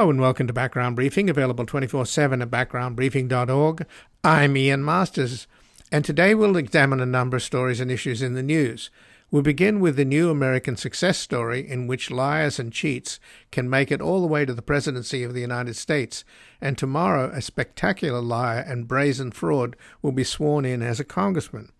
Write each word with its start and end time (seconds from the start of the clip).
Hello 0.00 0.08
and 0.08 0.18
welcome 0.18 0.46
to 0.46 0.54
Background 0.54 0.96
Briefing, 0.96 1.28
available 1.28 1.66
24 1.66 2.06
7 2.06 2.40
at 2.40 2.50
backgroundbriefing.org. 2.50 3.86
I'm 4.24 4.56
Ian 4.56 4.82
Masters, 4.82 5.46
and 5.92 6.06
today 6.06 6.34
we'll 6.34 6.56
examine 6.56 7.00
a 7.00 7.04
number 7.04 7.36
of 7.36 7.42
stories 7.42 7.80
and 7.80 7.90
issues 7.90 8.22
in 8.22 8.32
the 8.32 8.42
news. 8.42 8.88
We'll 9.30 9.42
begin 9.42 9.78
with 9.78 9.96
the 9.96 10.06
new 10.06 10.30
American 10.30 10.76
success 10.76 11.18
story 11.18 11.68
in 11.68 11.86
which 11.86 12.10
liars 12.10 12.58
and 12.58 12.72
cheats 12.72 13.20
can 13.50 13.68
make 13.68 13.92
it 13.92 14.00
all 14.00 14.22
the 14.22 14.26
way 14.26 14.46
to 14.46 14.54
the 14.54 14.62
presidency 14.62 15.22
of 15.22 15.34
the 15.34 15.42
United 15.42 15.76
States, 15.76 16.24
and 16.62 16.78
tomorrow 16.78 17.30
a 17.34 17.42
spectacular 17.42 18.22
liar 18.22 18.64
and 18.66 18.88
brazen 18.88 19.30
fraud 19.30 19.76
will 20.00 20.12
be 20.12 20.24
sworn 20.24 20.64
in 20.64 20.80
as 20.80 20.98
a 20.98 21.04
congressman. 21.04 21.72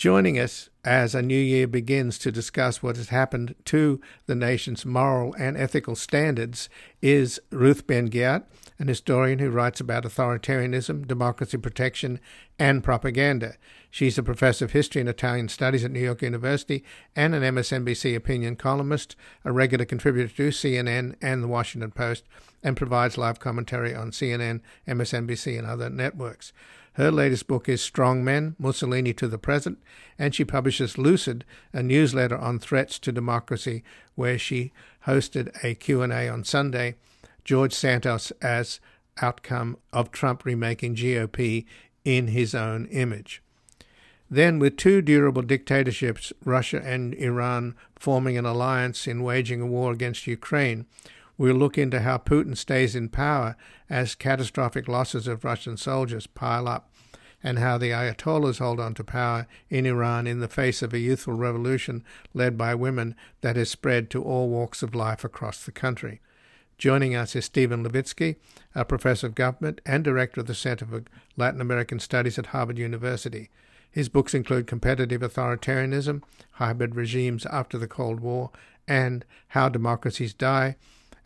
Joining 0.00 0.38
us 0.38 0.70
as 0.82 1.14
a 1.14 1.20
new 1.20 1.38
year 1.38 1.66
begins 1.66 2.16
to 2.20 2.32
discuss 2.32 2.82
what 2.82 2.96
has 2.96 3.10
happened 3.10 3.54
to 3.66 4.00
the 4.24 4.34
nation's 4.34 4.86
moral 4.86 5.34
and 5.34 5.58
ethical 5.58 5.94
standards 5.94 6.70
is 7.02 7.38
Ruth 7.50 7.86
Ben-Ghiat, 7.86 8.44
an 8.78 8.88
historian 8.88 9.40
who 9.40 9.50
writes 9.50 9.78
about 9.78 10.04
authoritarianism, 10.04 11.06
democracy 11.06 11.58
protection, 11.58 12.18
and 12.58 12.82
propaganda. 12.82 13.56
She's 13.90 14.16
a 14.16 14.22
professor 14.22 14.64
of 14.64 14.72
history 14.72 15.00
and 15.00 15.10
Italian 15.10 15.50
studies 15.50 15.84
at 15.84 15.90
New 15.90 16.00
York 16.00 16.22
University 16.22 16.82
and 17.14 17.34
an 17.34 17.42
MSNBC 17.42 18.16
opinion 18.16 18.56
columnist, 18.56 19.16
a 19.44 19.52
regular 19.52 19.84
contributor 19.84 20.34
to 20.34 20.48
CNN 20.48 21.16
and 21.20 21.42
the 21.42 21.48
Washington 21.48 21.90
Post, 21.90 22.24
and 22.62 22.74
provides 22.74 23.18
live 23.18 23.38
commentary 23.38 23.94
on 23.94 24.12
CNN, 24.12 24.62
MSNBC, 24.88 25.58
and 25.58 25.66
other 25.66 25.90
networks. 25.90 26.54
Her 27.00 27.10
latest 27.10 27.46
book 27.46 27.66
is 27.66 27.80
Strong 27.80 28.24
Men, 28.24 28.56
Mussolini 28.58 29.14
to 29.14 29.26
the 29.26 29.38
Present, 29.38 29.78
and 30.18 30.34
she 30.34 30.44
publishes 30.44 30.98
Lucid, 30.98 31.46
a 31.72 31.82
newsletter 31.82 32.36
on 32.36 32.58
threats 32.58 32.98
to 32.98 33.10
democracy, 33.10 33.82
where 34.16 34.38
she 34.38 34.70
hosted 35.06 35.50
a 35.64 35.74
Q&A 35.76 36.28
on 36.28 36.44
Sunday, 36.44 36.96
George 37.42 37.72
Santos 37.72 38.32
as 38.42 38.80
outcome 39.22 39.78
of 39.94 40.10
Trump 40.10 40.44
remaking 40.44 40.94
GOP 40.94 41.64
in 42.04 42.26
his 42.26 42.54
own 42.54 42.84
image. 42.88 43.42
Then, 44.28 44.58
with 44.58 44.76
two 44.76 45.00
durable 45.00 45.40
dictatorships, 45.40 46.34
Russia 46.44 46.82
and 46.84 47.14
Iran 47.14 47.76
forming 47.96 48.36
an 48.36 48.44
alliance 48.44 49.06
in 49.06 49.22
waging 49.22 49.62
a 49.62 49.66
war 49.66 49.90
against 49.90 50.26
Ukraine, 50.26 50.84
We'll 51.40 51.56
look 51.56 51.78
into 51.78 52.00
how 52.00 52.18
Putin 52.18 52.54
stays 52.54 52.94
in 52.94 53.08
power 53.08 53.56
as 53.88 54.14
catastrophic 54.14 54.86
losses 54.88 55.26
of 55.26 55.42
Russian 55.42 55.78
soldiers 55.78 56.26
pile 56.26 56.68
up, 56.68 56.89
and 57.42 57.58
how 57.58 57.78
the 57.78 57.90
Ayatollahs 57.90 58.58
hold 58.58 58.80
on 58.80 58.94
to 58.94 59.04
power 59.04 59.46
in 59.68 59.86
Iran 59.86 60.26
in 60.26 60.40
the 60.40 60.48
face 60.48 60.82
of 60.82 60.92
a 60.92 60.98
youthful 60.98 61.34
revolution 61.34 62.04
led 62.34 62.58
by 62.58 62.74
women 62.74 63.14
that 63.40 63.56
has 63.56 63.70
spread 63.70 64.10
to 64.10 64.22
all 64.22 64.48
walks 64.48 64.82
of 64.82 64.94
life 64.94 65.24
across 65.24 65.64
the 65.64 65.72
country. 65.72 66.20
Joining 66.76 67.14
us 67.14 67.36
is 67.36 67.44
Steven 67.44 67.84
Levitsky, 67.84 68.36
a 68.74 68.84
professor 68.84 69.26
of 69.26 69.34
government 69.34 69.80
and 69.84 70.02
director 70.02 70.40
of 70.40 70.46
the 70.46 70.54
Center 70.54 70.86
for 70.86 71.04
Latin 71.36 71.60
American 71.60 71.98
Studies 71.98 72.38
at 72.38 72.46
Harvard 72.46 72.78
University. 72.78 73.50
His 73.90 74.08
books 74.08 74.34
include 74.34 74.66
Competitive 74.66 75.20
Authoritarianism, 75.20 76.22
Hybrid 76.52 76.94
Regimes 76.94 77.44
After 77.46 77.76
the 77.76 77.88
Cold 77.88 78.20
War, 78.20 78.50
and 78.86 79.24
How 79.48 79.68
Democracies 79.68 80.32
Die, 80.32 80.76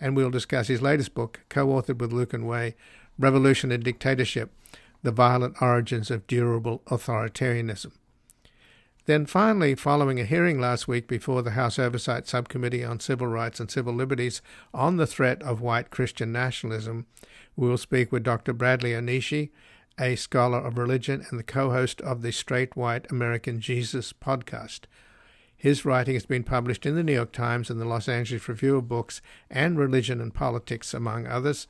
and 0.01 0.17
we'll 0.17 0.31
discuss 0.31 0.69
his 0.69 0.83
latest 0.83 1.15
book, 1.15 1.41
co 1.49 1.67
authored 1.69 1.99
with 1.99 2.13
Lucan 2.13 2.47
Way 2.47 2.75
Revolution 3.19 3.71
and 3.71 3.85
Dictatorship 3.85 4.53
The 5.05 5.13
Violent 5.13 5.61
Origins 5.61 6.11
of 6.11 6.27
Durable 6.27 6.81
Authoritarianism. 6.87 7.93
Then 9.05 9.27
finally, 9.27 9.75
following 9.75 10.19
a 10.19 10.25
hearing 10.25 10.59
last 10.59 10.89
week 10.89 11.07
before 11.07 11.43
the 11.43 11.51
House 11.51 11.79
Oversight 11.79 12.27
Subcommittee 12.27 12.83
on 12.83 13.01
Civil 13.01 13.27
Rights 13.27 13.61
and 13.61 13.71
Civil 13.71 13.93
Liberties 13.93 14.41
on 14.73 14.97
the 14.97 15.07
threat 15.07 15.43
of 15.43 15.61
white 15.61 15.91
Christian 15.91 16.33
nationalism, 16.33 17.05
we 17.55 17.69
will 17.69 17.77
speak 17.77 18.13
with 18.13 18.23
Dr. 18.23 18.55
Bradley 18.55 18.93
Onishi, 18.93 19.51
a 20.01 20.17
scholar 20.17 20.59
of 20.59 20.79
religion 20.79 21.27
and 21.29 21.39
the 21.39 21.45
co 21.45 21.71
host 21.71 22.01
of 22.01 22.23
the 22.23 22.33
Straight 22.33 22.75
White 22.75 23.07
American 23.11 23.61
Jesus 23.61 24.15
podcast. 24.15 24.87
His 25.55 25.85
writing 25.85 26.15
has 26.15 26.27
been 26.27 26.45
published 26.45 26.87
in 26.87 26.95
the 26.95 27.03
New 27.03 27.13
York 27.13 27.33
Times 27.33 27.69
and 27.69 27.79
the 27.79 27.87
Los 27.87 28.09
Angeles 28.09 28.49
Review 28.49 28.77
of 28.77 28.89
Books 28.89 29.21
and 29.51 29.79
Religion 29.79 30.21
and 30.21 30.33
Politics, 30.33 30.93
among 30.93 31.27
others, 31.27 31.67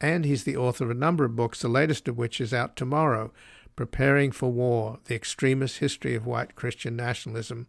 and 0.00 0.24
he's 0.24 0.44
the 0.44 0.56
author 0.56 0.84
of 0.84 0.90
a 0.90 0.94
number 0.94 1.24
of 1.24 1.36
books, 1.36 1.60
the 1.60 1.68
latest 1.68 2.08
of 2.08 2.16
which 2.16 2.40
is 2.40 2.54
out 2.54 2.76
tomorrow 2.76 3.32
Preparing 3.76 4.32
for 4.32 4.50
War 4.50 4.98
The 5.04 5.14
Extremist 5.14 5.78
History 5.78 6.16
of 6.16 6.26
White 6.26 6.56
Christian 6.56 6.96
Nationalism 6.96 7.68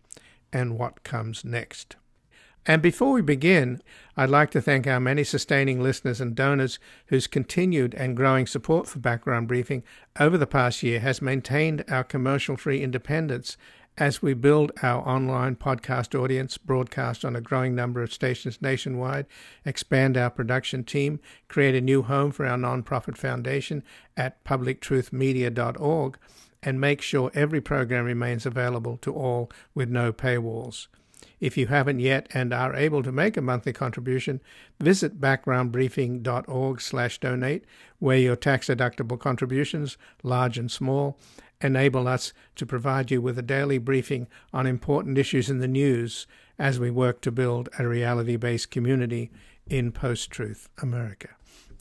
and 0.52 0.76
What 0.76 1.04
Comes 1.04 1.46
Next. 1.46 1.98
And 2.66 2.82
before 2.82 3.14
we 3.14 3.22
begin, 3.22 3.82
I'd 4.18 4.30
like 4.30 4.52
to 4.52 4.62
thank 4.62 4.86
our 4.86 5.00
many 5.00 5.24
sustaining 5.24 5.82
listeners 5.82 6.20
and 6.20 6.36
donors 6.36 6.80
whose 7.08 7.28
continued 7.28 7.94
and 7.94 8.18
growing 8.18 8.48
support 8.48 8.88
for 8.88 9.00
Background 9.00 9.48
Briefing 9.48 9.84
over 10.20 10.38
the 10.38 10.48
past 10.48 10.84
year 10.84 11.00
has 11.00 11.22
maintained 11.22 11.86
our 11.88 12.04
commercial 12.04 12.58
free 12.58 12.82
independence 12.82 13.56
as 14.00 14.22
we 14.22 14.34
build 14.34 14.72
our 14.82 15.06
online 15.06 15.58
podcast 15.58 16.18
audience, 16.18 16.58
broadcast 16.58 17.26
on 17.26 17.36
a 17.36 17.42
growing 17.42 17.76
number 17.76 18.02
of 18.02 18.14
stations 18.14 18.62
nationwide, 18.62 19.26
expand 19.66 20.16
our 20.16 20.30
production 20.30 20.86
team, 20.86 21.20
create 21.50 21.76
a 21.76 21.82
new 21.82 22.04
home 22.04 22.32
for 22.32 22.46
our 22.46 22.58
nonprofit 22.58 23.18
foundation 23.18 23.84
at 24.16 24.42
publictruthmedia.org, 24.46 26.18
and 26.64 26.80
make 26.80 27.02
sure 27.02 27.30
every 27.34 27.60
program 27.60 28.06
remains 28.06 28.46
available 28.46 28.96
to 28.98 29.14
all 29.14 29.52
with 29.76 29.90
no 29.90 30.14
paywalls. 30.14 30.88
If 31.42 31.58
you 31.58 31.68
haven't 31.68 32.00
yet 32.00 32.30
and 32.34 32.54
are 32.54 32.74
able 32.76 33.04
to 33.04 33.12
make 33.12 33.36
a 33.36 33.42
monthly 33.42 33.74
contribution, 33.74 34.40
visit 34.80 35.20
backgroundbriefing.org/donate, 35.20 37.66
where 38.00 38.18
your 38.18 38.38
tax-deductible 38.38 39.20
contributions, 39.20 39.98
large 40.24 40.58
and 40.58 40.72
small, 40.72 41.20
enable 41.62 42.08
us 42.08 42.34
to 42.56 42.66
provide 42.66 43.12
you 43.12 43.22
with 43.22 43.38
a 43.38 43.44
daily 43.44 43.78
briefing 43.78 44.28
on 44.54 44.66
important 44.66 45.18
issues 45.18 45.50
in 45.50 45.60
the 45.60 45.68
news 45.68 46.26
as 46.58 46.80
we 46.80 46.90
work 46.90 47.22
to 47.22 47.32
build 47.32 47.70
a 47.78 47.88
reality 47.88 48.36
based 48.36 48.72
community 48.72 49.32
in 49.68 49.92
post 49.92 50.32
truth 50.32 50.70
America. 50.82 51.30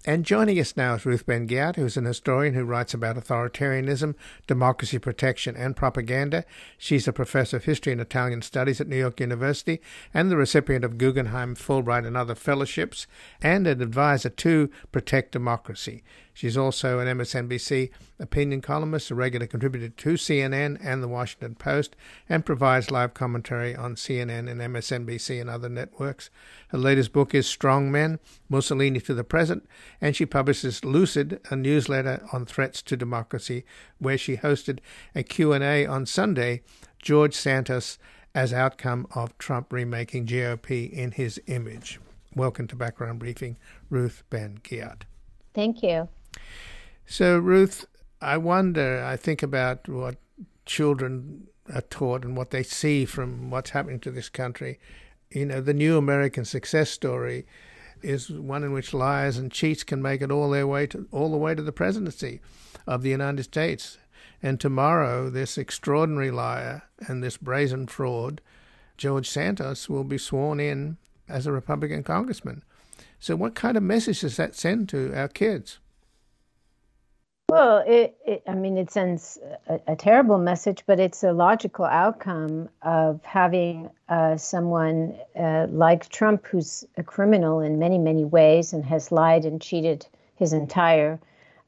And 0.05 0.25
joining 0.25 0.59
us 0.61 0.77
now 0.77 0.95
is 0.95 1.05
Ruth 1.05 1.27
Ben-Ghiat, 1.27 1.77
who's 1.77 1.97
an 1.97 2.05
historian 2.05 2.55
who 2.55 2.65
writes 2.65 2.95
about 2.95 3.17
authoritarianism, 3.17 4.15
democracy 4.47 4.99
protection, 4.99 5.57
and 5.57 5.77
propaganda. 5.77 6.45
She's 6.79 7.09
a 7.09 7.13
professor 7.13 7.57
of 7.57 7.65
history 7.65 7.93
and 7.93 8.01
Italian 8.01 8.43
studies 8.43 8.81
at 8.81 8.87
New 8.87 8.97
York 8.97 9.21
University 9.21 9.81
and 10.15 10.31
the 10.31 10.37
recipient 10.37 10.85
of 10.85 10.99
Guggenheim, 10.99 11.57
Fulbright, 11.57 12.07
and 12.07 12.17
other 12.17 12.37
fellowships, 12.37 13.07
and 13.43 13.67
an 13.67 13.83
advisor 13.83 14.31
to 14.31 14.71
Protect 14.93 15.33
Democracy. 15.33 16.05
She's 16.39 16.57
also 16.57 17.01
an 17.01 17.09
MSNBC 17.19 17.91
opinion 18.21 18.61
columnist, 18.61 19.11
a 19.11 19.17
regular 19.17 19.49
contributor 19.49 19.89
to 19.89 20.11
CNN 20.11 20.79
and 20.81 21.03
the 21.03 21.09
Washington 21.09 21.57
Post, 21.57 21.97
and 22.29 22.47
provides 22.47 22.93
live 22.93 23.13
commentary 23.13 23.75
on 23.75 23.97
CNN 23.97 24.49
and 24.49 24.61
MSNBC 24.61 25.41
and 25.41 25.51
other 25.51 25.69
networks. 25.69 26.31
Her 26.69 26.79
latest 26.79 27.13
book 27.13 27.35
is 27.35 27.49
Strong 27.49 27.91
Men 27.91 28.21
Mussolini 28.49 29.01
to 29.01 29.15
the 29.15 29.25
Present, 29.25 29.69
and 30.01 30.15
she 30.15 30.25
publishes 30.27 30.85
Lucid, 30.85 31.41
a 31.51 31.57
newsletter 31.57 32.25
on 32.33 32.47
threats 32.47 32.83
to 32.83 32.97
democracy, 32.97 33.65
where 33.99 34.17
she 34.17 34.37
hosted 34.37 34.79
a 35.17 35.25
Q&A 35.25 35.87
on 35.87 36.07
Sunday, 36.07 36.63
George 37.03 37.35
Santos 37.35 37.99
as 38.33 38.53
outcome 38.53 39.09
of 39.13 39.37
Trump 39.39 39.73
remaking 39.73 40.25
GOP 40.25 40.89
in 40.89 41.11
his 41.11 41.41
image. 41.49 41.99
Welcome 42.37 42.69
to 42.69 42.77
Background 42.77 43.19
Briefing, 43.19 43.57
Ruth 43.91 44.23
Ben-Ghiat. 44.31 45.03
Thank 45.53 45.83
you. 45.83 46.09
So, 47.07 47.39
Ruth, 47.39 47.87
I 48.21 48.37
wonder, 48.37 49.03
I 49.03 49.17
think 49.17 49.43
about 49.43 49.89
what 49.89 50.17
children 50.67 51.49
are 51.73 51.83
taught 51.83 52.25
and 52.25 52.37
what 52.37 52.51
they 52.51 52.63
see 52.63 53.05
from 53.05 53.51
what's 53.51 53.71
happening 53.71 54.01
to 54.01 54.11
this 54.11 54.29
country. 54.29 54.79
You 55.31 55.47
know, 55.47 55.61
the 55.61 55.75
new 55.75 55.97
American 55.97 56.45
success 56.45 56.91
story 56.91 57.47
is 58.03 58.31
one 58.31 58.65
in 58.65 58.73
which 58.73 58.95
liars 58.95 59.37
and 59.37 59.51
cheats 59.51 59.85
can 59.85 60.01
make 60.01 60.23
it 60.23 60.31
all 60.31 60.51
their 60.51 60.67
way 60.67 60.87
to 60.87 61.07
all 61.11 61.31
the 61.31 61.37
way 61.37 61.55
to 61.55 61.63
the 61.63 61.73
presidency 61.73 62.41
of 62.87 63.03
the 63.03 63.11
United 63.11 63.45
States. 63.45 63.99
And 64.43 64.61
tomorrow, 64.61 65.31
this 65.31 65.59
extraordinary 65.59 66.31
liar 66.31 66.83
and 67.07 67.23
this 67.23 67.37
brazen 67.37 67.87
fraud, 67.87 68.41
George 68.97 69.29
Santos, 69.29 69.89
will 69.89 70.05
be 70.05 70.19
sworn 70.19 70.61
in 70.61 70.97
as 71.29 71.47
a 71.47 71.53
Republican 71.53 72.03
congressman. 72.03 72.63
So, 73.19 73.35
what 73.35 73.55
kind 73.55 73.77
of 73.77 73.83
message 73.83 74.21
does 74.21 74.37
that 74.37 74.55
send 74.55 74.89
to 74.91 75.13
our 75.15 75.29
kids? 75.29 75.79
Well, 77.51 77.83
it, 77.87 78.15
it, 78.27 78.43
I 78.47 78.53
mean, 78.55 78.77
it 78.77 78.91
sends 78.91 79.39
a, 79.69 79.81
a, 79.87 79.97
terrible 79.97 80.37
message, 80.37 80.83
but 80.87 81.01
it's 81.01 81.23
a 81.25 81.33
logical 81.33 81.87
outcome 81.87 82.69
of 82.83 83.25
having 83.25 83.89
uh, 84.11 84.37
someone 84.37 85.17
uh, 85.35 85.67
like 85.71 86.11
Trump, 86.11 86.47
who's 86.47 86.85
a 86.99 87.03
criminal 87.03 87.61
in 87.61 87.79
many, 87.79 87.97
many 87.97 88.23
ways 88.23 88.75
and 88.75 88.85
has 88.85 89.11
lied 89.11 89.47
and 89.47 89.63
cheated 89.63 90.07
his 90.37 90.53
entire 90.53 91.19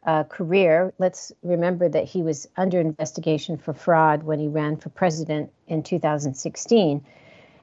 uh, 0.04 0.24
career. 0.24 0.92
Let's 0.98 1.32
remember 1.42 1.88
that 1.88 2.04
he 2.04 2.22
was 2.22 2.46
under 2.58 2.78
investigation 2.78 3.56
for 3.56 3.72
fraud 3.72 4.22
when 4.22 4.38
he 4.38 4.48
ran 4.48 4.76
for 4.76 4.90
president 4.90 5.50
in 5.66 5.82
2016, 5.82 7.02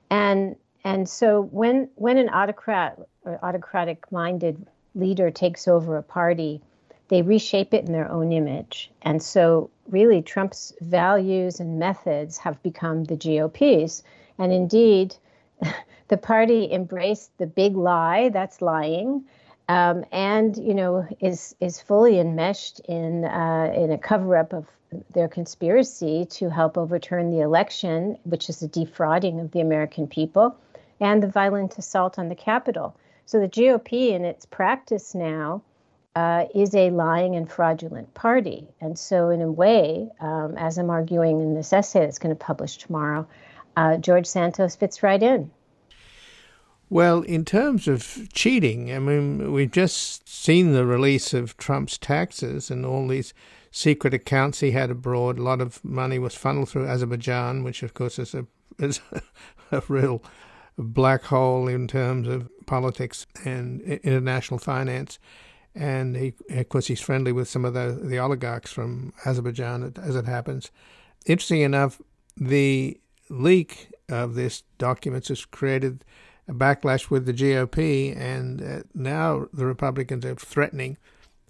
and 0.10 0.56
and 0.84 1.08
so 1.08 1.44
when 1.52 1.90
when 1.96 2.18
an 2.18 2.30
autocrat 2.30 3.00
or 3.26 3.40
autocratic 3.44 4.12
minded 4.12 4.66
leader 4.96 5.30
takes 5.30 5.68
over 5.68 5.98
a 5.98 6.04
party, 6.04 6.62
they 7.10 7.22
reshape 7.22 7.74
it 7.74 7.86
in 7.86 7.92
their 7.92 8.12
own 8.12 8.32
image. 8.32 8.92
And 9.02 9.22
so, 9.22 9.70
really, 9.90 10.22
Trump's 10.22 10.74
values 10.82 11.60
and 11.60 11.80
methods 11.80 12.38
have 12.40 12.62
become 12.64 13.06
the 13.06 13.16
GOP's. 13.16 14.04
And 14.38 14.52
indeed, 14.52 15.16
the 16.08 16.18
party 16.18 16.72
embraced 16.72 17.38
the 17.38 17.48
big 17.48 17.76
lie 17.76 18.30
that's 18.30 18.62
lying. 18.62 19.26
Um, 19.70 20.06
and 20.14 20.56
you 20.56 20.74
know 20.74 21.06
is 21.20 21.54
is 21.60 21.82
fully 21.82 22.20
enmeshed 22.20 22.80
in 22.88 23.26
uh, 23.26 23.74
in 23.76 23.92
a 23.92 23.98
cover 23.98 24.38
up 24.38 24.54
of 24.54 24.66
their 25.14 25.28
conspiracy 25.28 26.26
to 26.26 26.50
help 26.50 26.78
overturn 26.78 27.32
the 27.32 27.42
election, 27.42 28.18
which 28.24 28.50
is 28.50 28.62
a 28.62 28.68
defrauding 28.68 29.40
of 29.42 29.52
the 29.52 29.60
American 29.60 30.08
people, 30.08 30.56
and 31.00 31.22
the 31.22 31.28
violent 31.28 31.78
assault 31.78 32.18
on 32.18 32.30
the 32.30 32.36
Capitol. 32.36 32.96
So 33.26 33.42
the 33.42 33.50
GOP, 33.50 34.12
in 34.12 34.24
its 34.24 34.46
practice 34.46 35.14
now, 35.14 35.62
uh, 36.18 36.48
is 36.56 36.74
a 36.74 36.90
lying 36.90 37.36
and 37.36 37.48
fraudulent 37.48 38.12
party. 38.16 38.68
And 38.82 38.98
so, 38.98 39.30
in 39.30 39.40
a 39.40 39.52
way, 39.52 40.10
um, 40.20 40.58
as 40.58 40.80
I'm 40.80 40.90
arguing 40.90 41.40
in 41.40 41.54
this 41.54 41.72
essay 41.72 42.00
that's 42.00 42.18
going 42.18 42.36
to 42.36 42.44
publish 42.44 42.78
tomorrow, 42.78 43.28
uh, 43.76 43.98
George 43.98 44.26
Santos 44.26 44.76
fits 44.76 45.04
right 45.04 45.22
in. 45.22 45.52
Well, 46.90 47.22
in 47.22 47.46
terms 47.46 47.88
of 47.88 48.30
cheating, 48.34 48.92
I 48.92 48.98
mean, 48.98 49.52
we've 49.52 49.70
just 49.70 50.28
seen 50.28 50.74
the 50.74 50.88
release 50.88 51.36
of 51.36 51.56
Trump's 51.58 52.00
taxes 52.00 52.72
and 52.72 52.84
all 52.84 53.08
these 53.08 53.36
secret 53.70 54.16
accounts 54.16 54.62
he 54.62 54.72
had 54.72 54.90
abroad. 54.90 55.38
A 55.38 55.44
lot 55.44 55.62
of 55.62 55.86
money 55.86 56.18
was 56.18 56.34
funneled 56.34 56.70
through 56.70 56.88
Azerbaijan, 56.88 57.64
which, 57.64 57.84
of 57.84 57.94
course, 57.94 58.18
is 58.18 58.34
a, 58.34 58.48
is 58.80 59.02
a 59.72 59.84
real 59.88 60.24
black 60.80 61.26
hole 61.26 61.68
in 61.68 61.88
terms 61.88 62.28
of 62.28 62.50
politics 62.66 63.28
and 63.46 63.82
international 63.82 64.58
finance. 64.58 65.20
And 65.78 66.16
he, 66.16 66.34
of 66.50 66.70
course, 66.70 66.88
he's 66.88 67.02
friendly 67.02 67.32
with 67.32 67.48
some 67.48 67.64
of 67.64 67.76
the, 67.76 68.00
the 68.02 68.18
oligarchs 68.18 68.74
from 68.74 69.14
Azerbaijan, 69.26 69.94
as 70.02 70.16
it 70.16 70.26
happens. 70.26 70.72
Interesting 71.28 71.62
enough, 71.62 72.02
the 72.36 73.00
leak 73.30 73.90
of 74.10 74.34
this 74.34 74.64
documents 74.80 75.28
has 75.28 75.46
created 75.46 76.04
a 76.48 76.54
backlash 76.54 77.12
with 77.12 77.28
the 77.28 77.34
GOP, 77.34 78.18
and 78.18 78.62
uh, 78.62 78.80
now 78.96 79.48
the 79.54 79.68
Republicans 79.68 80.26
are 80.26 80.36
threatening 80.36 80.98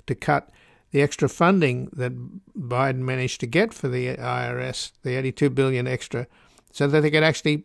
to 0.08 0.16
cut 0.16 0.50
the 0.92 1.02
extra 1.02 1.30
funding 1.30 1.90
that 1.94 2.14
Biden 2.58 3.00
managed 3.00 3.40
to 3.42 3.48
get 3.48 3.74
for 3.74 3.88
the 3.88 4.16
IRS, 4.18 4.92
the 5.04 5.16
82 5.16 5.50
billion 5.52 5.88
extra, 5.88 6.28
so 6.74 6.88
that 6.88 7.02
they 7.02 7.12
could 7.12 7.24
actually 7.24 7.64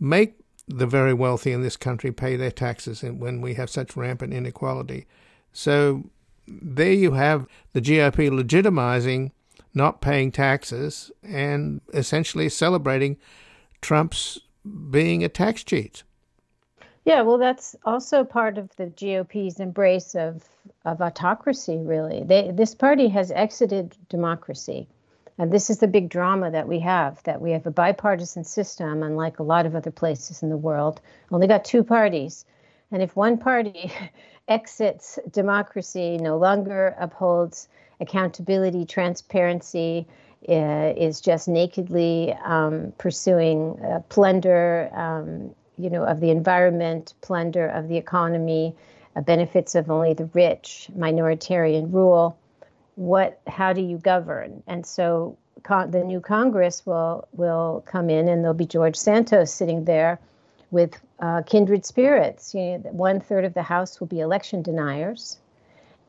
make 0.00 0.36
the 0.66 0.86
very 0.86 1.12
wealthy 1.12 1.52
in 1.52 1.62
this 1.62 1.76
country 1.76 2.10
pay 2.10 2.36
their 2.36 2.50
taxes 2.50 3.02
when 3.02 3.40
we 3.40 3.54
have 3.54 3.68
such 3.68 3.96
rampant 3.96 4.32
inequality. 4.32 5.06
So 5.54 6.10
there 6.46 6.92
you 6.92 7.12
have 7.12 7.46
the 7.72 7.80
GOP 7.80 8.28
legitimizing 8.28 9.30
not 9.72 10.00
paying 10.00 10.30
taxes 10.30 11.10
and 11.22 11.80
essentially 11.92 12.48
celebrating 12.48 13.16
Trump's 13.80 14.38
being 14.90 15.24
a 15.24 15.28
tax 15.28 15.64
cheat. 15.64 16.02
Yeah, 17.04 17.20
well, 17.22 17.38
that's 17.38 17.76
also 17.84 18.24
part 18.24 18.56
of 18.56 18.74
the 18.76 18.86
GOP's 18.86 19.60
embrace 19.60 20.14
of, 20.14 20.42
of 20.84 21.02
autocracy, 21.02 21.76
really. 21.76 22.22
They, 22.24 22.50
this 22.50 22.74
party 22.74 23.08
has 23.08 23.30
exited 23.30 23.94
democracy. 24.08 24.88
And 25.36 25.52
this 25.52 25.68
is 25.68 25.78
the 25.78 25.88
big 25.88 26.08
drama 26.08 26.50
that 26.52 26.68
we 26.68 26.78
have 26.78 27.22
that 27.24 27.40
we 27.40 27.50
have 27.50 27.66
a 27.66 27.70
bipartisan 27.70 28.44
system, 28.44 29.02
unlike 29.02 29.38
a 29.38 29.42
lot 29.42 29.66
of 29.66 29.74
other 29.74 29.90
places 29.90 30.42
in 30.42 30.48
the 30.48 30.56
world. 30.56 31.00
Only 31.30 31.48
got 31.48 31.64
two 31.64 31.82
parties. 31.82 32.44
And 32.90 33.02
if 33.02 33.16
one 33.16 33.36
party 33.36 33.92
exits 34.48 35.18
democracy, 35.30 36.18
no 36.18 36.36
longer 36.36 36.94
upholds 36.98 37.68
accountability, 38.00 38.84
transparency, 38.84 40.06
uh, 40.48 40.92
is 40.96 41.20
just 41.20 41.48
nakedly 41.48 42.34
um, 42.44 42.92
pursuing 42.98 43.80
uh, 43.82 44.00
plunder, 44.10 44.90
um, 44.92 45.54
you 45.78 45.88
know, 45.88 46.04
of 46.04 46.20
the 46.20 46.30
environment, 46.30 47.14
plunder 47.22 47.66
of 47.66 47.88
the 47.88 47.96
economy, 47.96 48.74
uh, 49.16 49.22
benefits 49.22 49.74
of 49.74 49.90
only 49.90 50.12
the 50.12 50.26
rich, 50.34 50.90
minoritarian 50.96 51.92
rule. 51.92 52.36
What? 52.96 53.40
How 53.46 53.72
do 53.72 53.80
you 53.80 53.96
govern? 53.96 54.62
And 54.66 54.84
so 54.84 55.38
con- 55.62 55.90
the 55.90 56.04
new 56.04 56.20
Congress 56.20 56.84
will 56.84 57.26
will 57.32 57.82
come 57.86 58.10
in, 58.10 58.28
and 58.28 58.44
there'll 58.44 58.54
be 58.54 58.66
George 58.66 58.96
Santos 58.96 59.52
sitting 59.52 59.84
there 59.84 60.20
with 60.74 61.00
uh, 61.20 61.42
kindred 61.42 61.86
spirits. 61.86 62.52
You 62.52 62.78
know, 62.78 62.90
one 62.90 63.20
third 63.20 63.44
of 63.44 63.54
the 63.54 63.62
House 63.62 64.00
will 64.00 64.08
be 64.08 64.20
election 64.20 64.60
deniers, 64.60 65.38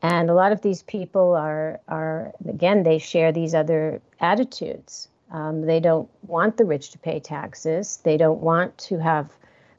and 0.02 0.28
a 0.28 0.34
lot 0.34 0.52
of 0.52 0.60
these 0.60 0.82
people 0.82 1.34
are 1.34 1.80
are 1.88 2.32
again 2.46 2.82
they 2.82 2.98
share 2.98 3.32
these 3.32 3.54
other 3.54 4.02
attitudes. 4.20 5.08
Um, 5.30 5.62
they 5.62 5.80
don't 5.80 6.08
want 6.26 6.56
the 6.56 6.64
rich 6.64 6.90
to 6.90 6.98
pay 6.98 7.18
taxes. 7.18 8.00
They 8.04 8.16
don't 8.16 8.40
want 8.40 8.76
to 8.78 8.98
have 8.98 9.30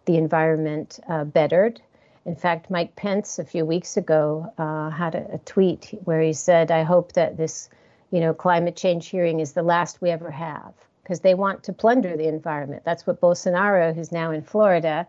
the 0.06 0.18
environment 0.18 1.00
uh, 1.08 1.26
bettered. 1.26 1.80
In 2.26 2.36
fact, 2.36 2.70
Mike 2.70 2.96
Pence 2.96 3.40
a 3.40 3.46
few 3.46 3.66
weeks 3.66 3.96
ago 3.96 4.52
uh, 4.58 4.90
had 4.90 5.16
a, 5.16 5.36
a, 5.36 5.38
tweet 5.40 5.94
where 6.04 6.22
he 6.22 6.34
said, 6.34 6.72
"I 6.72 6.84
hope 6.84 7.14
that 7.14 7.38
this, 7.38 7.70
you 8.12 8.20
know, 8.20 8.34
climate 8.34 8.76
change 8.76 9.08
hearing 9.08 9.40
is 9.40 9.54
the 9.54 9.64
last 9.64 10.02
we 10.02 10.10
ever 10.10 10.32
have." 10.32 10.74
Because 11.08 11.22
they 11.22 11.36
want 11.36 11.64
to 11.64 11.72
plunder 11.72 12.18
the 12.18 12.28
environment. 12.28 12.84
That's 12.84 13.08
what 13.08 13.22
Bolsonaro, 13.22 13.96
who's 13.96 14.12
now 14.12 14.32
in 14.32 14.42
Florida, 14.42 15.08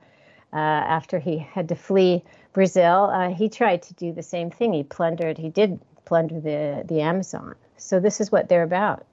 uh, 0.53 0.57
after 0.57 1.19
he 1.19 1.39
had 1.39 1.69
to 1.71 1.75
flee 1.75 2.23
Brazil, 2.53 3.11
uh, 3.13 3.31
he 3.31 3.49
tried 3.49 3.83
to 3.83 3.95
do 3.95 4.13
the 4.13 4.23
same 4.23 4.49
thing. 4.49 4.73
He 4.73 4.85
plundered. 4.85 5.37
He 5.37 5.49
did 5.49 5.81
plunder 6.05 6.41
the 6.41 6.85
the 6.87 7.01
Amazon. 7.01 7.57
So 7.77 7.99
this 7.99 8.21
is 8.21 8.31
what 8.31 8.49
they're 8.49 8.63
about. 8.63 9.07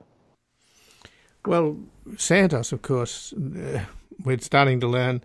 Well, 1.43 1.77
Santos, 2.17 2.71
of 2.71 2.83
course, 2.83 3.33
uh, 3.33 3.79
we're 4.23 4.37
starting 4.37 4.79
to 4.81 4.87
learn 4.87 5.23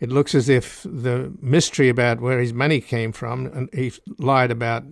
it 0.00 0.10
looks 0.10 0.34
as 0.34 0.48
if 0.48 0.82
the 0.82 1.32
mystery 1.40 1.88
about 1.88 2.20
where 2.20 2.40
his 2.40 2.52
money 2.52 2.80
came 2.80 3.12
from, 3.12 3.46
and 3.46 3.68
he 3.72 3.92
lied 4.18 4.50
about 4.50 4.84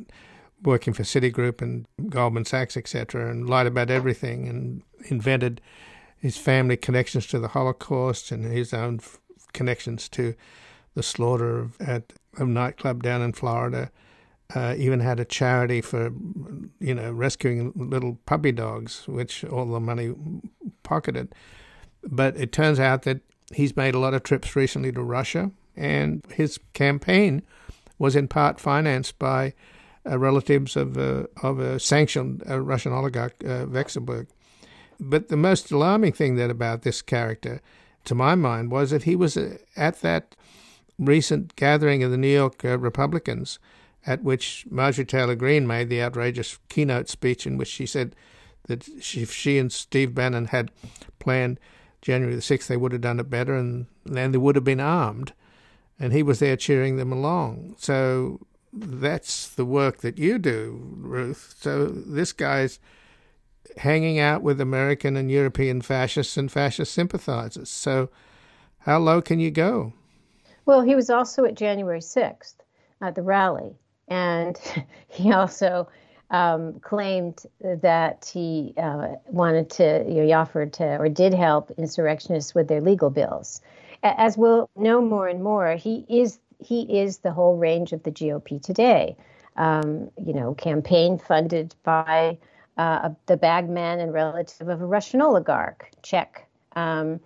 working 0.62 0.92
for 0.92 1.02
Citigroup 1.02 1.62
and 1.62 1.86
Goldman 2.08 2.44
Sachs, 2.44 2.76
etc., 2.76 3.30
and 3.30 3.48
lied 3.48 3.66
about 3.66 3.90
everything 3.90 4.48
and 4.48 4.82
invented 5.10 5.60
his 6.18 6.36
family 6.36 6.76
connections 6.76 7.26
to 7.28 7.38
the 7.38 7.48
Holocaust 7.48 8.32
and 8.32 8.44
his 8.44 8.74
own 8.74 8.96
f- 8.96 9.18
connections 9.52 10.08
to 10.10 10.34
the 10.94 11.02
slaughter 11.02 11.58
of, 11.58 11.80
at 11.80 12.12
a 12.36 12.44
nightclub 12.44 13.02
down 13.02 13.22
in 13.22 13.32
Florida. 13.32 13.90
Uh, 14.54 14.74
even 14.78 15.00
had 15.00 15.20
a 15.20 15.26
charity 15.26 15.82
for, 15.82 16.10
you 16.80 16.94
know, 16.94 17.12
rescuing 17.12 17.70
little 17.76 18.18
puppy 18.24 18.50
dogs, 18.50 19.06
which 19.06 19.44
all 19.44 19.66
the 19.66 19.78
money 19.78 20.14
pocketed. 20.82 21.34
But 22.02 22.34
it 22.38 22.50
turns 22.50 22.80
out 22.80 23.02
that 23.02 23.20
He's 23.52 23.76
made 23.76 23.94
a 23.94 23.98
lot 23.98 24.14
of 24.14 24.22
trips 24.22 24.54
recently 24.54 24.92
to 24.92 25.02
Russia, 25.02 25.50
and 25.74 26.24
his 26.30 26.58
campaign 26.74 27.42
was 27.98 28.14
in 28.14 28.28
part 28.28 28.60
financed 28.60 29.18
by 29.18 29.54
uh, 30.08 30.18
relatives 30.18 30.76
of, 30.76 30.98
uh, 30.98 31.24
of 31.42 31.58
a 31.58 31.80
sanctioned 31.80 32.42
uh, 32.48 32.60
Russian 32.60 32.92
oligarch, 32.92 33.34
uh, 33.44 33.64
Vekselberg. 33.66 34.26
But 35.00 35.28
the 35.28 35.36
most 35.36 35.70
alarming 35.70 36.12
thing 36.12 36.36
that 36.36 36.50
about 36.50 36.82
this 36.82 37.02
character, 37.02 37.60
to 38.04 38.14
my 38.14 38.34
mind, 38.34 38.70
was 38.70 38.90
that 38.90 39.04
he 39.04 39.14
was 39.14 39.36
uh, 39.36 39.58
at 39.76 40.00
that 40.00 40.34
recent 40.98 41.54
gathering 41.56 42.02
of 42.02 42.10
the 42.10 42.16
New 42.16 42.32
York 42.32 42.64
uh, 42.64 42.78
Republicans, 42.78 43.58
at 44.06 44.22
which 44.22 44.66
Marjorie 44.70 45.04
Taylor 45.04 45.34
Greene 45.34 45.66
made 45.66 45.88
the 45.88 46.02
outrageous 46.02 46.58
keynote 46.68 47.08
speech 47.08 47.46
in 47.46 47.56
which 47.56 47.68
she 47.68 47.86
said 47.86 48.16
that 48.66 48.88
she, 49.00 49.24
she 49.24 49.58
and 49.58 49.72
Steve 49.72 50.14
Bannon 50.14 50.46
had 50.46 50.70
planned 51.18 51.60
January 52.00 52.34
the 52.34 52.40
6th, 52.40 52.66
they 52.66 52.76
would 52.76 52.92
have 52.92 53.00
done 53.00 53.20
it 53.20 53.30
better 53.30 53.54
and 53.54 53.86
then 54.04 54.32
they 54.32 54.38
would 54.38 54.54
have 54.54 54.64
been 54.64 54.80
armed. 54.80 55.32
And 55.98 56.12
he 56.12 56.22
was 56.22 56.38
there 56.38 56.56
cheering 56.56 56.96
them 56.96 57.12
along. 57.12 57.74
So 57.78 58.40
that's 58.72 59.48
the 59.48 59.64
work 59.64 59.98
that 59.98 60.18
you 60.18 60.38
do, 60.38 60.94
Ruth. 60.96 61.54
So 61.58 61.86
this 61.86 62.32
guy's 62.32 62.78
hanging 63.76 64.18
out 64.18 64.42
with 64.42 64.60
American 64.60 65.16
and 65.16 65.30
European 65.30 65.82
fascists 65.82 66.36
and 66.36 66.50
fascist 66.50 66.92
sympathizers. 66.92 67.68
So 67.68 68.08
how 68.80 68.98
low 68.98 69.20
can 69.20 69.38
you 69.38 69.50
go? 69.50 69.92
Well, 70.66 70.82
he 70.82 70.94
was 70.94 71.10
also 71.10 71.44
at 71.44 71.54
January 71.54 72.00
6th 72.00 72.54
at 73.00 73.14
the 73.14 73.22
rally. 73.22 73.76
And 74.08 74.58
he 75.08 75.32
also 75.32 75.88
um, 76.30 76.80
claimed 76.80 77.44
that 77.60 78.30
he 78.32 78.74
uh, 78.76 79.14
wanted 79.26 79.70
to, 79.70 80.04
you 80.06 80.14
know, 80.14 80.24
he 80.24 80.32
offered 80.32 80.72
to 80.74 80.98
or 80.98 81.08
did 81.08 81.34
help 81.34 81.70
insurrectionists 81.78 82.54
with 82.54 82.68
their 82.68 82.80
legal 82.80 83.10
bills. 83.10 83.60
As 84.02 84.36
we'll 84.36 84.70
know 84.76 85.00
more 85.00 85.26
and 85.26 85.42
more, 85.42 85.74
he 85.74 86.04
is 86.08 86.38
he 86.60 87.00
is 87.00 87.18
the 87.18 87.32
whole 87.32 87.56
range 87.56 87.92
of 87.92 88.02
the 88.02 88.10
GOP 88.10 88.60
today. 88.60 89.16
Um, 89.56 90.10
you 90.24 90.32
know, 90.32 90.54
campaign 90.54 91.18
funded 91.18 91.74
by 91.82 92.38
uh, 92.78 93.10
the 93.26 93.36
bagman 93.36 94.00
and 94.00 94.12
relative 94.12 94.68
of 94.68 94.80
a 94.80 94.86
Russian 94.86 95.20
oligarch, 95.20 95.90
check. 96.02 96.46
Um, 96.74 97.20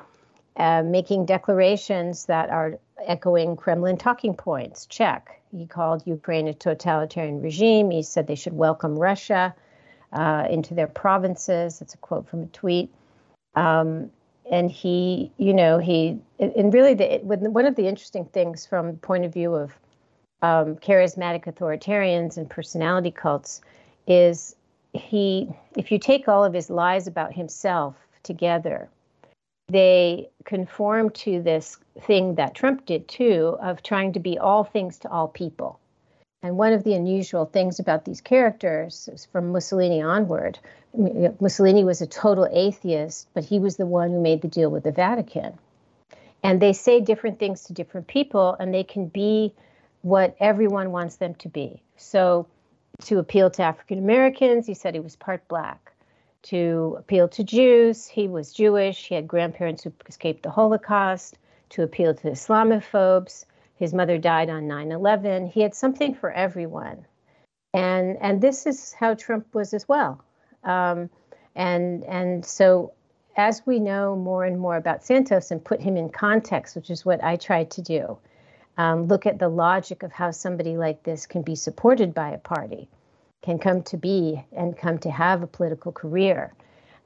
uh, 0.56 0.82
making 0.82 1.24
declarations 1.24 2.26
that 2.26 2.50
are 2.50 2.78
echoing 3.06 3.56
Kremlin 3.56 3.96
talking 3.96 4.34
points, 4.34 4.84
check. 4.86 5.40
He 5.50 5.66
called 5.66 6.06
Ukraine 6.06 6.46
a 6.48 6.54
totalitarian 6.54 7.40
regime. 7.40 7.90
He 7.90 8.02
said 8.02 8.26
they 8.26 8.34
should 8.34 8.52
welcome 8.52 8.98
Russia 8.98 9.54
uh, 10.12 10.46
into 10.50 10.74
their 10.74 10.86
provinces. 10.86 11.78
That's 11.78 11.94
a 11.94 11.98
quote 11.98 12.28
from 12.28 12.42
a 12.42 12.46
tweet. 12.46 12.90
Um, 13.54 14.10
and 14.50 14.70
he, 14.70 15.32
you 15.38 15.54
know, 15.54 15.78
he, 15.78 16.18
and 16.38 16.74
really, 16.74 16.94
the, 16.94 17.20
one 17.22 17.64
of 17.64 17.76
the 17.76 17.86
interesting 17.86 18.26
things 18.26 18.66
from 18.66 18.88
the 18.88 18.98
point 18.98 19.24
of 19.24 19.32
view 19.32 19.54
of 19.54 19.72
um, 20.42 20.76
charismatic 20.76 21.44
authoritarians 21.44 22.36
and 22.36 22.50
personality 22.50 23.10
cults 23.10 23.62
is 24.06 24.56
he, 24.92 25.48
if 25.76 25.90
you 25.90 25.98
take 25.98 26.28
all 26.28 26.44
of 26.44 26.52
his 26.52 26.70
lies 26.70 27.06
about 27.06 27.32
himself 27.32 27.96
together, 28.22 28.88
they 29.68 30.28
conform 30.44 31.10
to 31.10 31.40
this 31.42 31.78
thing 32.00 32.34
that 32.34 32.54
Trump 32.54 32.84
did 32.84 33.08
too 33.08 33.56
of 33.62 33.82
trying 33.82 34.12
to 34.12 34.20
be 34.20 34.38
all 34.38 34.64
things 34.64 34.98
to 34.98 35.10
all 35.10 35.28
people. 35.28 35.78
And 36.42 36.58
one 36.58 36.72
of 36.72 36.82
the 36.82 36.94
unusual 36.94 37.46
things 37.46 37.78
about 37.78 38.04
these 38.04 38.20
characters 38.20 39.26
from 39.32 39.52
Mussolini 39.52 40.02
onward, 40.02 40.58
Mussolini 41.40 41.84
was 41.84 42.02
a 42.02 42.06
total 42.06 42.48
atheist, 42.50 43.28
but 43.32 43.44
he 43.44 43.60
was 43.60 43.76
the 43.76 43.86
one 43.86 44.10
who 44.10 44.20
made 44.20 44.42
the 44.42 44.48
deal 44.48 44.70
with 44.70 44.82
the 44.82 44.92
Vatican. 44.92 45.56
And 46.42 46.60
they 46.60 46.72
say 46.72 47.00
different 47.00 47.38
things 47.38 47.64
to 47.64 47.72
different 47.72 48.08
people, 48.08 48.56
and 48.58 48.74
they 48.74 48.82
can 48.82 49.06
be 49.06 49.54
what 50.02 50.36
everyone 50.40 50.90
wants 50.90 51.16
them 51.16 51.34
to 51.36 51.48
be. 51.48 51.80
So, 51.96 52.48
to 53.02 53.18
appeal 53.18 53.50
to 53.50 53.62
African 53.62 53.98
Americans, 53.98 54.66
he 54.66 54.74
said 54.74 54.94
he 54.94 55.00
was 55.00 55.16
part 55.16 55.46
black. 55.48 55.92
To 56.44 56.96
appeal 56.98 57.28
to 57.28 57.44
Jews, 57.44 58.06
he 58.06 58.28
was 58.28 58.52
Jewish. 58.52 59.06
He 59.06 59.14
had 59.14 59.28
grandparents 59.28 59.84
who 59.84 59.92
escaped 60.08 60.42
the 60.42 60.50
Holocaust. 60.50 61.38
To 61.70 61.82
appeal 61.82 62.14
to 62.14 62.30
Islamophobes, 62.30 63.46
his 63.76 63.94
mother 63.94 64.18
died 64.18 64.50
on 64.50 64.68
9/11. 64.68 65.46
He 65.46 65.62
had 65.62 65.74
something 65.74 66.14
for 66.14 66.30
everyone, 66.30 67.06
and 67.72 68.18
and 68.20 68.40
this 68.40 68.66
is 68.66 68.92
how 68.92 69.14
Trump 69.14 69.54
was 69.54 69.72
as 69.72 69.88
well. 69.88 70.22
Um, 70.64 71.08
and 71.54 72.04
and 72.04 72.44
so 72.44 72.92
as 73.36 73.64
we 73.64 73.78
know 73.78 74.16
more 74.16 74.44
and 74.44 74.58
more 74.58 74.76
about 74.76 75.02
Santos 75.02 75.50
and 75.50 75.64
put 75.64 75.80
him 75.80 75.96
in 75.96 76.10
context, 76.10 76.76
which 76.76 76.90
is 76.90 77.04
what 77.04 77.24
I 77.24 77.36
tried 77.36 77.70
to 77.72 77.82
do, 77.82 78.18
um, 78.78 79.04
look 79.04 79.26
at 79.26 79.38
the 79.38 79.48
logic 79.48 80.02
of 80.02 80.12
how 80.12 80.30
somebody 80.30 80.76
like 80.76 81.02
this 81.02 81.26
can 81.26 81.42
be 81.42 81.54
supported 81.54 82.14
by 82.14 82.30
a 82.30 82.38
party, 82.38 82.88
can 83.42 83.58
come 83.58 83.82
to 83.82 83.96
be 83.96 84.42
and 84.52 84.76
come 84.76 84.98
to 84.98 85.10
have 85.10 85.42
a 85.42 85.46
political 85.46 85.92
career. 85.92 86.52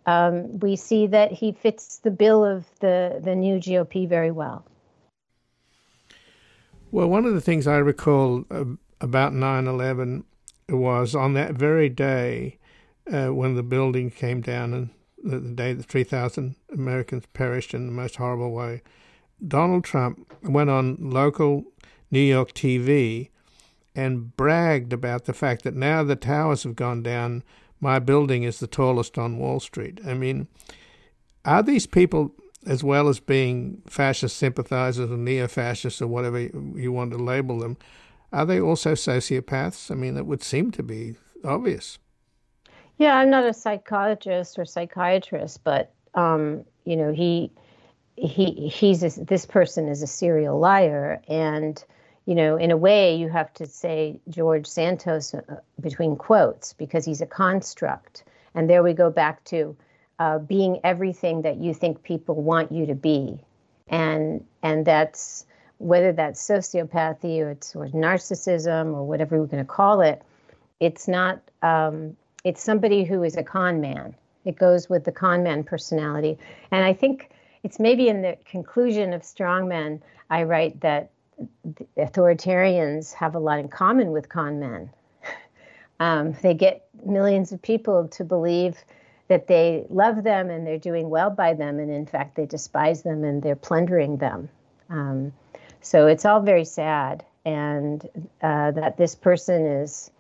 Um, 0.07 0.61
we 0.61 0.77
see 0.77 1.09
that 1.09 1.33
he 1.33 1.53
fits 1.53 1.99
the 1.99 2.13
bill 2.13 2.45
of 2.45 2.65
the, 2.81 3.21
the 3.23 3.35
new 3.35 3.59
GOP 3.59 4.09
very 4.09 4.31
well. 4.31 4.65
Well, 6.93 7.09
one 7.09 7.27
of 7.27 7.35
the 7.35 7.41
things 7.41 7.67
I 7.67 7.79
recall 7.79 8.45
uh, 8.51 8.65
about 9.01 9.35
9 9.35 9.67
11 9.67 10.25
was 10.69 11.15
on 11.15 11.35
that 11.35 11.55
very 11.55 11.89
day 11.89 12.59
uh, 13.13 13.29
when 13.29 13.55
the 13.55 13.63
building 13.63 14.11
came 14.11 14.41
down 14.41 14.73
and 14.73 14.91
the, 15.23 15.41
the 15.41 15.55
day 15.55 15.73
that 15.73 15.87
3,000 15.87 16.55
Americans 16.73 17.25
perished 17.33 17.75
in 17.75 17.87
the 17.87 17.93
most 17.93 18.17
horrible 18.17 18.53
way, 18.53 18.83
Donald 19.47 19.85
Trump 19.85 20.33
went 20.43 20.71
on 20.71 20.97
local 21.01 21.65
New 22.11 22.21
York 22.21 22.53
TV 22.53 23.31
and 23.95 24.37
bragged 24.37 24.93
about 24.93 25.25
the 25.25 25.33
fact 25.33 25.63
that 25.63 25.75
now 25.75 26.03
the 26.03 26.17
towers 26.17 26.63
have 26.63 26.77
gone 26.77 27.03
down, 27.03 27.43
my 27.81 27.99
building 27.99 28.43
is 28.43 28.61
the 28.61 28.67
tallest 28.67 29.19
on 29.19 29.39
Wall 29.39 29.61
Street. 29.61 30.01
I 30.07 30.15
mean, 30.15 30.49
are 31.45 31.63
these 31.63 31.87
people 31.87 32.35
as 32.67 32.83
well 32.83 33.09
as 33.09 33.21
being 33.21 33.81
fascist 33.87 34.37
sympathizers 34.37 35.11
or 35.11 35.17
neo 35.17 35.47
fascists 35.47 36.03
or 36.03 36.09
whatever 36.09 36.41
you 36.41 36.93
want 36.93 37.13
to 37.13 37.17
label 37.17 37.61
them, 37.61 37.77
are 38.33 38.45
they 38.45 38.61
also 38.61 38.93
sociopaths? 38.93 39.91
I 39.91 39.95
mean, 39.95 40.17
it 40.17 40.27
would 40.27 40.43
seem 40.43 40.73
to 40.73 40.83
be 40.83 41.15
obvious. 41.45 41.99
Yeah, 42.99 43.17
I'm 43.17 43.31
not 43.31 43.45
a 43.45 43.55
psychologist 43.55 44.59
or 44.59 44.65
psychiatrist, 44.65 45.63
but 45.63 45.93
um, 46.15 46.65
you 46.85 46.97
know, 46.97 47.13
he 47.13 47.51
he 48.17 48.69
he's 48.69 49.03
a, 49.03 49.25
this 49.25 49.47
person 49.47 49.89
is 49.89 50.03
a 50.03 50.07
serial 50.07 50.59
liar, 50.59 51.21
and 51.29 51.83
you 52.25 52.35
know, 52.35 52.57
in 52.57 52.71
a 52.71 52.77
way, 52.77 53.15
you 53.15 53.29
have 53.29 53.53
to 53.55 53.67
say 53.67 54.19
George 54.29 54.67
Santos 54.67 55.35
uh, 55.35 55.43
between 55.81 56.17
quotes 56.17 56.73
because 56.73 57.05
he's 57.05 57.21
a 57.21 57.27
construct, 57.27 58.25
and 58.55 58.69
there 58.69 58.83
we 58.83 58.95
go 58.95 59.11
back 59.11 59.45
to 59.45 59.77
uh, 60.19 60.39
being 60.39 60.81
everything 60.83 61.43
that 61.43 61.59
you 61.59 61.75
think 61.75 62.03
people 62.03 62.35
want 62.35 62.73
you 62.73 62.87
to 62.87 62.95
be, 62.95 63.39
and 63.89 64.45
and 64.63 64.87
that's 64.87 65.47
whether 65.79 66.11
that's 66.13 66.43
sociopathy 66.43 67.41
or 67.41 67.51
it's 67.51 67.77
or 67.77 67.89
narcissism 67.89 68.95
or 68.95 69.07
whatever 69.07 69.39
we're 69.39 69.47
going 69.47 69.63
to 69.63 69.71
call 69.71 70.01
it. 70.01 70.23
It's 70.81 71.07
not. 71.07 71.41
Um, 71.63 72.17
it's 72.45 72.63
somebody 72.63 73.05
who 73.05 73.25
is 73.25 73.37
a 73.37 73.43
con 73.43 73.81
man. 73.81 74.15
It 74.45 74.57
goes 74.57 74.89
with 74.89 75.05
the 75.05 75.13
con 75.13 75.43
man 75.43 75.65
personality, 75.65 76.39
and 76.71 76.83
I 76.83 76.95
think 76.95 77.31
it's 77.67 77.81
maybe 77.81 78.09
in 78.09 78.23
the 78.23 78.39
conclusion 78.49 79.13
of 79.13 79.23
Strongmen 79.23 80.01
I 80.31 80.45
write 80.45 80.81
that 80.83 81.11
authoritarians 81.99 83.13
have 83.15 83.35
a 83.35 83.41
lot 83.41 83.59
in 83.59 83.69
common 83.69 84.13
with 84.13 84.29
con 84.29 84.61
men. 84.61 84.91
Um, 85.99 86.37
they 86.43 86.53
get 86.53 86.87
millions 87.07 87.53
of 87.53 87.63
people 87.63 88.09
to 88.09 88.23
believe 88.23 88.77
that 89.29 89.47
they 89.47 89.87
love 89.89 90.25
them 90.25 90.51
and 90.51 90.67
they're 90.67 90.77
doing 90.77 91.09
well 91.09 91.31
by 91.31 91.55
them, 91.55 91.79
and 91.79 91.91
in 91.91 92.05
fact, 92.05 92.37
they 92.37 92.45
despise 92.45 93.03
them 93.03 93.25
and 93.25 93.43
they're 93.43 93.57
plundering 93.57 94.19
them. 94.19 94.51
Um, 94.91 95.33
so 95.81 96.07
it's 96.07 96.27
all 96.27 96.43
very 96.43 96.67
sad, 96.67 97.25
and 97.47 98.07
uh, 98.43 98.73
that 98.73 98.99
this 98.99 99.15
person 99.15 99.65
is 99.65 100.11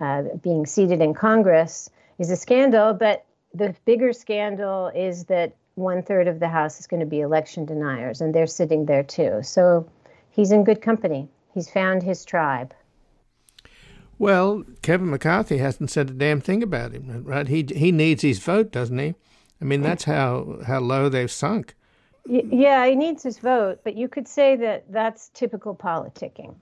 uh, 0.00 0.22
being 0.42 0.66
seated 0.66 1.00
in 1.00 1.14
Congress 1.14 1.90
is 2.18 2.32
a 2.32 2.36
scandal. 2.36 2.92
But 2.92 3.24
the 3.54 3.72
bigger 3.84 4.12
scandal 4.12 4.88
is 4.88 5.26
that 5.26 5.54
one 5.80 6.02
third 6.02 6.28
of 6.28 6.38
the 6.38 6.48
House 6.48 6.78
is 6.78 6.86
going 6.86 7.00
to 7.00 7.06
be 7.06 7.20
election 7.20 7.64
deniers, 7.64 8.20
and 8.20 8.34
they're 8.34 8.46
sitting 8.46 8.86
there 8.86 9.02
too. 9.02 9.40
So 9.42 9.88
he's 10.30 10.52
in 10.52 10.64
good 10.64 10.80
company. 10.80 11.28
He's 11.52 11.68
found 11.68 12.02
his 12.02 12.24
tribe. 12.24 12.72
Well, 14.18 14.64
Kevin 14.82 15.10
McCarthy 15.10 15.58
hasn't 15.58 15.90
said 15.90 16.10
a 16.10 16.12
damn 16.12 16.40
thing 16.42 16.62
about 16.62 16.92
him, 16.92 17.24
right? 17.24 17.48
He 17.48 17.66
he 17.74 17.90
needs 17.90 18.22
his 18.22 18.38
vote, 18.38 18.70
doesn't 18.70 18.98
he? 18.98 19.14
I 19.60 19.64
mean, 19.64 19.80
that's 19.80 20.04
how 20.04 20.58
how 20.66 20.80
low 20.80 21.08
they've 21.08 21.30
sunk. 21.30 21.74
Yeah, 22.26 22.86
he 22.86 22.94
needs 22.94 23.22
his 23.22 23.38
vote, 23.38 23.80
but 23.82 23.96
you 23.96 24.08
could 24.08 24.28
say 24.28 24.56
that 24.56 24.84
that's 24.92 25.30
typical 25.30 25.74
politicking. 25.74 26.54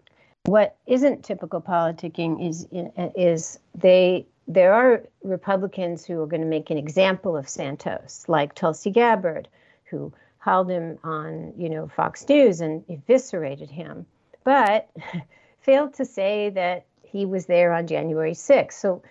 What 0.44 0.76
isn't 0.86 1.24
typical 1.24 1.60
politicking 1.60 2.48
is 2.48 2.68
is 3.16 3.58
they 3.74 4.26
there 4.48 4.72
are 4.72 5.04
Republicans 5.22 6.06
who 6.06 6.22
are 6.22 6.26
going 6.26 6.40
to 6.40 6.46
make 6.46 6.70
an 6.70 6.78
example 6.78 7.36
of 7.36 7.48
Santos, 7.48 8.24
like 8.28 8.54
Tulsi 8.54 8.90
Gabbard, 8.90 9.46
who 9.84 10.10
hauled 10.38 10.70
him 10.70 10.98
on, 11.04 11.52
you 11.58 11.68
know, 11.68 11.86
Fox 11.88 12.26
News 12.26 12.62
and 12.62 12.82
eviscerated 12.88 13.68
him, 13.68 14.06
but 14.44 14.88
failed 15.60 15.92
to 15.94 16.06
say 16.06 16.48
that 16.50 16.86
he 17.02 17.26
was 17.26 17.44
there 17.44 17.74
on 17.74 17.86
January 17.86 18.32
6th. 18.32 18.72
So, 18.72 19.02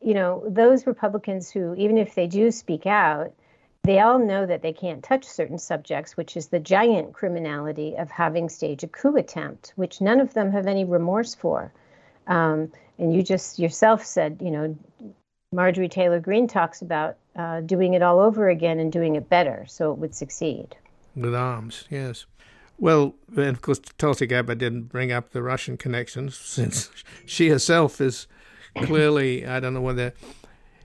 you 0.00 0.14
know, 0.14 0.44
those 0.46 0.86
Republicans 0.86 1.50
who, 1.50 1.74
even 1.74 1.98
if 1.98 2.14
they 2.14 2.28
do 2.28 2.52
speak 2.52 2.86
out, 2.86 3.32
they 3.82 3.98
all 4.00 4.18
know 4.20 4.46
that 4.46 4.62
they 4.62 4.72
can't 4.72 5.02
touch 5.02 5.24
certain 5.24 5.58
subjects, 5.58 6.16
which 6.16 6.36
is 6.36 6.48
the 6.48 6.60
giant 6.60 7.12
criminality 7.12 7.96
of 7.96 8.10
having 8.10 8.48
staged 8.48 8.84
a 8.84 8.88
coup 8.88 9.16
attempt, 9.16 9.72
which 9.76 10.00
none 10.00 10.20
of 10.20 10.34
them 10.34 10.52
have 10.52 10.66
any 10.66 10.84
remorse 10.84 11.34
for. 11.34 11.72
Um, 12.26 12.72
and 12.98 13.14
you 13.14 13.22
just 13.22 13.58
yourself 13.58 14.04
said, 14.04 14.38
you 14.40 14.50
know, 14.50 14.76
Marjorie 15.52 15.88
Taylor 15.88 16.20
Greene 16.20 16.48
talks 16.48 16.82
about 16.82 17.16
uh, 17.36 17.60
doing 17.60 17.94
it 17.94 18.02
all 18.02 18.20
over 18.20 18.48
again 18.48 18.78
and 18.78 18.92
doing 18.92 19.16
it 19.16 19.28
better 19.28 19.64
so 19.68 19.92
it 19.92 19.98
would 19.98 20.14
succeed. 20.14 20.76
With 21.14 21.34
arms, 21.34 21.84
yes. 21.90 22.26
Well, 22.78 23.14
and 23.36 23.48
of 23.48 23.62
course, 23.62 23.80
Tulsi 23.98 24.26
Gabbard 24.26 24.58
didn't 24.58 24.84
bring 24.84 25.12
up 25.12 25.30
the 25.30 25.42
Russian 25.42 25.76
connections 25.76 26.36
since 26.44 26.90
she 27.24 27.48
herself 27.48 28.00
is 28.00 28.26
clearly, 28.76 29.46
I 29.46 29.60
don't 29.60 29.74
know 29.74 29.80
whether 29.80 30.12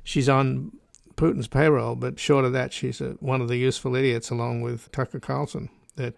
she's 0.04 0.30
on 0.30 0.72
Putin's 1.16 1.48
payroll, 1.48 1.96
but 1.96 2.20
short 2.20 2.46
of 2.46 2.54
that, 2.54 2.72
she's 2.72 3.02
a, 3.02 3.12
one 3.20 3.42
of 3.42 3.48
the 3.48 3.58
useful 3.58 3.96
idiots 3.96 4.30
along 4.30 4.62
with 4.62 4.92
Tucker 4.92 5.20
Carlson 5.20 5.70
that 5.96 6.16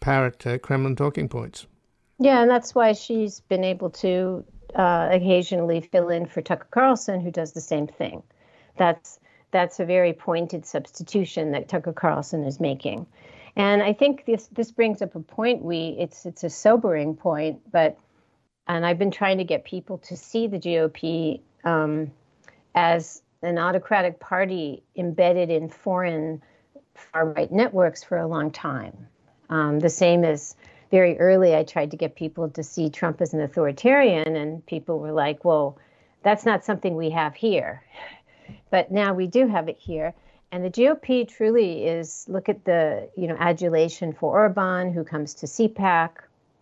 parrot 0.00 0.46
uh, 0.46 0.58
Kremlin 0.58 0.96
talking 0.96 1.28
points. 1.28 1.66
Yeah, 2.20 2.42
and 2.42 2.50
that's 2.50 2.74
why 2.74 2.92
she's 2.92 3.40
been 3.40 3.64
able 3.64 3.90
to 3.90 4.44
uh, 4.74 5.08
occasionally 5.10 5.80
fill 5.80 6.08
in 6.08 6.26
for 6.26 6.42
Tucker 6.42 6.68
Carlson, 6.70 7.20
who 7.20 7.30
does 7.30 7.52
the 7.52 7.60
same 7.60 7.86
thing. 7.86 8.22
That's 8.76 9.18
that's 9.50 9.80
a 9.80 9.84
very 9.84 10.12
pointed 10.12 10.66
substitution 10.66 11.52
that 11.52 11.68
Tucker 11.68 11.92
Carlson 11.92 12.44
is 12.44 12.60
making. 12.60 13.06
And 13.56 13.82
I 13.82 13.92
think 13.92 14.24
this 14.26 14.46
this 14.48 14.70
brings 14.70 15.02
up 15.02 15.14
a 15.14 15.20
point 15.20 15.62
we 15.62 15.96
it's 15.98 16.26
it's 16.26 16.44
a 16.44 16.50
sobering 16.50 17.16
point, 17.16 17.60
but 17.70 17.98
and 18.66 18.84
I've 18.84 18.98
been 18.98 19.10
trying 19.10 19.38
to 19.38 19.44
get 19.44 19.64
people 19.64 19.98
to 19.98 20.16
see 20.16 20.46
the 20.46 20.58
GOP 20.58 21.40
um, 21.64 22.10
as 22.74 23.22
an 23.42 23.58
autocratic 23.58 24.20
party 24.20 24.82
embedded 24.96 25.50
in 25.50 25.68
foreign 25.68 26.42
far 26.94 27.30
right 27.32 27.50
networks 27.50 28.04
for 28.04 28.18
a 28.18 28.26
long 28.26 28.50
time. 28.50 29.08
Um, 29.50 29.78
the 29.78 29.88
same 29.88 30.24
as 30.24 30.54
very 30.90 31.18
early, 31.18 31.54
I 31.54 31.64
tried 31.64 31.90
to 31.90 31.96
get 31.96 32.14
people 32.14 32.48
to 32.50 32.62
see 32.62 32.90
Trump 32.90 33.20
as 33.20 33.34
an 33.34 33.40
authoritarian, 33.40 34.36
and 34.36 34.64
people 34.66 34.98
were 34.98 35.12
like, 35.12 35.44
well, 35.44 35.78
that's 36.22 36.44
not 36.44 36.64
something 36.64 36.96
we 36.96 37.10
have 37.10 37.34
here. 37.34 37.82
But 38.70 38.90
now 38.90 39.12
we 39.14 39.26
do 39.26 39.46
have 39.46 39.68
it 39.68 39.78
here. 39.78 40.14
And 40.50 40.64
the 40.64 40.70
GOP 40.70 41.28
truly 41.28 41.84
is 41.84 42.24
look 42.28 42.48
at 42.48 42.64
the 42.64 43.08
you 43.16 43.26
know 43.26 43.36
adulation 43.38 44.12
for 44.14 44.32
Orban, 44.32 44.92
who 44.92 45.04
comes 45.04 45.34
to 45.34 45.46
CPAC. 45.46 46.10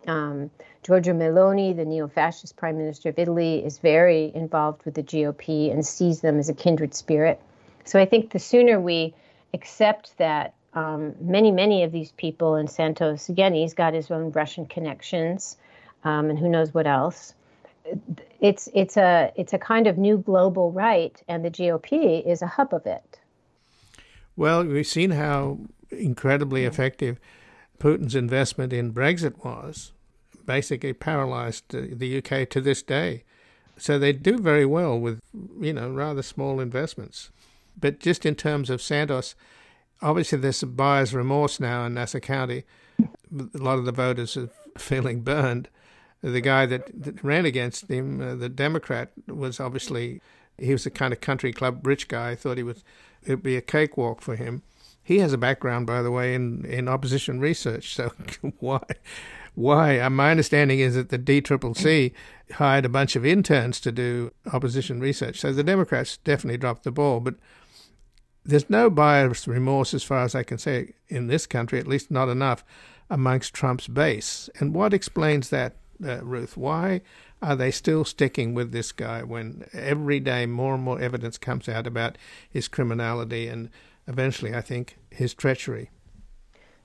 Um, 0.07 0.51
Giorgia 0.83 1.13
Meloni, 1.13 1.75
the 1.75 1.83
neo-fascist 1.83 2.55
prime 2.55 2.77
minister 2.77 3.09
of 3.09 3.19
Italy, 3.19 3.63
is 3.65 3.79
very 3.79 4.31
involved 4.33 4.83
with 4.85 4.93
the 4.93 5.03
GOP 5.03 5.71
and 5.71 5.85
sees 5.85 6.21
them 6.21 6.39
as 6.39 6.47
a 6.49 6.53
kindred 6.53 6.93
spirit. 6.93 7.41
So 7.83 7.99
I 7.99 8.05
think 8.05 8.31
the 8.31 8.39
sooner 8.39 8.79
we 8.79 9.13
accept 9.53 10.17
that 10.17 10.53
um, 10.73 11.15
many, 11.19 11.51
many 11.51 11.83
of 11.83 11.91
these 11.91 12.11
people, 12.13 12.55
and 12.55 12.69
Santos, 12.69 13.29
again, 13.29 13.53
he's 13.53 13.73
got 13.73 13.93
his 13.93 14.11
own 14.11 14.31
Russian 14.31 14.65
connections, 14.65 15.57
um, 16.03 16.29
and 16.29 16.37
who 16.37 16.49
knows 16.49 16.73
what 16.73 16.87
else. 16.87 17.33
It's 18.41 18.67
it's 18.73 18.97
a 18.97 19.31
it's 19.35 19.53
a 19.53 19.57
kind 19.57 19.87
of 19.87 19.97
new 19.97 20.17
global 20.17 20.71
right, 20.71 21.19
and 21.27 21.43
the 21.43 21.49
GOP 21.49 22.25
is 22.25 22.41
a 22.41 22.47
hub 22.47 22.73
of 22.73 22.85
it. 22.85 23.19
Well, 24.35 24.63
we've 24.65 24.85
seen 24.85 25.11
how 25.11 25.59
incredibly 25.89 26.65
effective 26.65 27.19
Putin's 27.79 28.13
investment 28.13 28.73
in 28.73 28.93
Brexit 28.93 29.43
was. 29.43 29.93
Basically, 30.45 30.93
paralyzed 30.93 31.69
the 31.69 32.17
UK 32.17 32.49
to 32.49 32.61
this 32.61 32.81
day. 32.81 33.23
So 33.77 33.99
they 33.99 34.13
do 34.13 34.37
very 34.37 34.65
well 34.65 34.99
with 34.99 35.21
you 35.59 35.73
know 35.73 35.89
rather 35.89 36.21
small 36.21 36.59
investments. 36.59 37.29
But 37.79 37.99
just 37.99 38.25
in 38.25 38.35
terms 38.35 38.69
of 38.69 38.81
Santos, 38.81 39.35
obviously 40.01 40.39
there's 40.39 40.57
some 40.57 40.73
buyer's 40.73 41.13
remorse 41.13 41.59
now 41.59 41.85
in 41.85 41.93
Nassau 41.93 42.19
County. 42.19 42.63
A 42.99 43.57
lot 43.57 43.79
of 43.79 43.85
the 43.85 43.91
voters 43.91 44.37
are 44.37 44.49
feeling 44.77 45.21
burned. 45.21 45.69
The 46.21 46.41
guy 46.41 46.65
that, 46.65 46.89
that 47.03 47.23
ran 47.23 47.45
against 47.45 47.89
him, 47.89 48.21
uh, 48.21 48.35
the 48.35 48.49
Democrat, 48.49 49.11
was 49.27 49.59
obviously 49.59 50.21
he 50.57 50.71
was 50.71 50.85
a 50.85 50.91
kind 50.91 51.13
of 51.13 51.21
country 51.21 51.53
club 51.53 51.85
rich 51.85 52.07
guy. 52.07 52.33
Thought 52.35 52.57
he 52.57 52.63
was 52.63 52.83
it'd 53.23 53.43
be 53.43 53.55
a 53.55 53.61
cakewalk 53.61 54.21
for 54.21 54.35
him. 54.35 54.63
He 55.03 55.19
has 55.19 55.31
a 55.31 55.37
background, 55.37 55.87
by 55.87 56.01
the 56.01 56.11
way, 56.11 56.33
in, 56.33 56.65
in 56.65 56.89
opposition 56.89 57.39
research. 57.39 57.93
So 57.93 58.11
why 58.59 58.81
why? 59.57 59.97
Uh, 59.99 60.11
my 60.11 60.29
understanding 60.29 60.79
is 60.79 60.93
that 60.93 61.09
the 61.09 61.17
DCCC 61.17 62.13
hired 62.53 62.85
a 62.85 62.89
bunch 62.89 63.15
of 63.15 63.25
interns 63.25 63.79
to 63.79 63.91
do 63.91 64.31
opposition 64.53 64.99
research. 64.99 65.39
So 65.39 65.51
the 65.51 65.63
Democrats 65.63 66.17
definitely 66.17 66.59
dropped 66.59 66.83
the 66.83 66.91
ball, 66.91 67.19
but 67.19 67.33
there's 68.47 68.69
no 68.69 68.89
buyer's 68.89 69.47
remorse, 69.47 69.93
as 69.93 70.03
far 70.03 70.23
as 70.23 70.33
I 70.33 70.43
can 70.43 70.57
say, 70.57 70.93
in 71.09 71.27
this 71.27 71.45
country, 71.45 71.79
at 71.79 71.87
least 71.87 72.09
not 72.09 72.29
enough, 72.29 72.63
amongst 73.09 73.53
Trump's 73.53 73.87
base. 73.87 74.49
And 74.59 74.73
what 74.73 74.93
explains 74.93 75.49
that, 75.49 75.75
uh, 76.03 76.23
Ruth? 76.23 76.55
Why 76.55 77.01
are 77.41 77.55
they 77.55 77.71
still 77.71 78.05
sticking 78.05 78.53
with 78.53 78.71
this 78.71 78.91
guy 78.91 79.21
when 79.21 79.67
every 79.73 80.19
day 80.21 80.45
more 80.45 80.75
and 80.75 80.83
more 80.83 80.99
evidence 80.99 81.37
comes 81.37 81.67
out 81.67 81.85
about 81.85 82.17
his 82.49 82.67
criminality 82.67 83.47
and 83.47 83.69
eventually, 84.07 84.55
I 84.55 84.61
think, 84.61 84.97
his 85.11 85.33
treachery? 85.33 85.91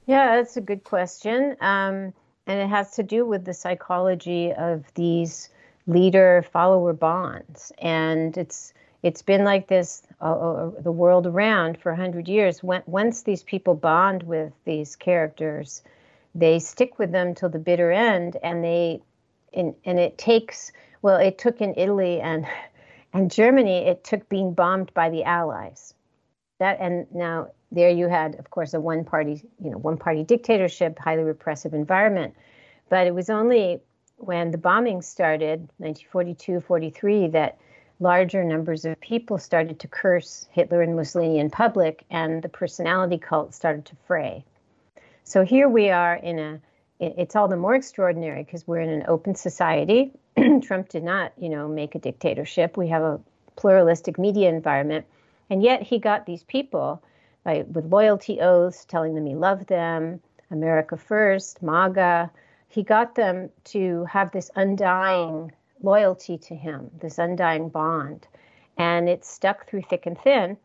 Yeah, 0.06 0.36
that's 0.36 0.56
a 0.56 0.60
good 0.60 0.82
question. 0.82 1.56
Um, 1.60 2.12
and 2.46 2.60
it 2.60 2.68
has 2.68 2.90
to 2.96 3.04
do 3.04 3.24
with 3.24 3.44
the 3.44 3.54
psychology 3.54 4.52
of 4.52 4.84
these 4.94 5.48
leader 5.86 6.44
follower 6.52 6.92
bonds. 6.92 7.70
And 7.78 8.36
it's 8.36 8.74
it's 9.02 9.22
been 9.22 9.44
like 9.44 9.68
this 9.68 10.02
uh, 10.20 10.32
uh, 10.32 10.70
the 10.80 10.92
world 10.92 11.26
around 11.26 11.78
for 11.78 11.92
100 11.92 12.28
years. 12.28 12.62
When, 12.62 12.82
once 12.86 13.22
these 13.22 13.42
people 13.42 13.74
bond 13.74 14.22
with 14.22 14.52
these 14.64 14.94
characters, 14.96 15.82
they 16.34 16.58
stick 16.58 16.98
with 16.98 17.12
them 17.12 17.34
till 17.34 17.48
the 17.48 17.58
bitter 17.58 17.90
end, 17.90 18.36
and 18.42 18.62
they 18.62 19.02
and, 19.54 19.74
and 19.84 19.98
it 19.98 20.18
takes 20.18 20.72
well, 21.02 21.16
it 21.16 21.36
took 21.38 21.60
in 21.60 21.74
Italy 21.76 22.20
and 22.20 22.46
and 23.12 23.30
Germany, 23.30 23.86
it 23.86 24.04
took 24.04 24.28
being 24.28 24.54
bombed 24.54 24.94
by 24.94 25.10
the 25.10 25.24
Allies. 25.24 25.94
That 26.58 26.78
and 26.80 27.06
now 27.12 27.48
there 27.72 27.90
you 27.90 28.08
had, 28.08 28.36
of 28.36 28.50
course, 28.50 28.74
a 28.74 28.80
one 28.80 29.04
party, 29.04 29.42
you 29.62 29.70
know, 29.70 29.78
one 29.78 29.96
party 29.96 30.22
dictatorship, 30.22 30.98
highly 30.98 31.24
repressive 31.24 31.74
environment. 31.74 32.34
But 32.88 33.06
it 33.06 33.14
was 33.14 33.30
only 33.30 33.80
when 34.16 34.52
the 34.52 34.58
bombing 34.58 35.02
started, 35.02 35.60
1942, 35.78 36.60
43, 36.60 37.28
that 37.28 37.58
larger 38.02 38.42
numbers 38.42 38.84
of 38.84 39.00
people 39.00 39.38
started 39.38 39.78
to 39.78 39.88
curse 39.88 40.48
Hitler 40.50 40.82
and 40.82 40.96
Mussolini 40.96 41.38
in 41.38 41.50
public, 41.50 42.04
and 42.10 42.42
the 42.42 42.48
personality 42.48 43.16
cult 43.16 43.54
started 43.54 43.84
to 43.86 43.96
fray. 44.06 44.44
So 45.22 45.44
here 45.44 45.68
we 45.68 45.90
are 45.90 46.16
in 46.16 46.38
a, 46.38 46.60
it's 46.98 47.36
all 47.36 47.46
the 47.46 47.56
more 47.56 47.76
extraordinary 47.76 48.42
because 48.42 48.66
we're 48.66 48.80
in 48.80 48.90
an 48.90 49.04
open 49.06 49.36
society. 49.36 50.10
Trump 50.62 50.88
did 50.88 51.04
not, 51.04 51.32
you 51.38 51.48
know, 51.48 51.68
make 51.68 51.94
a 51.94 52.00
dictatorship. 52.00 52.76
We 52.76 52.88
have 52.88 53.02
a 53.02 53.20
pluralistic 53.54 54.18
media 54.18 54.48
environment. 54.48 55.06
And 55.48 55.62
yet 55.62 55.82
he 55.82 55.98
got 55.98 56.26
these 56.26 56.42
people 56.42 57.02
right, 57.44 57.68
with 57.68 57.84
loyalty 57.86 58.40
oaths 58.40 58.84
telling 58.84 59.14
them 59.14 59.26
he 59.26 59.34
loved 59.34 59.68
them, 59.68 60.20
America 60.50 60.96
first, 60.96 61.62
MAGA. 61.62 62.30
He 62.68 62.82
got 62.82 63.14
them 63.14 63.50
to 63.64 64.04
have 64.06 64.32
this 64.32 64.50
undying 64.56 65.52
loyalty 65.82 66.38
to 66.38 66.54
him, 66.54 66.90
this 67.00 67.18
undying 67.18 67.68
bond. 67.68 68.26
And 68.78 69.08
it's 69.08 69.28
stuck 69.28 69.66
through 69.68 69.82
thick 69.82 70.06
and 70.06 70.18
thin. 70.18 70.56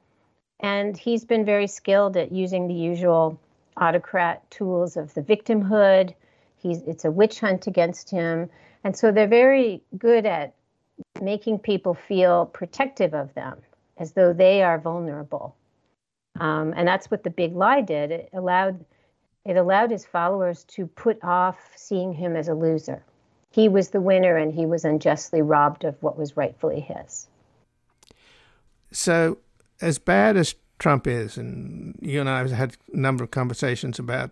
And 0.59 0.97
he's 0.97 1.25
been 1.25 1.45
very 1.45 1.67
skilled 1.67 2.17
at 2.17 2.31
using 2.31 2.67
the 2.67 2.73
usual 2.73 3.39
autocrat 3.77 4.49
tools 4.49 4.97
of 4.97 5.13
the 5.13 5.21
victimhood. 5.21 6.13
He's, 6.57 6.81
it's 6.83 7.05
a 7.05 7.11
witch 7.11 7.39
hunt 7.39 7.67
against 7.67 8.09
him. 8.09 8.49
And 8.83 8.97
so 8.97 9.11
they're 9.11 9.27
very 9.27 9.81
good 9.97 10.25
at 10.25 10.53
making 11.21 11.59
people 11.59 11.93
feel 11.93 12.45
protective 12.47 13.13
of 13.13 13.33
them 13.33 13.61
as 13.97 14.13
though 14.13 14.33
they 14.33 14.63
are 14.63 14.79
vulnerable. 14.79 15.55
Um, 16.39 16.73
and 16.75 16.87
that's 16.87 17.09
what 17.09 17.23
the 17.23 17.29
big 17.29 17.55
lie 17.55 17.81
did. 17.81 18.11
It 18.11 18.29
allowed 18.33 18.85
it 19.45 19.55
allowed 19.55 19.91
his 19.91 20.05
followers 20.05 20.65
to 20.65 20.87
put 20.87 21.23
off 21.23 21.57
seeing 21.75 22.11
him 22.11 22.35
as 22.35 22.49
a 22.49 22.53
loser 22.53 23.01
he 23.57 23.67
was 23.67 23.89
the 23.89 23.99
winner 23.99 24.37
and 24.37 24.53
he 24.53 24.67
was 24.67 24.85
unjustly 24.85 25.41
robbed 25.41 25.83
of 25.83 25.95
what 26.03 26.15
was 26.15 26.37
rightfully 26.37 26.79
his. 26.79 27.27
So, 28.91 29.39
as 29.81 29.97
bad 29.97 30.37
as 30.37 30.53
Trump 30.77 31.07
is, 31.07 31.37
and 31.37 31.97
you 31.99 32.19
and 32.19 32.29
I 32.29 32.37
have 32.37 32.51
had 32.51 32.77
a 32.93 32.97
number 32.97 33.23
of 33.23 33.31
conversations 33.31 33.97
about 33.97 34.29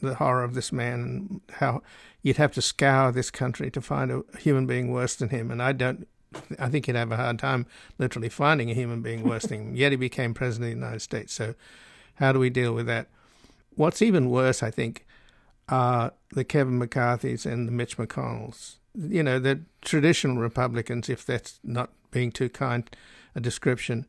the 0.00 0.14
horror 0.14 0.44
of 0.44 0.54
this 0.54 0.70
man 0.70 1.00
and 1.00 1.40
how 1.54 1.82
you'd 2.22 2.36
have 2.36 2.52
to 2.52 2.62
scour 2.62 3.10
this 3.10 3.32
country 3.32 3.68
to 3.72 3.80
find 3.80 4.12
a 4.12 4.22
human 4.38 4.64
being 4.64 4.92
worse 4.92 5.16
than 5.16 5.30
him. 5.30 5.50
And 5.50 5.60
I 5.60 5.72
don't, 5.72 6.06
I 6.56 6.68
think 6.68 6.86
he'd 6.86 6.94
have 6.94 7.10
a 7.10 7.16
hard 7.16 7.40
time 7.40 7.66
literally 7.98 8.28
finding 8.28 8.70
a 8.70 8.74
human 8.74 9.02
being 9.02 9.24
worse 9.24 9.46
than 9.46 9.70
him. 9.70 9.74
Yet 9.74 9.90
he 9.90 9.96
became 9.96 10.34
president 10.34 10.72
of 10.72 10.78
the 10.78 10.84
United 10.86 11.00
States. 11.00 11.32
So, 11.32 11.56
how 12.14 12.30
do 12.30 12.38
we 12.38 12.48
deal 12.48 12.72
with 12.74 12.86
that? 12.86 13.08
What's 13.74 14.02
even 14.02 14.30
worse, 14.30 14.62
I 14.62 14.70
think, 14.70 15.04
are 15.68 16.12
the 16.30 16.44
Kevin 16.44 16.78
McCarthy's 16.78 17.46
and 17.46 17.68
the 17.68 17.72
Mitch 17.72 17.96
McConnells. 17.96 18.76
You 18.94 19.22
know, 19.22 19.38
the 19.38 19.60
traditional 19.82 20.38
Republicans, 20.38 21.08
if 21.08 21.24
that's 21.24 21.60
not 21.62 21.90
being 22.10 22.32
too 22.32 22.48
kind 22.48 22.88
a 23.34 23.40
description. 23.40 24.06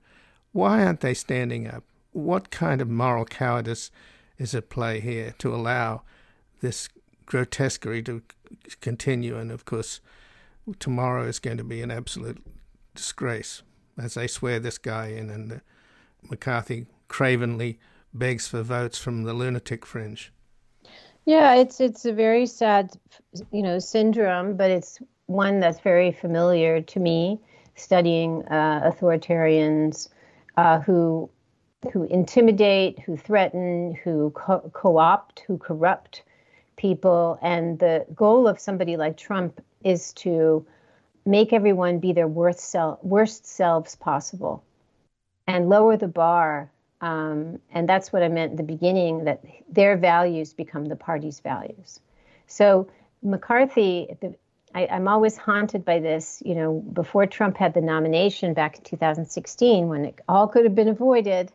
Why 0.52 0.84
aren't 0.84 1.02
they 1.02 1.14
standing 1.14 1.68
up? 1.68 1.84
What 2.12 2.50
kind 2.50 2.82
of 2.82 2.90
moral 2.90 3.26
cowardice 3.26 3.92
is 4.38 4.56
at 4.56 4.70
play 4.70 5.00
here 5.00 5.36
to 5.38 5.54
allow 5.54 6.02
this 6.62 6.90
grotesquerie 7.26 8.04
to 8.04 8.24
continue? 8.82 9.38
And 9.38 9.52
of 9.52 9.66
course, 9.66 10.02
tomorrow 10.80 11.28
is 11.28 11.40
going 11.40 11.58
to 11.58 11.64
be 11.64 11.82
an 11.82 11.92
absolute 11.92 12.44
disgrace 12.96 13.62
as 13.98 14.14
they 14.16 14.28
swear 14.28 14.60
this 14.60 14.78
guy 14.78 15.08
in, 15.08 15.30
and 15.30 15.62
McCarthy 16.30 16.88
cravenly 17.08 17.80
begs 18.14 18.48
for 18.48 18.62
votes 18.64 18.98
from 18.98 19.24
the 19.24 19.34
lunatic 19.34 19.86
fringe. 19.86 20.32
Yeah, 21.30 21.54
it's 21.56 21.80
it's 21.80 22.06
a 22.06 22.14
very 22.14 22.48
sad, 22.48 22.92
you 23.52 23.62
know, 23.62 23.78
syndrome, 23.80 24.58
but 24.58 24.72
it's 24.72 25.00
one 25.28 25.60
that's 25.60 25.80
very 25.80 26.12
familiar 26.12 26.82
to 26.82 27.00
me, 27.00 27.40
studying 27.76 28.44
uh, 28.48 28.92
authoritarians 28.92 30.10
uh, 30.58 30.80
who 30.80 31.30
who 31.94 32.06
intimidate, 32.06 33.00
who 33.02 33.16
threaten, 33.16 33.96
who 34.04 34.32
co- 34.32 34.72
co-opt, 34.74 35.42
who 35.48 35.58
corrupt 35.60 36.24
people, 36.78 37.38
and 37.44 37.78
the 37.80 38.08
goal 38.16 38.48
of 38.48 38.60
somebody 38.60 38.98
like 38.98 39.16
Trump 39.16 39.62
is 39.84 40.14
to 40.14 40.66
make 41.26 41.54
everyone 41.54 42.00
be 42.00 42.12
their 42.14 42.28
worst, 42.28 42.62
sel- 42.62 43.00
worst 43.04 43.46
selves 43.46 43.96
possible 43.96 44.64
and 45.48 45.70
lower 45.70 45.98
the 45.98 46.08
bar 46.08 46.72
um, 47.02 47.60
and 47.72 47.88
that's 47.88 48.12
what 48.12 48.24
I 48.24 48.28
meant 48.28 48.52
in 48.52 48.58
the 48.58 48.64
beginning 48.64 49.26
that 49.26 49.44
their 49.70 49.98
values 49.98 50.54
become 50.54 50.86
the 50.86 50.96
party's 50.96 51.40
values. 51.40 52.00
So 52.48 52.90
McCarthy, 53.24 54.18
the, 54.20 54.36
I, 54.76 54.88
I'm 54.88 55.08
always 55.08 55.38
haunted 55.38 55.86
by 55.86 56.00
this. 56.00 56.44
You 56.46 56.56
know, 56.56 56.74
before 56.74 57.26
Trump 57.26 57.58
had 57.58 57.74
the 57.74 57.82
nomination 57.82 58.54
back 58.54 58.78
in 58.78 58.84
2016, 58.84 59.88
when 59.88 60.06
it 60.06 60.20
all 60.28 60.48
could 60.48 60.66
have 60.66 60.76
been 60.76 60.90
avoided, 60.90 61.52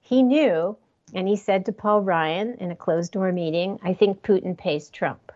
he 0.00 0.22
knew, 0.22 0.76
and 1.14 1.28
he 1.28 1.36
said 1.36 1.66
to 1.66 1.72
Paul 1.72 2.00
Ryan 2.00 2.54
in 2.54 2.70
a 2.70 2.76
closed 2.76 3.12
door 3.12 3.32
meeting, 3.32 3.78
I 3.82 3.94
think 3.94 4.22
Putin 4.22 4.56
pays 4.56 4.88
Trump. 4.88 5.32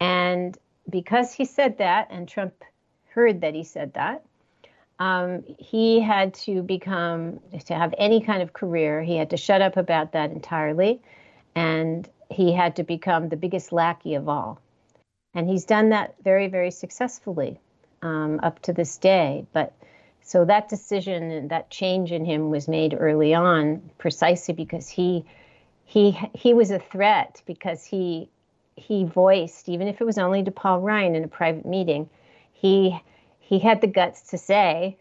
And 0.00 0.56
because 0.88 1.32
he 1.32 1.44
said 1.44 1.78
that, 1.78 2.08
and 2.10 2.28
Trump 2.28 2.54
heard 3.10 3.42
that 3.42 3.54
he 3.54 3.64
said 3.64 3.94
that, 3.94 4.24
um, 4.98 5.44
he 5.58 6.00
had 6.00 6.34
to 6.34 6.62
become, 6.62 7.40
to 7.66 7.74
have 7.74 7.94
any 7.98 8.20
kind 8.20 8.42
of 8.42 8.52
career, 8.52 9.02
he 9.02 9.16
had 9.16 9.30
to 9.30 9.36
shut 9.36 9.60
up 9.60 9.76
about 9.76 10.12
that 10.12 10.30
entirely. 10.30 11.00
And 11.54 12.08
he 12.30 12.52
had 12.52 12.76
to 12.76 12.84
become 12.84 13.28
the 13.28 13.36
biggest 13.36 13.72
lackey 13.72 14.14
of 14.14 14.28
all. 14.28 14.60
And 15.34 15.48
he's 15.48 15.64
done 15.64 15.90
that 15.90 16.14
very, 16.22 16.48
very 16.48 16.70
successfully 16.70 17.58
um, 18.02 18.40
up 18.42 18.60
to 18.62 18.72
this 18.72 18.96
day. 18.98 19.46
But 19.52 19.72
so 20.22 20.44
that 20.44 20.68
decision 20.68 21.30
and 21.30 21.50
that 21.50 21.70
change 21.70 22.12
in 22.12 22.24
him 22.24 22.50
was 22.50 22.68
made 22.68 22.96
early 22.98 23.34
on, 23.34 23.90
precisely 23.98 24.54
because 24.54 24.88
he 24.88 25.24
he 25.86 26.18
he 26.34 26.54
was 26.54 26.70
a 26.70 26.78
threat 26.78 27.42
because 27.46 27.84
he 27.84 28.28
he 28.76 29.04
voiced, 29.04 29.68
even 29.68 29.86
if 29.86 30.00
it 30.00 30.04
was 30.04 30.18
only 30.18 30.42
to 30.42 30.50
Paul 30.50 30.80
Ryan 30.80 31.14
in 31.14 31.24
a 31.24 31.28
private 31.28 31.66
meeting, 31.66 32.08
he 32.52 32.98
he 33.44 33.58
had 33.58 33.80
the 33.80 33.86
guts 33.86 34.22
to 34.22 34.38
say 34.38 34.96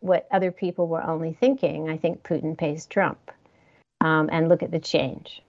what 0.00 0.28
other 0.30 0.52
people 0.52 0.86
were 0.86 1.02
only 1.02 1.32
thinking. 1.32 1.88
I 1.88 1.96
think 1.96 2.22
Putin 2.22 2.56
pays 2.56 2.86
Trump, 2.86 3.30
um, 4.00 4.28
and 4.30 4.48
look 4.48 4.62
at 4.62 4.70
the 4.70 4.78
change. 4.78 5.42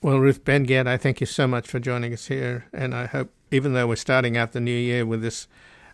Well, 0.00 0.18
Ruth 0.18 0.44
Ben-Ghiat, 0.44 0.86
I 0.86 0.96
thank 0.96 1.20
you 1.20 1.26
so 1.26 1.46
much 1.46 1.68
for 1.68 1.78
joining 1.78 2.12
us 2.12 2.26
here, 2.26 2.66
and 2.72 2.94
I 2.94 3.06
hope, 3.06 3.32
even 3.50 3.72
though 3.72 3.86
we're 3.86 3.96
starting 3.96 4.36
out 4.36 4.52
the 4.52 4.60
new 4.60 4.76
year 4.76 5.04
with 5.06 5.22
this 5.22 5.48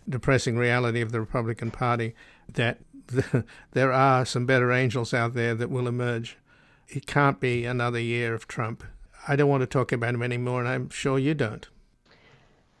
depressing 0.07 0.57
reality 0.57 1.01
of 1.01 1.11
the 1.11 1.19
Republican 1.19 1.71
Party, 1.71 2.15
that 2.53 2.79
the, 3.07 3.45
there 3.71 3.91
are 3.91 4.25
some 4.25 4.45
better 4.45 4.71
angels 4.71 5.13
out 5.13 5.33
there 5.33 5.55
that 5.55 5.69
will 5.69 5.87
emerge. 5.87 6.37
It 6.87 7.05
can't 7.05 7.39
be 7.39 7.65
another 7.65 7.99
year 7.99 8.33
of 8.33 8.47
Trump. 8.47 8.83
I 9.27 9.35
don't 9.35 9.49
want 9.49 9.61
to 9.61 9.67
talk 9.67 9.91
about 9.91 10.15
him 10.15 10.23
anymore, 10.23 10.59
and 10.59 10.69
I'm 10.69 10.89
sure 10.89 11.19
you 11.19 11.33
don't. 11.33 11.67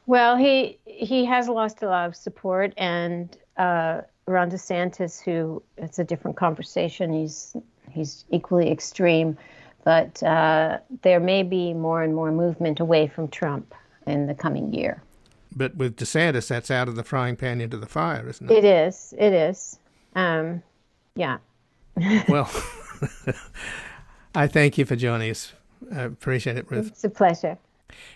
Well, 0.09 0.37
he 0.37 0.79
he 0.85 1.23
has 1.25 1.47
lost 1.47 1.83
a 1.83 1.87
lot 1.87 2.07
of 2.07 2.15
support, 2.15 2.73
and 2.77 3.37
uh, 3.57 4.01
Ron 4.25 4.49
DeSantis, 4.49 5.21
who 5.23 5.61
it's 5.77 5.99
a 5.99 6.03
different 6.03 6.35
conversation. 6.35 7.13
He's 7.13 7.55
he's 7.91 8.25
equally 8.31 8.71
extreme, 8.71 9.37
but 9.83 10.23
uh, 10.23 10.79
there 11.03 11.19
may 11.19 11.43
be 11.43 11.75
more 11.75 12.01
and 12.01 12.15
more 12.15 12.31
movement 12.31 12.79
away 12.79 13.05
from 13.05 13.27
Trump 13.27 13.75
in 14.07 14.25
the 14.25 14.33
coming 14.33 14.73
year. 14.73 15.03
But 15.55 15.75
with 15.75 15.95
DeSantis, 15.95 16.47
that's 16.47 16.71
out 16.71 16.87
of 16.87 16.95
the 16.95 17.03
frying 17.03 17.35
pan 17.35 17.61
into 17.61 17.77
the 17.77 17.85
fire, 17.85 18.27
isn't 18.27 18.49
it? 18.49 18.57
It 18.57 18.65
is. 18.65 19.13
It 19.15 19.33
is. 19.33 19.77
Um, 20.15 20.63
yeah. 21.13 21.37
well, 22.27 22.49
I 24.33 24.47
thank 24.47 24.79
you 24.79 24.85
for 24.85 24.95
joining 24.95 25.29
us. 25.29 25.53
I 25.93 26.01
appreciate 26.01 26.57
it, 26.57 26.65
Ruth. 26.71 26.87
It's 26.87 27.03
a 27.03 27.11
pleasure. 27.11 27.59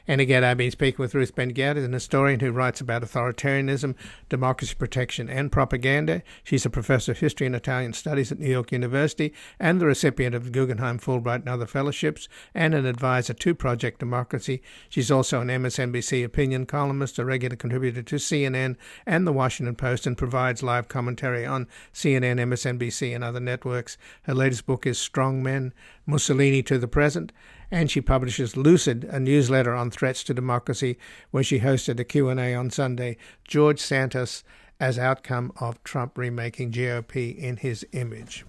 And 0.08 0.22
again, 0.22 0.44
I've 0.44 0.58
been 0.58 0.72
speaking 0.72 1.02
with 1.02 1.16
Ruth 1.16 1.36
Ben-Ghiat, 1.36 1.84
an 1.84 1.94
historian 1.94 2.40
who 2.40 2.52
writes 2.52 2.82
about 2.82 3.04
authoritarianism, 3.04 3.96
democracy 4.30 4.76
protection, 4.76 5.30
and 5.30 5.52
propaganda. 5.52 6.24
She's 6.44 6.66
a 6.66 6.70
professor 6.70 7.14
of 7.14 7.20
history 7.20 7.48
and 7.48 7.56
Italian 7.56 7.94
studies 7.94 8.32
at 8.32 8.40
New 8.40 8.50
York 8.50 8.72
University 8.72 9.34
and 9.60 9.80
the 9.80 9.86
recipient 9.86 10.36
of 10.36 10.46
the 10.46 10.52
Guggenheim 10.52 11.00
Fulbright 11.00 11.42
and 11.42 11.50
other 11.50 11.66
fellowships, 11.66 12.28
and 12.54 12.74
an 12.74 12.86
advisor 12.86 13.34
to 13.34 13.56
Protect 13.56 14.00
Democracy. 14.00 14.62
She's 14.90 15.12
also 15.12 15.42
an 15.42 15.48
MSNBC 15.48 16.24
opinion 16.24 16.66
columnist, 16.66 17.20
a 17.20 17.26
regular 17.26 17.56
contributor 17.56 18.04
to 18.04 18.16
CNN 18.16 18.76
and 19.06 19.26
The 19.26 19.34
Washington 19.34 19.76
Post, 19.76 20.06
and 20.06 20.18
provides 20.18 20.64
live 20.64 20.88
commentary 20.88 21.46
on 21.46 21.68
CNN, 21.94 22.40
MSNBC, 22.40 23.16
and 23.16 23.24
other 23.24 23.40
networks. 23.40 23.98
Her 24.24 24.34
latest 24.34 24.66
book 24.66 24.86
is 24.86 25.00
Strong 25.00 25.44
Men 25.44 25.74
Mussolini 26.06 26.62
to 26.64 26.78
the 26.78 26.88
Present 26.88 27.32
and 27.72 27.90
she 27.90 28.02
publishes 28.02 28.56
Lucid, 28.56 29.04
a 29.06 29.20
newsletter 29.20 29.74
on 29.74 29.90
threats 29.90 30.24
to 30.24 30.34
democracy, 30.34 30.98
where 31.32 31.44
she 31.44 31.60
hosted 31.60 32.00
a 32.00 32.04
Q&A 32.04 32.54
on 32.54 32.70
Sunday. 32.70 33.18
George 33.48 33.80
Santos 33.80 34.44
as 34.80 35.00
outcome 35.00 35.52
of 35.60 35.84
Trump 35.84 36.18
remaking 36.18 36.72
GOP 36.72 37.36
in 37.36 37.58
his 37.58 37.86
image. 37.92 38.46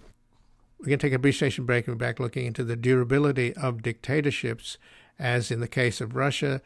We're 0.79 0.89
going 0.89 0.99
to 0.99 1.07
take 1.07 1.15
a 1.15 1.19
brief 1.19 1.37
station 1.37 1.65
break 1.65 1.87
and 1.87 1.95
we're 1.95 2.07
back 2.07 2.21
looking 2.21 2.45
into 2.45 2.65
the 2.65 2.77
durability 2.77 3.55
of 3.55 3.83
dictatorships, 3.83 4.77
as 5.19 5.51
in 5.51 5.61
the 5.61 5.69
case 5.69 6.03
of 6.03 6.15
Russia, 6.15 6.61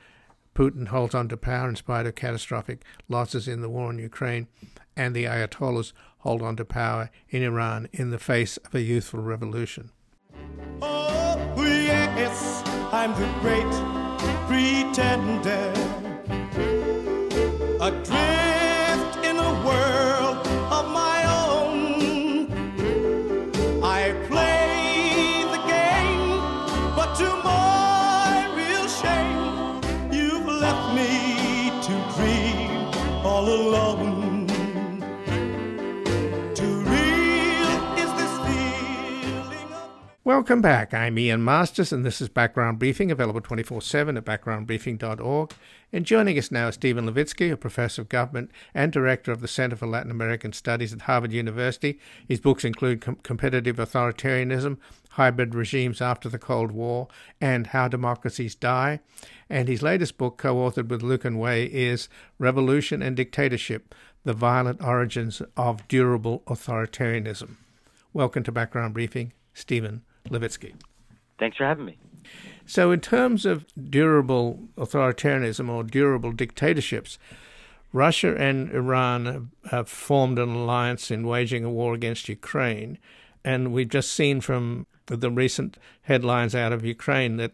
Putin 0.54 0.88
holds 0.88 1.14
on 1.14 1.28
to 1.28 1.36
power 1.36 1.68
in 1.68 1.76
spite 1.76 2.06
of 2.06 2.16
catastrophic 2.16 2.82
losses 3.08 3.46
in 3.46 3.60
the 3.60 3.68
war 3.68 3.92
in 3.92 3.98
Ukraine, 4.00 4.48
and 4.96 5.14
the 5.14 5.24
Ayatollahs 5.24 5.92
hold 6.18 6.42
on 6.42 6.56
to 6.56 6.64
power 6.64 7.10
in 7.28 7.44
Iran 7.44 7.88
in 7.92 8.10
the 8.10 8.18
face 8.18 8.56
of 8.56 8.74
a 8.74 8.80
youthful 8.80 9.20
revolution. 9.20 9.92
Oh, 10.82 11.36
yes, 11.56 12.62
I'm 12.92 13.12
the 13.14 13.26
great 13.40 13.72
pretender. 14.48 15.72
Adrift 17.80 18.57
Welcome 40.28 40.60
back. 40.60 40.92
I'm 40.92 41.18
Ian 41.18 41.42
Masters, 41.42 41.90
and 41.90 42.04
this 42.04 42.20
is 42.20 42.28
Background 42.28 42.78
Briefing, 42.78 43.10
available 43.10 43.40
24 43.40 43.80
7 43.80 44.14
at 44.14 44.26
backgroundbriefing.org. 44.26 45.52
And 45.90 46.04
joining 46.04 46.36
us 46.38 46.50
now 46.50 46.68
is 46.68 46.74
Steven 46.74 47.06
Levitsky, 47.06 47.50
a 47.50 47.56
professor 47.56 48.02
of 48.02 48.10
government 48.10 48.50
and 48.74 48.92
director 48.92 49.32
of 49.32 49.40
the 49.40 49.48
Center 49.48 49.74
for 49.74 49.86
Latin 49.86 50.10
American 50.10 50.52
Studies 50.52 50.92
at 50.92 51.00
Harvard 51.00 51.32
University. 51.32 51.98
His 52.28 52.40
books 52.40 52.62
include 52.62 53.00
Com- 53.00 53.16
Competitive 53.22 53.76
Authoritarianism, 53.76 54.76
Hybrid 55.12 55.54
Regimes 55.54 56.02
After 56.02 56.28
the 56.28 56.38
Cold 56.38 56.72
War, 56.72 57.08
and 57.40 57.68
How 57.68 57.88
Democracies 57.88 58.54
Die. 58.54 59.00
And 59.48 59.66
his 59.66 59.80
latest 59.80 60.18
book, 60.18 60.36
co 60.36 60.56
authored 60.56 60.88
with 60.88 61.02
Lucan 61.02 61.38
Way, 61.38 61.64
is 61.64 62.10
Revolution 62.38 63.00
and 63.00 63.16
Dictatorship 63.16 63.94
The 64.24 64.34
Violent 64.34 64.82
Origins 64.84 65.40
of 65.56 65.88
Durable 65.88 66.42
Authoritarianism. 66.48 67.52
Welcome 68.12 68.42
to 68.42 68.52
Background 68.52 68.92
Briefing, 68.92 69.32
Steven 69.54 70.02
Levitsky. 70.30 70.74
Thanks 71.38 71.56
for 71.56 71.64
having 71.64 71.84
me. 71.84 71.98
So, 72.66 72.90
in 72.90 73.00
terms 73.00 73.46
of 73.46 73.64
durable 73.90 74.60
authoritarianism 74.76 75.68
or 75.68 75.82
durable 75.82 76.32
dictatorships, 76.32 77.18
Russia 77.92 78.36
and 78.36 78.70
Iran 78.70 79.50
have 79.70 79.88
formed 79.88 80.38
an 80.38 80.50
alliance 80.50 81.10
in 81.10 81.26
waging 81.26 81.64
a 81.64 81.70
war 81.70 81.94
against 81.94 82.28
Ukraine. 82.28 82.98
And 83.44 83.72
we've 83.72 83.88
just 83.88 84.12
seen 84.12 84.40
from 84.40 84.86
the 85.06 85.30
recent 85.30 85.78
headlines 86.02 86.54
out 86.54 86.72
of 86.72 86.84
Ukraine 86.84 87.38
that 87.38 87.52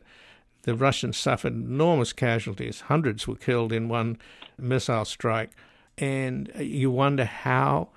the 0.62 0.74
Russians 0.74 1.16
suffered 1.16 1.52
enormous 1.52 2.12
casualties. 2.12 2.82
Hundreds 2.82 3.28
were 3.28 3.36
killed 3.36 3.72
in 3.72 3.88
one 3.88 4.18
missile 4.58 5.04
strike. 5.04 5.50
And 5.96 6.50
uh, 6.56 6.62
you 6.62 6.90
wonder 6.90 7.24
how, 7.24 7.90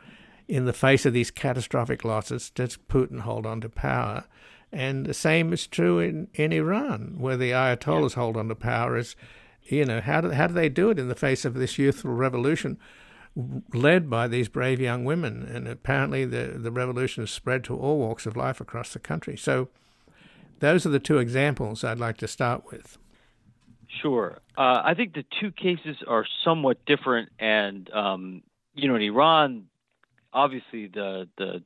in 0.48 0.66
the 0.66 0.74
face 0.74 1.06
of 1.06 1.14
these 1.14 1.32
catastrophic 1.32 2.06
losses, 2.06 2.52
does 2.52 2.78
Putin 2.90 3.22
hold 3.22 3.46
on 3.46 3.62
to 3.62 3.70
power? 3.70 4.26
And 4.78 5.08
the 5.08 5.14
same 5.16 5.54
is 5.54 5.66
true 5.66 5.98
in, 5.98 6.28
in 6.36 6.54
Iran, 6.54 7.16
where 7.18 7.36
the 7.36 7.50
Ayatollahs 7.50 8.12
yeah. 8.12 8.22
hold 8.22 8.38
on 8.38 8.48
to 8.50 8.54
power. 8.54 8.96
Is 8.96 9.16
you 9.64 9.84
know 9.86 10.02
how 10.02 10.22
do 10.22 10.30
how 10.30 10.46
do 10.46 10.54
they 10.54 10.70
do 10.70 10.92
it 10.92 11.00
in 11.00 11.08
the 11.08 11.16
face 11.16 11.46
of 11.46 11.56
this 11.56 11.80
youthful 11.80 12.12
revolution, 12.12 12.78
led 13.74 14.08
by 14.08 14.28
these 14.28 14.50
brave 14.50 14.80
young 14.80 15.04
women? 15.04 15.42
And 15.42 15.68
apparently, 15.68 16.26
the 16.26 16.60
the 16.60 16.70
revolution 16.70 17.24
has 17.24 17.32
spread 17.32 17.64
to 17.64 17.76
all 17.76 17.98
walks 17.98 18.28
of 18.28 18.38
life 18.38 18.62
across 18.62 18.94
the 18.94 19.00
country. 19.00 19.36
So, 19.36 19.70
those 20.60 20.86
are 20.86 20.90
the 20.90 21.00
two 21.00 21.18
examples 21.18 21.84
I'd 21.84 21.98
like 21.98 22.18
to 22.18 22.28
start 22.28 22.72
with. 22.72 23.00
Sure, 24.04 24.38
uh, 24.60 24.84
I 24.86 24.94
think 24.94 25.16
the 25.16 25.26
two 25.42 25.50
cases 25.50 25.98
are 26.08 26.24
somewhat 26.44 26.86
different, 26.86 27.30
and 27.40 27.90
um, 27.92 28.44
you 28.76 28.88
know, 28.88 28.96
in 28.96 29.02
Iran, 29.02 29.70
obviously 30.32 30.86
the 30.86 31.28
the 31.36 31.64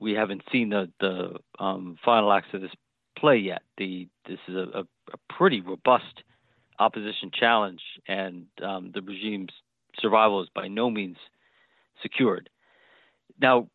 we 0.00 0.12
haven't 0.12 0.42
seen 0.50 0.70
the 0.70 0.90
the 1.00 1.38
um, 1.58 1.96
final 2.04 2.32
acts 2.32 2.48
of 2.52 2.60
this 2.60 2.72
play 3.16 3.36
yet. 3.36 3.62
The 3.78 4.08
this 4.26 4.38
is 4.48 4.54
a, 4.54 4.80
a, 4.80 4.84
pretty 5.28 5.60
robust 5.60 6.22
opposition 6.78 7.30
challenge, 7.32 7.80
and 8.08 8.46
um, 8.62 8.90
the 8.94 9.02
regime's 9.02 9.52
survival 9.98 10.42
is 10.42 10.48
by 10.54 10.68
no 10.68 10.90
means 10.90 11.16
secured. 12.02 12.50
Now, 13.40 13.68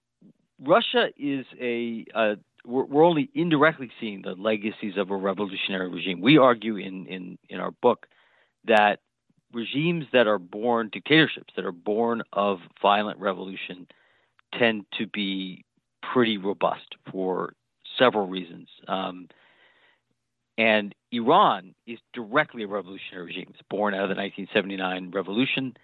Russia 0.61 1.09
is 1.17 1.45
a, 1.59 2.05
a 2.15 2.35
we're, 2.65 2.85
we're, 2.85 3.05
only 3.05 3.29
indirectly 3.33 3.89
seeing 3.99 4.21
the 4.21 4.33
legacies 4.33 4.97
of 4.97 5.11
a 5.11 5.15
revolutionary 5.15 5.89
regime. 5.89 6.21
We 6.21 6.37
argue 6.37 6.77
in 6.77 7.05
in 7.07 7.37
in 7.49 7.59
our 7.59 7.71
book 7.71 8.07
that 8.65 8.99
regimes 9.53 10.05
that 10.13 10.27
are 10.27 10.39
born 10.39 10.89
dictatorships 10.91 11.53
that 11.55 11.65
are 11.65 11.71
born 11.71 12.21
of 12.33 12.59
violent 12.81 13.19
revolution 13.19 13.87
tend 14.57 14.85
to 14.97 15.07
be 15.07 15.65
pretty 16.01 16.37
robust 16.37 16.95
for 17.11 17.53
several 17.97 18.27
reasons. 18.27 18.67
Um, 18.87 19.27
And 20.57 20.93
Iran 21.11 21.73
is 21.87 21.99
directly 22.13 22.63
a 22.63 22.67
revolutionary 22.67 23.27
regime. 23.27 23.47
It's 23.49 23.61
born 23.69 23.93
out 23.93 24.03
of 24.03 24.09
the 24.09 24.15
1979 24.15 25.11
revolution, 25.11 25.75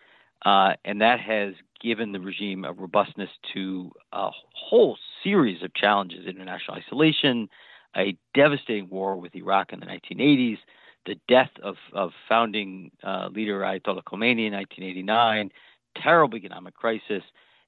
uh, 0.43 0.73
and 0.83 0.99
that 1.01 1.19
has 1.21 1.53
given 1.81 2.11
the 2.11 2.19
regime 2.19 2.65
a 2.65 2.73
robustness 2.73 3.29
to 3.53 3.91
a 4.11 4.29
whole 4.53 4.97
series 5.23 5.63
of 5.63 5.73
challenges 5.73 6.27
international 6.27 6.77
isolation, 6.77 7.49
a 7.95 8.17
devastating 8.33 8.89
war 8.89 9.15
with 9.15 9.33
Iraq 9.35 9.71
in 9.71 9.79
the 9.79 9.85
1980s, 9.85 10.57
the 11.05 11.15
death 11.29 11.51
of, 11.63 11.77
of 11.93 12.11
founding 12.27 12.91
uh, 13.03 13.29
leader 13.31 13.59
Ayatollah 13.61 14.03
Khomeini 14.03 14.47
in 14.47 14.53
1989, 14.53 15.51
terrible 15.95 16.37
economic 16.37 16.73
crisis, 16.73 17.23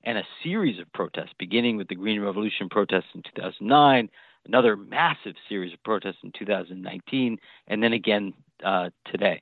and 0.08 0.18
a 0.18 0.24
series 0.42 0.80
of 0.80 0.92
protests, 0.94 1.34
beginning 1.38 1.76
with 1.76 1.90
the 1.90 1.96
Green 1.96 2.22
Revolution 2.22 2.70
protests 2.70 3.10
in 3.14 3.22
2009, 3.24 4.10
another 4.46 4.78
massive 4.78 5.36
series 5.50 5.74
of 5.74 5.84
protests 5.84 6.20
in 6.24 6.32
2019, 6.32 7.38
and 7.68 7.84
then 7.84 7.92
again 7.92 8.34
uh, 8.64 8.90
today. 9.06 9.42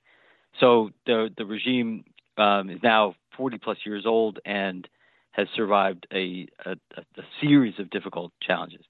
So 0.59 0.89
the 1.05 1.29
the 1.37 1.45
regime 1.45 2.03
um, 2.37 2.71
is 2.71 2.79
now 2.81 3.13
40 3.37 3.59
plus 3.59 3.77
years 3.85 4.07
old 4.07 4.39
and 4.43 4.89
has 5.33 5.47
survived 5.55 6.07
a, 6.11 6.47
a, 6.65 6.71
a 6.97 7.21
series 7.39 7.75
of 7.77 7.91
difficult 7.91 8.31
challenges. 8.41 8.85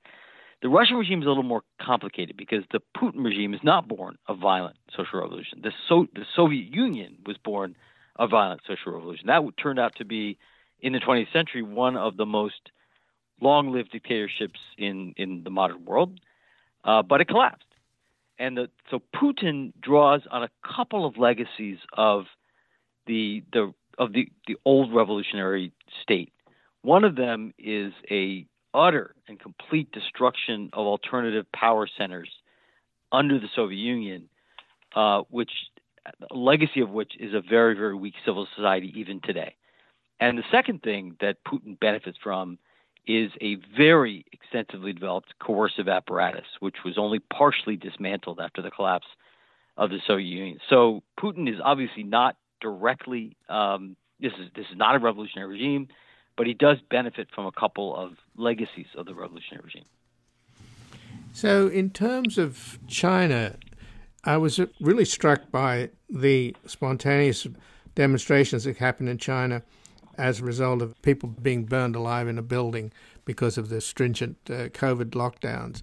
The 0.62 0.70
Russian 0.70 0.96
regime 0.96 1.22
is 1.22 1.26
a 1.26 1.30
little 1.30 1.44
more 1.44 1.64
complicated 1.82 2.38
because 2.38 2.64
the 2.72 2.80
Putin 2.96 3.26
regime 3.26 3.54
is 3.54 3.60
not 3.64 3.88
born 3.88 4.16
of 4.28 4.40
violent 4.40 4.78
social 4.96 5.20
revolution. 5.20 5.60
The, 5.62 5.72
so, 5.90 6.08
the 6.14 6.24
Soviet 6.36 6.74
Union 6.74 7.18
was 7.26 7.36
born 7.44 7.76
of 8.16 8.30
violent 8.30 8.62
social 8.66 8.94
revolution. 8.94 9.28
That 9.28 9.44
turned 9.62 9.80
out 9.80 9.96
to 9.98 10.06
be, 10.06 10.38
in 10.82 10.94
the 10.94 11.00
20th 11.00 11.32
century, 11.32 11.62
one 11.62 11.98
of 11.98 12.18
the 12.18 12.26
most 12.26 12.72
long-lived 13.42 13.92
dictatorships 13.92 14.60
in, 14.78 15.14
in 15.18 15.44
the 15.44 15.50
modern 15.50 15.86
world, 15.86 16.20
uh, 16.84 17.02
but 17.02 17.22
it 17.22 17.28
collapsed. 17.28 17.66
And 18.38 18.58
the, 18.58 18.70
so 18.92 19.02
Putin 19.16 19.74
draws 19.82 20.22
on 20.30 20.44
a 20.44 20.50
couple 20.76 21.06
of 21.06 21.18
legacies 21.18 21.78
of 21.94 22.26
the 23.08 23.44
the 23.54 23.74
of 23.98 24.12
the, 24.12 24.28
the 24.46 24.58
old 24.66 24.94
revolutionary 24.94 25.72
state. 26.02 26.34
One 26.82 27.06
of 27.06 27.16
them 27.16 27.54
is 27.58 27.94
a 28.12 28.46
utter 28.74 29.16
and 29.28 29.40
complete 29.40 29.90
destruction 29.94 30.70
of 30.74 30.86
alternative 30.86 31.46
power 31.54 31.88
centers 31.98 32.30
under 33.12 33.40
the 33.40 33.48
Soviet 33.56 33.78
Union, 33.78 34.28
uh, 34.96 35.22
which 35.30 35.52
legacy 36.30 36.82
of 36.82 36.90
which 36.90 37.14
is 37.20 37.34
a 37.34 37.42
very 37.42 37.74
very 37.76 37.96
weak 37.96 38.16
civil 38.26 38.48
society 38.56 38.94
even 38.98 39.22
today. 39.22 39.56
And 40.20 40.38
the 40.38 40.44
second 40.52 40.82
thing 40.82 41.18
that 41.22 41.38
Putin 41.46 41.80
benefits 41.80 42.18
from 42.22 42.58
is 43.08 43.32
a 43.42 43.58
very 43.78 44.26
extensively 44.32 44.94
developed 44.94 45.34
coercive 45.40 45.88
apparatus, 45.88 46.46
which 46.60 46.78
was 46.84 46.98
only 46.98 47.20
partially 47.20 47.76
dismantled 47.76 48.40
after 48.40 48.62
the 48.62 48.72
collapse 48.72 49.06
of 49.78 49.90
the 49.90 50.00
Soviet 50.08 50.26
Union. 50.26 50.60
So 50.70 51.04
Putin 51.20 51.50
is 51.50 51.60
obviously 51.64 52.04
not 52.04 52.38
directly. 52.62 53.36
Um, 53.50 53.96
this 54.20 54.32
is 54.34 54.50
this 54.56 54.66
is 54.72 54.78
not 54.78 54.96
a 54.96 55.00
revolutionary 55.00 55.52
regime, 55.52 55.90
but 56.38 56.48
he 56.48 56.54
does 56.54 56.78
benefit 56.90 57.28
from 57.36 57.46
a 57.46 57.52
couple 57.52 57.96
of 57.96 58.14
legacies 58.36 58.88
of 58.96 59.06
the 59.06 59.14
revolutionary 59.14 59.66
regime. 59.66 59.86
So, 61.34 61.68
in 61.68 61.90
terms 61.90 62.38
of 62.38 62.80
China, 62.88 63.58
I 64.24 64.38
was 64.38 64.60
really 64.80 65.04
struck 65.04 65.52
by 65.52 65.90
the 66.10 66.56
spontaneous 66.66 67.46
demonstrations 67.94 68.64
that 68.64 68.78
happened 68.78 69.10
in 69.10 69.18
China 69.18 69.62
as 70.18 70.40
a 70.40 70.44
result 70.44 70.82
of 70.82 71.02
people 71.02 71.30
being 71.30 71.66
burned 71.66 71.96
alive 71.96 72.28
in 72.28 72.38
a 72.38 72.44
building 72.44 72.92
because 73.26 73.58
of 73.58 73.70
the 73.70 73.82
stringent 73.82 74.38
uh, 74.50 74.70
COVID 74.70 75.12
lockdowns. 75.12 75.82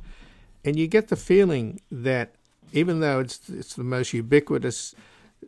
And 0.65 0.79
you 0.79 0.87
get 0.87 1.09
the 1.09 1.17
feeling 1.17 1.81
that 1.91 2.35
even 2.73 3.01
though 3.01 3.21
it's, 3.21 3.49
it's 3.49 3.75
the 3.75 3.85
most 3.85 4.13
ubiquitous 4.13 4.95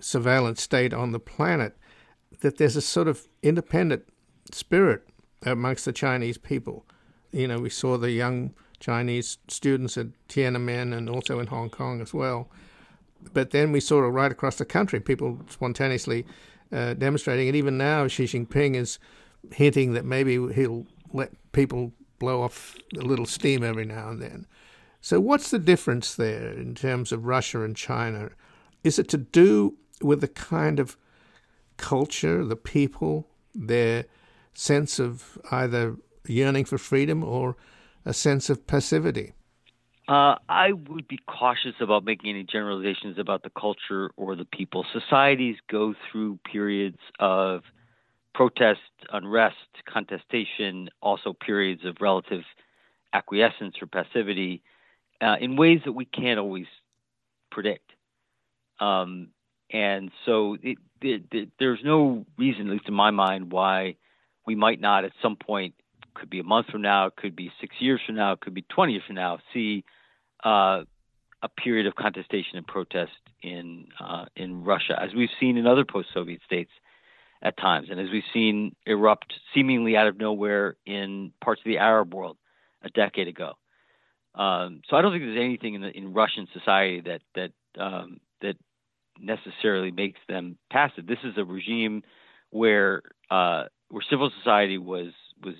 surveillance 0.00 0.62
state 0.62 0.92
on 0.92 1.12
the 1.12 1.20
planet, 1.20 1.76
that 2.40 2.58
there's 2.58 2.76
a 2.76 2.82
sort 2.82 3.08
of 3.08 3.26
independent 3.42 4.04
spirit 4.50 5.06
amongst 5.42 5.84
the 5.84 5.92
Chinese 5.92 6.38
people. 6.38 6.84
You 7.32 7.48
know, 7.48 7.58
we 7.58 7.70
saw 7.70 7.96
the 7.96 8.10
young 8.10 8.54
Chinese 8.80 9.38
students 9.48 9.96
at 9.96 10.08
Tiananmen 10.28 10.96
and 10.96 11.08
also 11.08 11.38
in 11.38 11.46
Hong 11.46 11.70
Kong 11.70 12.00
as 12.00 12.12
well. 12.12 12.48
But 13.32 13.50
then 13.50 13.72
we 13.72 13.80
saw 13.80 14.04
it 14.04 14.08
right 14.08 14.30
across 14.30 14.56
the 14.56 14.66
country, 14.66 15.00
people 15.00 15.40
spontaneously 15.48 16.26
uh, 16.72 16.94
demonstrating. 16.94 17.48
And 17.48 17.56
even 17.56 17.78
now, 17.78 18.06
Xi 18.08 18.24
Jinping 18.24 18.76
is 18.76 18.98
hinting 19.52 19.92
that 19.92 20.04
maybe 20.04 20.52
he'll 20.52 20.86
let 21.12 21.30
people 21.52 21.92
blow 22.18 22.42
off 22.42 22.76
a 22.96 23.02
little 23.02 23.26
steam 23.26 23.62
every 23.62 23.84
now 23.84 24.08
and 24.08 24.22
then. 24.22 24.46
So, 25.00 25.20
what's 25.20 25.50
the 25.50 25.58
difference 25.58 26.14
there 26.14 26.50
in 26.52 26.74
terms 26.74 27.12
of 27.12 27.26
Russia 27.26 27.62
and 27.62 27.76
China? 27.76 28.30
Is 28.82 28.98
it 28.98 29.08
to 29.10 29.18
do 29.18 29.76
with 30.00 30.20
the 30.20 30.28
kind 30.28 30.80
of 30.80 30.96
culture, 31.76 32.44
the 32.44 32.56
people, 32.56 33.28
their 33.54 34.06
sense 34.54 34.98
of 34.98 35.38
either 35.50 35.96
yearning 36.26 36.64
for 36.64 36.78
freedom 36.78 37.22
or 37.22 37.56
a 38.04 38.14
sense 38.14 38.48
of 38.48 38.66
passivity? 38.66 39.34
Uh, 40.06 40.36
I 40.48 40.72
would 40.72 41.08
be 41.08 41.18
cautious 41.26 41.74
about 41.80 42.04
making 42.04 42.30
any 42.30 42.44
generalizations 42.44 43.18
about 43.18 43.42
the 43.42 43.50
culture 43.50 44.10
or 44.16 44.36
the 44.36 44.44
people. 44.44 44.84
Societies 44.92 45.56
go 45.70 45.94
through 46.10 46.38
periods 46.44 46.98
of 47.18 47.62
protest, 48.34 48.80
unrest, 49.12 49.56
contestation, 49.86 50.90
also 51.00 51.32
periods 51.32 51.84
of 51.86 51.96
relative 52.00 52.42
acquiescence 53.14 53.76
or 53.80 53.86
passivity 53.86 54.62
uh, 55.22 55.36
in 55.40 55.56
ways 55.56 55.80
that 55.86 55.92
we 55.92 56.04
can't 56.04 56.38
always 56.38 56.66
predict. 57.50 57.90
Um, 58.80 59.28
and 59.70 60.10
so 60.26 60.58
it, 60.62 60.78
it, 61.00 61.22
it, 61.32 61.48
there's 61.58 61.80
no 61.82 62.26
reason, 62.36 62.66
at 62.66 62.72
least 62.72 62.88
in 62.88 62.94
my 62.94 63.10
mind, 63.10 63.52
why 63.52 63.96
we 64.46 64.54
might 64.54 64.80
not 64.80 65.04
at 65.04 65.12
some 65.22 65.36
point, 65.36 65.74
could 66.14 66.30
be 66.30 66.40
a 66.40 66.44
month 66.44 66.68
from 66.68 66.82
now, 66.82 67.06
it 67.06 67.16
could 67.16 67.36
be 67.36 67.52
six 67.60 67.76
years 67.80 68.00
from 68.04 68.16
now, 68.16 68.32
it 68.32 68.40
could 68.40 68.54
be 68.54 68.62
20 68.62 68.92
years 68.92 69.04
from 69.06 69.16
now, 69.16 69.38
see 69.52 69.84
uh, 70.44 70.82
a 71.42 71.48
period 71.48 71.86
of 71.86 71.94
contestation 71.94 72.56
and 72.56 72.66
protest 72.66 73.12
in 73.42 73.86
uh, 74.00 74.24
in 74.34 74.64
Russia, 74.64 74.98
as 75.00 75.14
we've 75.14 75.30
seen 75.38 75.56
in 75.56 75.66
other 75.66 75.84
post-Soviet 75.84 76.40
states 76.46 76.70
at 77.42 77.58
times, 77.58 77.88
and 77.90 78.00
as 78.00 78.08
we've 78.10 78.22
seen 78.32 78.74
erupt 78.86 79.34
seemingly 79.54 79.96
out 79.96 80.06
of 80.06 80.18
nowhere 80.18 80.76
in 80.86 81.32
parts 81.42 81.60
of 81.60 81.66
the 81.66 81.78
Arab 81.78 82.14
world 82.14 82.38
a 82.82 82.88
decade 82.88 83.28
ago. 83.28 83.52
Um, 84.34 84.80
so 84.88 84.96
I 84.96 85.02
don't 85.02 85.12
think 85.12 85.24
there's 85.24 85.38
anything 85.38 85.74
in, 85.74 85.82
the, 85.82 85.90
in 85.90 86.14
Russian 86.14 86.48
society 86.52 87.02
that 87.02 87.20
that 87.34 87.52
um, 87.80 88.20
that 88.40 88.56
necessarily 89.20 89.90
makes 89.90 90.20
them 90.28 90.56
passive. 90.70 91.06
This 91.06 91.18
is 91.24 91.34
a 91.36 91.44
regime 91.44 92.02
where 92.50 93.02
uh, 93.30 93.64
where 93.90 94.02
civil 94.08 94.30
society 94.38 94.78
was 94.78 95.12
was 95.42 95.54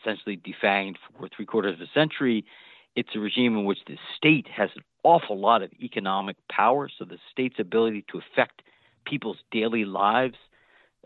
essentially 0.00 0.36
defanged 0.36 0.96
for 1.18 1.28
three 1.28 1.46
quarters 1.46 1.74
of 1.74 1.80
a 1.80 1.90
century. 1.92 2.44
It's 2.96 3.10
a 3.14 3.18
regime 3.18 3.56
in 3.56 3.64
which 3.64 3.78
the 3.86 3.96
state 4.16 4.46
has 4.48 4.70
an 4.76 4.82
awful 5.04 5.38
lot 5.38 5.62
of 5.62 5.70
economic 5.80 6.36
power, 6.50 6.88
so 6.98 7.04
the 7.04 7.18
state's 7.30 7.58
ability 7.58 8.04
to 8.10 8.18
affect 8.18 8.62
people's 9.04 9.38
daily 9.50 9.84
lives, 9.84 10.36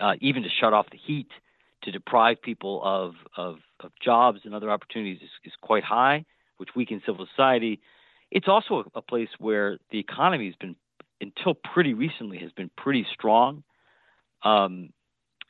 uh, 0.00 0.14
even 0.20 0.42
to 0.42 0.48
shut 0.48 0.72
off 0.72 0.86
the 0.90 0.98
heat, 0.98 1.28
to 1.82 1.92
deprive 1.92 2.40
people 2.42 2.80
of, 2.82 3.14
of, 3.36 3.56
of 3.80 3.92
jobs 4.02 4.40
and 4.44 4.54
other 4.54 4.70
opportunities 4.70 5.20
is, 5.22 5.28
is, 5.44 5.52
quite 5.60 5.84
high, 5.84 6.24
which 6.56 6.70
weakens 6.74 7.02
civil 7.06 7.26
society. 7.26 7.80
It's 8.30 8.48
also 8.48 8.84
a, 8.94 8.98
a 8.98 9.02
place 9.02 9.28
where 9.38 9.78
the 9.90 9.98
economy 9.98 10.46
has 10.46 10.56
been 10.56 10.76
until 11.20 11.54
pretty 11.54 11.94
recently 11.94 12.38
has 12.38 12.52
been 12.52 12.70
pretty 12.76 13.06
strong. 13.12 13.62
Um, 14.42 14.90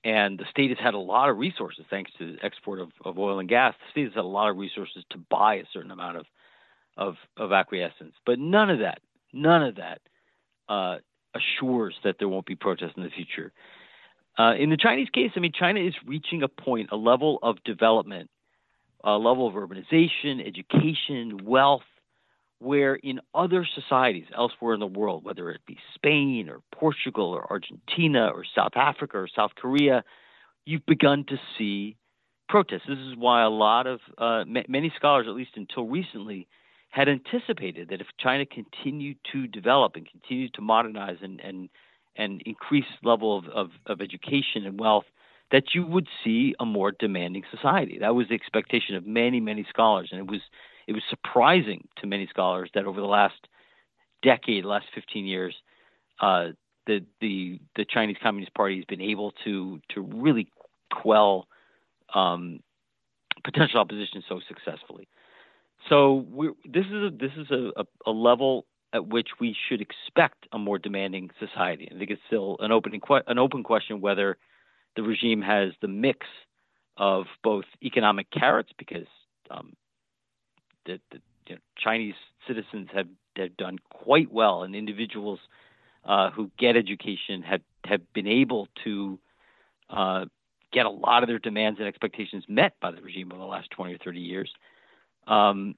and 0.04 0.38
the 0.38 0.44
state 0.50 0.68
has 0.68 0.78
had 0.78 0.94
a 0.94 0.98
lot 0.98 1.30
of 1.30 1.38
resources 1.38 1.84
thanks 1.88 2.10
to 2.18 2.36
the 2.36 2.44
export 2.44 2.78
of, 2.78 2.90
of 3.04 3.18
oil 3.18 3.38
and 3.38 3.48
gas. 3.48 3.74
The 3.74 3.90
state 3.90 4.04
has 4.04 4.14
had 4.14 4.24
a 4.24 4.28
lot 4.28 4.50
of 4.50 4.58
resources 4.58 5.02
to 5.10 5.18
buy 5.30 5.54
a 5.56 5.64
certain 5.72 5.90
amount 5.90 6.18
of 6.18 6.26
of, 6.96 7.16
of 7.36 7.50
acquiescence, 7.50 8.14
but 8.24 8.38
none 8.38 8.70
of 8.70 8.78
that, 8.78 9.00
none 9.32 9.64
of 9.64 9.74
that 9.76 10.00
uh, 10.68 10.98
assures 11.34 11.96
that 12.04 12.16
there 12.20 12.28
won't 12.28 12.46
be 12.46 12.54
protests 12.54 12.92
in 12.96 13.02
the 13.02 13.10
future. 13.10 13.52
Uh, 14.38 14.54
in 14.58 14.70
the 14.70 14.76
Chinese 14.76 15.08
case, 15.10 15.30
I 15.34 15.40
mean, 15.40 15.52
China 15.52 15.80
is 15.80 15.94
reaching 16.06 16.44
a 16.44 16.48
point, 16.48 16.90
a 16.92 16.96
level 16.96 17.40
of 17.42 17.56
development, 17.64 18.30
a 19.02 19.16
level 19.16 19.48
of 19.48 19.54
urbanization, 19.54 20.46
education, 20.46 21.44
wealth, 21.44 21.82
where 22.64 22.94
in 22.96 23.20
other 23.34 23.66
societies 23.74 24.26
elsewhere 24.36 24.74
in 24.74 24.80
the 24.80 24.86
world, 24.86 25.24
whether 25.24 25.50
it 25.50 25.60
be 25.66 25.78
Spain 25.94 26.48
or 26.48 26.60
Portugal 26.72 27.26
or 27.26 27.50
Argentina 27.50 28.28
or 28.34 28.44
South 28.54 28.72
Africa 28.74 29.18
or 29.18 29.28
South 29.28 29.52
Korea, 29.54 30.02
you've 30.64 30.86
begun 30.86 31.24
to 31.28 31.36
see 31.56 31.96
protests. 32.48 32.82
This 32.88 32.98
is 32.98 33.14
why 33.16 33.42
a 33.42 33.50
lot 33.50 33.86
of 33.86 34.00
uh, 34.18 34.44
many 34.46 34.92
scholars, 34.96 35.26
at 35.28 35.34
least 35.34 35.52
until 35.56 35.86
recently, 35.86 36.48
had 36.88 37.08
anticipated 37.08 37.88
that 37.88 38.00
if 38.00 38.06
China 38.18 38.46
continued 38.46 39.18
to 39.32 39.46
develop 39.46 39.96
and 39.96 40.08
continued 40.08 40.54
to 40.54 40.62
modernize 40.62 41.18
and 41.22 41.40
and, 41.40 41.68
and 42.16 42.42
increase 42.46 42.84
level 43.02 43.38
of, 43.38 43.44
of, 43.46 43.70
of 43.86 44.00
education 44.00 44.64
and 44.64 44.78
wealth, 44.78 45.04
that 45.50 45.74
you 45.74 45.84
would 45.84 46.08
see 46.22 46.54
a 46.60 46.64
more 46.64 46.92
demanding 46.92 47.42
society. 47.50 47.98
That 47.98 48.14
was 48.14 48.28
the 48.28 48.34
expectation 48.34 48.94
of 48.94 49.06
many, 49.06 49.40
many 49.40 49.66
scholars, 49.68 50.08
and 50.12 50.20
it 50.20 50.30
was 50.30 50.40
it 50.86 50.92
was 50.92 51.02
surprising 51.08 51.88
to 51.98 52.06
many 52.06 52.26
scholars 52.28 52.70
that 52.74 52.84
over 52.84 53.00
the 53.00 53.06
last 53.06 53.48
decade, 54.22 54.64
last 54.64 54.86
15 54.94 55.26
years, 55.26 55.54
uh, 56.20 56.48
the 56.86 57.04
the 57.20 57.60
the 57.76 57.84
Chinese 57.84 58.16
Communist 58.22 58.54
Party 58.54 58.76
has 58.76 58.84
been 58.84 59.00
able 59.00 59.32
to 59.44 59.80
to 59.94 60.00
really 60.02 60.48
quell 60.92 61.48
um, 62.14 62.60
potential 63.42 63.80
opposition 63.80 64.22
so 64.28 64.40
successfully. 64.46 65.08
So 65.88 66.54
this 66.64 66.86
is 66.86 66.92
a, 66.92 67.10
this 67.10 67.32
is 67.36 67.50
a, 67.50 67.84
a, 68.06 68.10
level 68.10 68.64
at 68.94 69.06
which 69.06 69.28
we 69.38 69.54
should 69.68 69.82
expect 69.82 70.46
a 70.52 70.58
more 70.58 70.78
demanding 70.78 71.30
society. 71.38 71.88
I 71.94 71.98
think 71.98 72.10
it's 72.10 72.22
still 72.26 72.56
an 72.60 72.72
open 72.72 72.98
an 73.26 73.38
open 73.38 73.62
question 73.62 74.00
whether 74.00 74.38
the 74.96 75.02
regime 75.02 75.42
has 75.42 75.72
the 75.82 75.88
mix 75.88 76.26
of 76.96 77.26
both 77.42 77.64
economic 77.82 78.30
carrots 78.30 78.70
because 78.78 79.06
um, 79.50 79.74
the 80.86 81.00
you 81.46 81.56
know, 81.56 81.60
Chinese 81.76 82.14
citizens 82.46 82.88
have 82.92 83.08
have 83.36 83.56
done 83.56 83.78
quite 83.90 84.32
well, 84.32 84.62
and 84.62 84.74
individuals 84.74 85.40
uh, 86.04 86.30
who 86.30 86.50
get 86.58 86.76
education 86.76 87.42
have 87.42 87.60
have 87.84 88.00
been 88.12 88.26
able 88.26 88.68
to 88.84 89.18
uh, 89.90 90.24
get 90.72 90.86
a 90.86 90.90
lot 90.90 91.22
of 91.22 91.28
their 91.28 91.38
demands 91.38 91.78
and 91.78 91.88
expectations 91.88 92.44
met 92.48 92.74
by 92.80 92.90
the 92.90 93.00
regime 93.00 93.30
over 93.32 93.40
the 93.40 93.46
last 93.46 93.70
20 93.70 93.94
or 93.94 93.98
30 93.98 94.20
years, 94.20 94.52
um, 95.26 95.74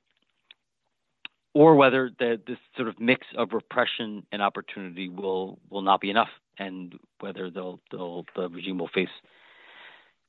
or 1.54 1.74
whether 1.74 2.10
the, 2.18 2.40
this 2.46 2.58
sort 2.76 2.88
of 2.88 2.98
mix 3.00 3.26
of 3.36 3.52
repression 3.52 4.26
and 4.32 4.42
opportunity 4.42 5.08
will 5.08 5.58
will 5.70 5.82
not 5.82 6.00
be 6.00 6.10
enough, 6.10 6.30
and 6.58 6.98
whether 7.20 7.50
they'll, 7.50 7.80
they'll 7.90 8.24
the 8.34 8.48
regime 8.48 8.78
will 8.78 8.88
face 8.88 9.08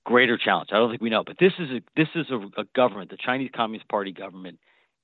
greater 0.08 0.38
challenge. 0.38 0.70
I 0.72 0.78
don't 0.78 0.90
think 0.90 1.02
we 1.02 1.10
know, 1.10 1.26
but 1.26 1.38
this 1.38 1.52
is 1.60 1.70
a 1.70 1.82
this 1.98 2.08
is 2.16 2.28
a, 2.32 2.62
a 2.62 2.64
government. 2.74 3.12
The 3.12 3.18
Chinese 3.18 3.52
Communist 3.54 3.90
Party 3.90 4.14
government 4.14 4.58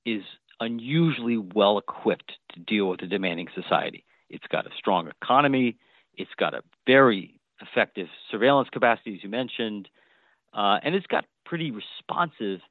is 0.05 0.23
unusually 0.61 1.37
well 1.37 1.77
equipped 1.77 2.31
to 2.53 2.61
deal 2.61 2.87
with 2.87 3.01
a 3.01 3.07
demanding 3.07 3.49
society. 3.53 4.05
It's 4.29 4.47
got 4.47 4.65
a 4.65 4.69
strong 4.77 5.09
economy. 5.09 5.75
It's 6.15 6.33
got 6.37 6.53
a 6.53 6.61
very 6.87 7.37
effective 7.61 8.07
surveillance 8.31 8.69
capacity, 8.71 9.15
as 9.15 9.23
you 9.23 9.29
mentioned, 9.29 9.89
uh, 10.53 10.79
and 10.81 10.95
it's 10.95 11.07
got 11.07 11.25
pretty 11.45 11.71
responsive 11.71 12.61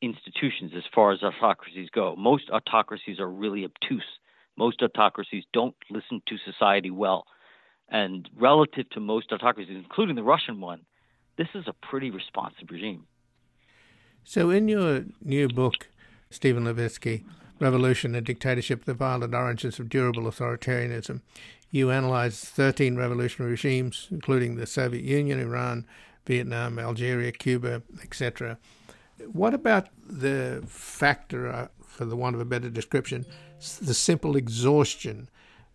institutions 0.00 0.70
as 0.76 0.84
far 0.94 1.10
as 1.10 1.22
autocracies 1.24 1.88
go. 1.90 2.14
Most 2.16 2.48
autocracies 2.50 3.18
are 3.18 3.28
really 3.28 3.64
obtuse. 3.64 4.04
Most 4.56 4.82
autocracies 4.82 5.44
don't 5.52 5.74
listen 5.90 6.22
to 6.28 6.36
society 6.38 6.92
well. 6.92 7.26
And 7.88 8.28
relative 8.36 8.88
to 8.90 9.00
most 9.00 9.32
autocracies, 9.32 9.76
including 9.76 10.14
the 10.14 10.22
Russian 10.22 10.60
one, 10.60 10.82
this 11.36 11.48
is 11.54 11.64
a 11.66 11.72
pretty 11.72 12.10
responsive 12.10 12.70
regime. 12.70 13.06
So, 14.24 14.50
in 14.50 14.68
your 14.68 15.04
new 15.22 15.48
book, 15.48 15.88
Steven 16.30 16.64
Levitsky, 16.64 17.24
Revolution 17.60 18.14
and 18.14 18.26
Dictatorship 18.26 18.84
The 18.84 18.94
Violent 18.94 19.34
Origins 19.34 19.78
of 19.78 19.88
Durable 19.88 20.24
Authoritarianism, 20.24 21.20
you 21.70 21.90
analyze 21.90 22.40
13 22.40 22.96
revolutionary 22.96 23.52
regimes, 23.52 24.08
including 24.10 24.56
the 24.56 24.66
Soviet 24.66 25.04
Union, 25.04 25.40
Iran, 25.40 25.86
Vietnam, 26.26 26.78
Algeria, 26.78 27.32
Cuba, 27.32 27.82
etc. 28.02 28.58
What 29.32 29.54
about 29.54 29.88
the 30.04 30.64
factor, 30.66 31.48
uh, 31.48 31.68
for 31.86 32.04
the 32.04 32.16
want 32.16 32.34
of 32.34 32.40
a 32.40 32.44
better 32.44 32.68
description, 32.68 33.24
the 33.80 33.94
simple 33.94 34.36
exhaustion 34.36 35.28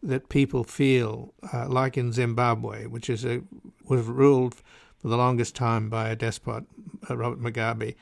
that 0.03 0.29
people 0.29 0.63
feel, 0.63 1.33
uh, 1.53 1.67
like 1.67 1.97
in 1.97 2.11
Zimbabwe, 2.11 2.85
which 2.85 3.09
is 3.09 3.23
a 3.23 3.41
was 3.85 4.05
ruled 4.05 4.55
for 5.01 5.07
the 5.07 5.17
longest 5.17 5.55
time 5.55 5.89
by 5.89 6.09
a 6.09 6.15
despot, 6.15 6.65
uh, 7.09 7.17
Robert 7.17 7.41
Mugabe, 7.41 7.95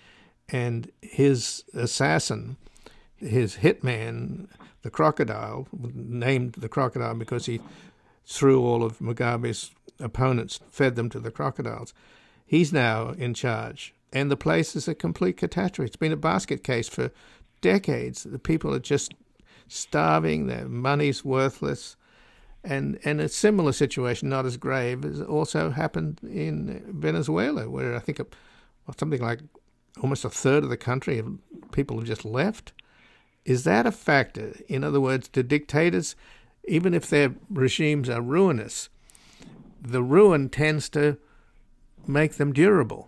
and 0.50 0.92
his 1.02 1.64
assassin, 1.74 2.58
his 3.16 3.58
hitman, 3.58 4.48
the 4.82 4.90
crocodile, 4.90 5.68
named 5.72 6.54
the 6.54 6.70
crocodile 6.70 7.16
because 7.16 7.46
he 7.46 7.62
threw 8.26 8.62
all 8.62 8.84
of 8.84 9.00
Mugabe's 9.00 9.72
opponents, 10.00 10.60
fed 10.70 10.96
them 10.96 11.10
to 11.10 11.20
the 11.20 11.32
crocodiles. 11.32 11.94
He's 12.46 12.74
now 12.74 13.10
in 13.10 13.34
charge, 13.34 13.94
and 14.12 14.30
the 14.30 14.38
place 14.38 14.76
is 14.76 14.88
a 14.88 14.96
complete 14.96 15.38
catastrophe. 15.38 15.88
It's 15.88 15.96
been 15.96 16.12
a 16.12 16.18
basket 16.18 16.64
case 16.64 16.90
for 16.90 17.12
decades. 17.62 18.24
The 18.24 18.40
people 18.40 18.74
are 18.74 18.80
just 18.80 19.14
starving, 19.68 20.48
their 20.48 20.68
money's 20.68 21.24
worthless. 21.24 21.96
And, 22.64 23.00
and 23.06 23.22
a 23.22 23.30
similar 23.30 23.72
situation, 23.72 24.30
not 24.30 24.46
as 24.46 24.58
grave, 24.58 25.04
has 25.04 25.22
also 25.22 25.70
happened 25.70 26.20
in 26.24 26.84
Venezuela, 26.90 27.70
where 27.70 27.96
I 27.96 28.00
think 28.00 28.20
a, 28.20 28.26
something 28.98 29.22
like 29.22 29.40
almost 30.02 30.26
a 30.26 30.30
third 30.30 30.64
of 30.64 30.70
the 30.70 30.78
country 30.78 31.20
of 31.20 31.38
people 31.72 31.98
have 31.98 32.08
just 32.08 32.26
left. 32.26 32.74
Is 33.46 33.64
that 33.64 33.86
a 33.86 33.92
factor? 33.92 34.56
In 34.68 34.84
other 34.84 35.00
words, 35.00 35.30
do 35.30 35.42
dictators, 35.42 36.16
even 36.68 36.94
if 36.94 37.10
their 37.10 37.34
regimes 37.50 38.10
are 38.10 38.22
ruinous, 38.22 38.90
the 39.82 40.04
ruin 40.04 40.50
tends 40.50 40.90
to 40.90 41.18
make 42.06 42.34
them 42.34 42.52
durable? 42.54 43.08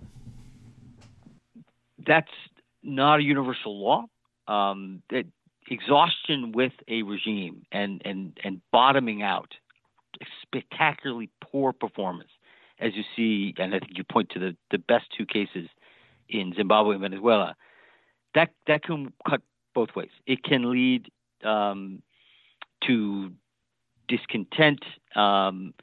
That's 2.05 2.31
not 2.81 3.19
a 3.19 3.23
universal 3.23 3.79
law. 3.79 4.05
Um, 4.47 5.03
that 5.09 5.25
exhaustion 5.69 6.51
with 6.51 6.73
a 6.87 7.03
regime 7.03 7.65
and, 7.71 8.01
and, 8.05 8.37
and 8.43 8.61
bottoming 8.71 9.21
out, 9.21 9.53
spectacularly 10.41 11.29
poor 11.41 11.73
performance, 11.73 12.29
as 12.79 12.93
you 12.95 13.03
see, 13.15 13.53
and 13.57 13.73
I 13.75 13.79
think 13.79 13.91
you 13.95 14.03
point 14.03 14.29
to 14.31 14.39
the, 14.39 14.55
the 14.71 14.77
best 14.77 15.05
two 15.17 15.25
cases 15.25 15.67
in 16.29 16.53
Zimbabwe 16.55 16.93
and 16.95 17.01
Venezuela, 17.01 17.55
that 18.33 18.49
that 18.67 18.83
can 18.83 19.11
cut 19.27 19.41
both 19.73 19.89
ways. 19.95 20.09
It 20.25 20.43
can 20.43 20.71
lead 20.71 21.09
um, 21.43 22.01
to 22.87 23.31
discontent, 24.07 24.83
um, 25.15 25.73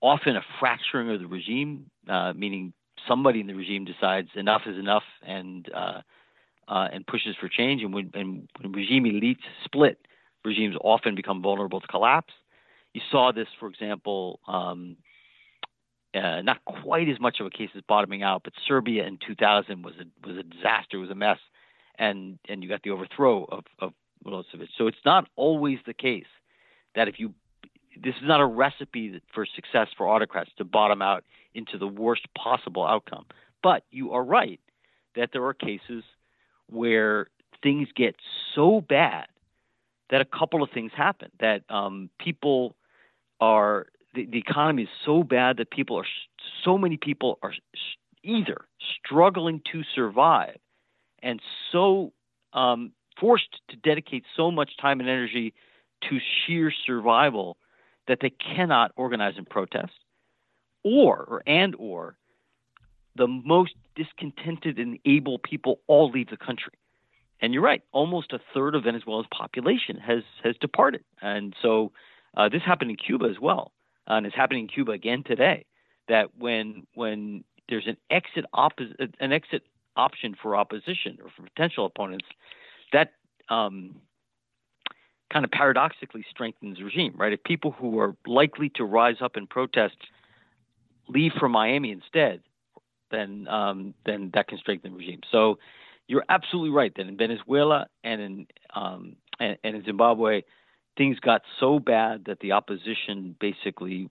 often 0.00 0.36
a 0.36 0.42
fracturing 0.60 1.10
of 1.10 1.20
the 1.20 1.26
regime, 1.26 1.90
uh, 2.08 2.32
meaning 2.34 2.72
somebody 3.08 3.40
in 3.40 3.46
the 3.46 3.54
regime 3.54 3.84
decides 3.84 4.28
enough 4.34 4.62
is 4.66 4.78
enough 4.78 5.04
and 5.22 5.68
uh, 5.74 6.00
uh, 6.68 6.88
and 6.92 7.06
pushes 7.06 7.36
for 7.40 7.48
change. 7.48 7.82
And 7.82 7.94
when, 7.94 8.10
and 8.14 8.48
when 8.60 8.72
regime 8.72 9.04
elites 9.04 9.44
split, 9.64 10.06
regimes 10.44 10.76
often 10.80 11.14
become 11.14 11.42
vulnerable 11.42 11.80
to 11.80 11.86
collapse. 11.86 12.32
You 12.94 13.00
saw 13.10 13.32
this, 13.32 13.48
for 13.60 13.68
example, 13.68 14.40
um, 14.48 14.96
uh, 16.14 16.40
not 16.42 16.64
quite 16.64 17.08
as 17.08 17.20
much 17.20 17.40
of 17.40 17.46
a 17.46 17.50
case 17.50 17.70
as 17.76 17.82
bottoming 17.86 18.22
out, 18.22 18.42
but 18.44 18.54
Serbia 18.66 19.06
in 19.06 19.18
2000 19.26 19.84
was 19.84 19.94
a 20.00 20.26
was 20.26 20.38
a 20.38 20.42
disaster, 20.42 20.98
was 20.98 21.10
a 21.10 21.14
mess, 21.14 21.38
and 21.98 22.38
and 22.48 22.62
you 22.62 22.68
got 22.68 22.82
the 22.82 22.90
overthrow 22.90 23.44
of 23.44 23.64
of 23.80 23.92
Milosevic. 24.24 24.68
So 24.78 24.86
it's 24.86 25.04
not 25.04 25.28
always 25.36 25.78
the 25.86 25.92
case 25.92 26.24
that 26.94 27.08
if 27.08 27.18
you 27.18 27.34
this 28.02 28.14
is 28.14 28.22
not 28.26 28.40
a 28.40 28.46
recipe 28.46 29.20
for 29.34 29.46
success 29.46 29.88
for 29.96 30.08
autocrats 30.08 30.50
to 30.58 30.64
bottom 30.64 31.02
out 31.02 31.24
into 31.54 31.78
the 31.78 31.86
worst 31.86 32.26
possible 32.36 32.86
outcome. 32.86 33.26
But 33.62 33.84
you 33.90 34.12
are 34.12 34.24
right 34.24 34.60
that 35.16 35.30
there 35.32 35.44
are 35.44 35.54
cases 35.54 36.04
where 36.70 37.28
things 37.62 37.88
get 37.94 38.16
so 38.54 38.80
bad 38.80 39.26
that 40.10 40.20
a 40.20 40.24
couple 40.24 40.62
of 40.62 40.70
things 40.70 40.92
happen. 40.94 41.30
That 41.40 41.62
um, 41.68 42.10
people 42.18 42.76
are 43.40 43.86
the, 44.14 44.26
the 44.26 44.38
economy 44.38 44.84
is 44.84 44.88
so 45.04 45.22
bad 45.22 45.58
that 45.58 45.70
people 45.70 45.96
are 45.96 46.06
so 46.64 46.78
many 46.78 46.96
people 46.96 47.38
are 47.42 47.52
either 48.22 48.64
struggling 49.04 49.60
to 49.72 49.82
survive 49.94 50.58
and 51.22 51.40
so 51.70 52.12
um, 52.52 52.92
forced 53.20 53.60
to 53.68 53.76
dedicate 53.76 54.24
so 54.36 54.50
much 54.50 54.76
time 54.80 55.00
and 55.00 55.08
energy 55.08 55.54
to 56.08 56.18
sheer 56.18 56.72
survival 56.84 57.56
that 58.08 58.18
they 58.20 58.30
cannot 58.30 58.92
organize 58.96 59.34
and 59.36 59.48
protest 59.48 59.92
or, 60.84 61.24
or 61.24 61.42
and 61.46 61.74
or 61.78 62.16
the 63.16 63.26
most 63.26 63.74
discontented 63.94 64.78
and 64.78 64.98
able 65.04 65.38
people 65.38 65.80
all 65.86 66.10
leave 66.10 66.28
the 66.28 66.36
country 66.36 66.72
and 67.40 67.52
you're 67.54 67.62
right 67.62 67.82
almost 67.92 68.32
a 68.32 68.40
third 68.54 68.74
of 68.74 68.84
venezuela's 68.84 69.26
population 69.30 69.96
has 69.96 70.22
has 70.42 70.56
departed 70.60 71.04
and 71.22 71.54
so 71.60 71.92
uh, 72.36 72.48
this 72.48 72.62
happened 72.62 72.90
in 72.90 72.96
cuba 72.96 73.26
as 73.26 73.40
well 73.40 73.72
and 74.06 74.26
it's 74.26 74.36
happening 74.36 74.62
in 74.62 74.68
Cuba 74.68 74.92
again 74.92 75.22
today. 75.24 75.64
That 76.08 76.36
when 76.38 76.86
when 76.94 77.44
there's 77.68 77.86
an 77.86 77.96
exit 78.10 78.44
oppo- 78.54 79.12
an 79.18 79.32
exit 79.32 79.62
option 79.96 80.36
for 80.40 80.54
opposition 80.54 81.18
or 81.22 81.30
for 81.36 81.42
potential 81.42 81.86
opponents, 81.86 82.26
that 82.92 83.12
um, 83.48 83.96
kind 85.32 85.44
of 85.44 85.50
paradoxically 85.50 86.24
strengthens 86.30 86.78
the 86.78 86.84
regime, 86.84 87.14
right? 87.16 87.32
If 87.32 87.42
people 87.42 87.72
who 87.72 87.98
are 87.98 88.14
likely 88.26 88.68
to 88.76 88.84
rise 88.84 89.16
up 89.20 89.36
and 89.36 89.48
protest 89.48 89.96
leave 91.08 91.32
for 91.38 91.48
Miami 91.48 91.90
instead, 91.90 92.40
then 93.10 93.46
um, 93.48 93.94
then 94.04 94.30
that 94.34 94.48
can 94.48 94.58
strengthen 94.58 94.92
the 94.92 94.98
regime. 94.98 95.20
So 95.30 95.58
you're 96.08 96.24
absolutely 96.28 96.70
right 96.70 96.92
that 96.96 97.06
in 97.06 97.16
Venezuela 97.16 97.86
and 98.04 98.20
in 98.20 98.46
um, 98.74 99.16
and, 99.40 99.58
and 99.64 99.76
in 99.76 99.84
Zimbabwe, 99.84 100.42
things 100.96 101.18
got 101.20 101.42
so 101.60 101.78
bad 101.78 102.26
that 102.26 102.40
the 102.40 102.52
opposition 102.52 103.36
basically 103.38 104.08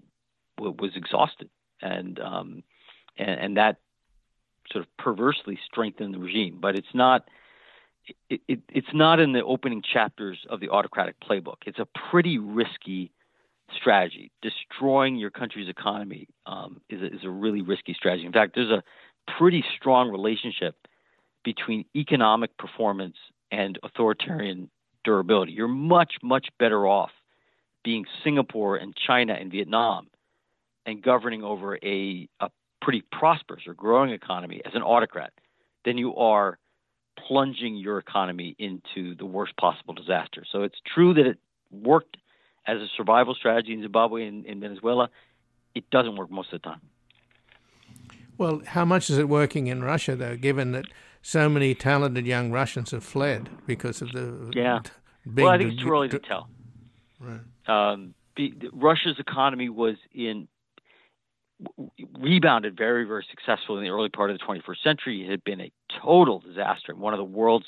w- 0.58 0.76
was 0.80 0.92
exhausted, 0.96 1.50
and, 1.82 2.20
um, 2.20 2.64
and 3.18 3.40
and 3.40 3.58
that 3.58 3.78
sort 4.72 4.86
of 4.86 4.98
perversely 4.98 5.60
strengthened 5.66 6.14
the 6.14 6.20
regime. 6.20 6.58
But 6.62 6.76
it's 6.76 6.94
not 6.94 7.28
it, 8.30 8.42
it, 8.48 8.60
it's 8.70 8.94
not 8.94 9.20
in 9.20 9.34
the 9.34 9.44
opening 9.44 9.82
chapters 9.82 10.40
of 10.50 10.60
the 10.60 10.70
autocratic 10.70 11.16
playbook. 11.20 11.58
It's 11.66 11.80
a 11.80 11.88
pretty 12.12 12.38
risky 12.38 13.12
strategy. 13.74 14.32
Destroying 14.42 15.16
your 15.16 15.32
country's 15.32 15.70
economy 15.70 16.28
um, 16.46 16.82
is, 16.90 17.02
a, 17.02 17.06
is 17.08 17.24
a 17.24 17.30
really 17.30 17.62
risky 17.62 17.94
strategy. 17.94 18.26
In 18.26 18.32
fact, 18.32 18.54
there's 18.56 18.72
a 18.72 18.84
pretty 19.38 19.64
strong 19.76 20.10
relationship 20.10 20.76
between 21.44 21.86
economic 21.96 22.58
performance 22.58 23.16
and 23.52 23.80
authoritarian 23.84 24.70
durability. 25.04 25.54
You're 25.54 25.68
much, 25.68 26.14
much 26.24 26.48
better 26.60 26.88
off 26.88 27.12
being 27.84 28.06
Singapore 28.24 28.78
and 28.78 28.96
China 28.96 29.34
and 29.34 29.52
Vietnam 29.52 30.08
and 30.86 31.02
governing 31.02 31.44
over 31.44 31.78
a, 31.84 32.28
a 32.40 32.50
pretty 32.82 33.04
prosperous 33.12 33.64
or 33.68 33.74
growing 33.74 34.12
economy 34.12 34.62
as 34.66 34.74
an 34.76 34.82
autocrat 34.82 35.32
than 35.86 35.98
you 35.98 36.16
are 36.16 36.58
plunging 37.28 37.76
your 37.76 37.98
economy 37.98 38.56
into 38.60 39.16
the 39.16 39.26
worst 39.26 39.56
possible 39.58 39.94
disaster. 39.94 40.44
So 40.52 40.64
it's 40.64 40.78
true 40.94 41.14
that 41.14 41.26
it 41.26 41.38
worked 41.72 42.18
as 42.68 42.82
a 42.82 42.88
survival 42.96 43.36
strategy 43.36 43.74
in 43.74 43.82
Zimbabwe 43.82 44.28
and 44.28 44.46
in 44.46 44.60
Venezuela. 44.60 45.10
It 45.74 45.90
doesn't 45.90 46.16
work 46.16 46.32
most 46.32 46.54
of 46.54 46.62
the 46.62 46.70
time. 46.70 46.82
Well, 48.38 48.62
how 48.66 48.86
much 48.86 49.10
is 49.10 49.18
it 49.18 49.30
working 49.30 49.68
in 49.68 49.84
Russia, 49.84 50.16
though, 50.16 50.36
given 50.36 50.72
that 50.74 50.86
so 51.22 51.50
many 51.50 51.74
talented 51.74 52.26
young 52.26 52.52
Russians 52.52 52.92
have 52.92 53.04
fled 53.04 53.50
because 53.66 54.02
of 54.02 54.12
the 54.12 54.52
yeah. 54.54 54.80
well, 55.26 55.50
I 55.50 55.58
think 55.58 55.74
it's 55.74 55.82
too 55.82 55.90
early 55.90 56.10
to 56.10 56.20
tell. 56.20 56.50
Right. 57.20 57.40
Um, 57.68 58.14
Russia's 58.74 59.18
economy 59.20 59.70
was 59.70 59.96
in 60.14 60.48
rebounded 62.20 62.78
very, 62.78 63.06
very 63.06 63.26
successfully 63.30 63.80
in 63.80 63.84
the 63.86 63.90
early 63.90 64.10
part 64.10 64.30
of 64.30 64.38
the 64.38 64.46
21st 64.46 64.84
century. 64.84 65.24
It 65.24 65.32
had 65.32 65.44
been 65.44 65.62
a 65.62 65.72
total 66.04 66.40
disaster, 66.40 66.94
one 66.94 67.14
of 67.14 67.18
the 67.18 67.24
world's 67.24 67.66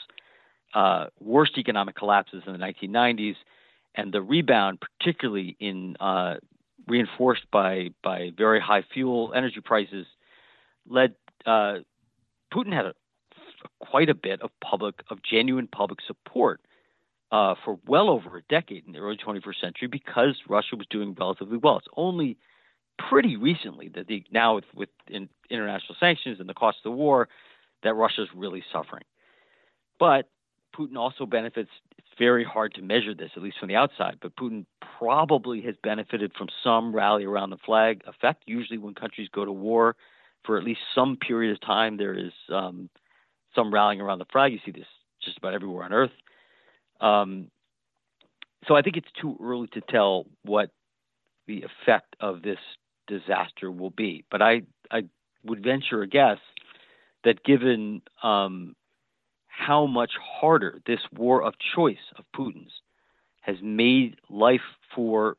uh, 0.74 1.06
worst 1.20 1.58
economic 1.58 1.96
collapses 1.96 2.44
in 2.46 2.54
the 2.54 2.60
1990s, 2.60 3.36
and 3.98 4.14
the 4.14 4.22
rebound, 4.22 4.80
particularly 4.80 5.58
in 5.60 5.98
uh, 6.00 6.36
reinforced 6.88 7.50
by 7.52 7.90
by 8.04 8.32
very 8.38 8.62
high 8.62 8.84
fuel 8.94 9.34
energy 9.36 9.60
prices, 9.60 10.06
led 10.88 11.16
uh, 11.46 11.80
Putin 12.54 12.72
had 12.72 12.86
a, 12.86 12.94
quite 13.80 14.10
a 14.10 14.14
bit 14.14 14.42
of 14.42 14.52
public 14.62 15.04
of 15.10 15.18
genuine 15.24 15.68
public 15.68 16.00
support 16.06 16.62
uh, 17.32 17.56
for 17.66 17.80
well 17.86 18.10
over 18.10 18.38
a 18.38 18.42
decade 18.44 18.86
in 18.86 18.94
the 18.94 19.00
early 19.00 19.18
21st 19.18 19.60
century 19.60 19.88
because 19.88 20.36
Russia 20.48 20.76
was 20.76 20.88
doing 20.90 21.16
relatively 21.20 21.58
well. 21.58 21.78
It's 21.78 21.88
only 21.98 22.38
pretty 23.10 23.36
recently 23.36 23.90
that 23.90 24.08
the, 24.08 24.24
now 24.32 24.56
with, 24.56 24.66
with 24.74 24.90
in, 25.08 25.30
international 25.50 25.96
sanctions 26.00 26.40
and 26.40 26.48
the 26.48 26.54
cost 26.54 26.78
of 26.80 26.92
the 26.92 26.98
war 26.98 27.28
that 27.84 27.94
Russia 27.94 28.24
is 28.24 28.30
really 28.36 28.64
suffering. 28.72 29.04
But 30.00 30.30
Putin 30.78 30.98
also 30.98 31.26
benefits. 31.26 31.70
It's 31.98 32.08
very 32.18 32.44
hard 32.44 32.74
to 32.76 32.82
measure 32.82 33.14
this, 33.14 33.32
at 33.36 33.42
least 33.42 33.58
from 33.60 33.70
the 33.70 33.76
outside. 33.76 34.18
But 34.22 34.36
Putin 34.36 34.66
probably 34.98 35.62
has 35.62 35.76
benefited 35.84 36.34
from 36.38 36.48
some 36.64 36.96
rally 36.96 37.26
around 37.26 37.50
the 37.50 37.58
flag 37.58 38.02
effect. 38.06 38.44
Usually, 38.46 38.78
when 38.78 38.94
countries 38.94 39.30
go 39.32 39.46
to 39.46 39.52
war, 39.52 39.96
for 40.46 40.58
at 40.58 40.64
least 40.64 40.82
some 40.94 41.18
period 41.18 41.52
of 41.52 41.62
time, 41.62 41.98
there 41.98 42.14
is 42.14 42.32
um, 42.54 42.90
some 43.56 43.74
rallying 43.74 44.02
around 44.02 44.20
the 44.20 44.26
flag. 44.26 44.54
You 44.54 44.60
see 44.66 44.72
this 44.72 44.88
just 45.24 45.38
about 45.38 45.54
everywhere 45.54 45.84
on 45.84 45.94
Earth. 45.94 46.12
Um, 47.02 47.50
so 48.68 48.76
I 48.76 48.82
think 48.82 48.98
it's 48.98 49.12
too 49.20 49.38
early 49.42 49.68
to 49.74 49.82
tell 49.82 50.26
what 50.44 50.72
the 51.48 51.64
effect 51.64 52.16
of 52.20 52.42
this 52.42 52.60
disaster 53.08 53.72
will 53.72 53.90
be. 53.90 54.26
But 54.30 54.42
I, 54.42 54.64
I 54.92 55.04
would 55.44 55.64
venture 55.64 56.02
a 56.02 56.08
guess 56.08 56.40
that 57.24 57.44
given 57.44 58.02
um, 58.24 58.76
how 59.58 59.88
much 59.88 60.12
harder 60.22 60.80
this 60.86 61.00
war 61.12 61.42
of 61.42 61.56
choice 61.76 61.98
of 62.18 62.26
Putin's 62.36 62.72
has 63.42 63.56
made 63.62 64.18
life 64.30 64.62
for 64.94 65.36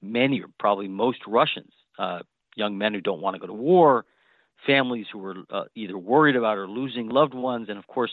many 0.00 0.40
or 0.40 0.46
probably 0.58 0.88
most 0.88 1.18
Russians, 1.26 1.72
uh, 1.98 2.20
young 2.56 2.78
men 2.78 2.94
who 2.94 3.00
don't 3.00 3.20
want 3.20 3.34
to 3.34 3.40
go 3.40 3.46
to 3.46 3.52
war, 3.52 4.06
families 4.66 5.06
who 5.12 5.24
are 5.24 5.34
uh, 5.50 5.64
either 5.74 5.98
worried 5.98 6.34
about 6.34 6.56
or 6.56 6.66
losing 6.66 7.08
loved 7.08 7.34
ones, 7.34 7.68
and 7.68 7.78
of 7.78 7.86
course, 7.86 8.12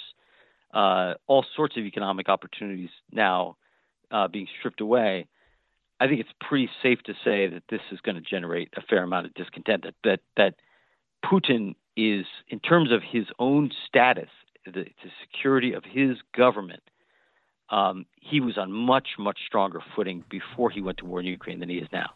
uh, 0.73 1.13
all 1.25 1.45
sorts 1.55 1.77
of 1.77 1.83
economic 1.83 2.27
opportunities 2.27 2.89
now 3.11 3.55
uh, 4.11 4.27
being 4.27 4.47
stripped 4.59 4.81
away. 4.81 5.25
I 6.01 6.07
think 6.07 6.19
it's 6.19 6.29
pretty 6.41 6.69
safe 6.83 7.01
to 7.03 7.13
say 7.23 7.47
that 7.47 7.63
this 7.69 7.81
is 7.91 7.99
going 8.01 8.15
to 8.15 8.21
generate 8.21 8.73
a 8.75 8.81
fair 8.81 9.03
amount 9.03 9.25
of 9.25 9.33
discontent. 9.35 9.83
That 9.83 9.95
that 10.03 10.19
that 10.35 10.55
Putin 11.23 11.75
is, 11.95 12.25
in 12.49 12.59
terms 12.59 12.91
of 12.91 13.01
his 13.03 13.25
own 13.39 13.71
status, 13.87 14.29
the, 14.65 14.71
the 14.71 15.11
security 15.21 15.73
of 15.73 15.83
his 15.83 16.17
government, 16.35 16.83
um, 17.69 18.05
he 18.19 18.39
was 18.39 18.57
on 18.57 18.71
much 18.71 19.09
much 19.17 19.39
stronger 19.45 19.81
footing 19.95 20.23
before 20.29 20.69
he 20.69 20.81
went 20.81 20.97
to 20.97 21.05
war 21.05 21.19
in 21.19 21.25
Ukraine 21.25 21.59
than 21.59 21.69
he 21.69 21.77
is 21.77 21.87
now. 21.91 22.11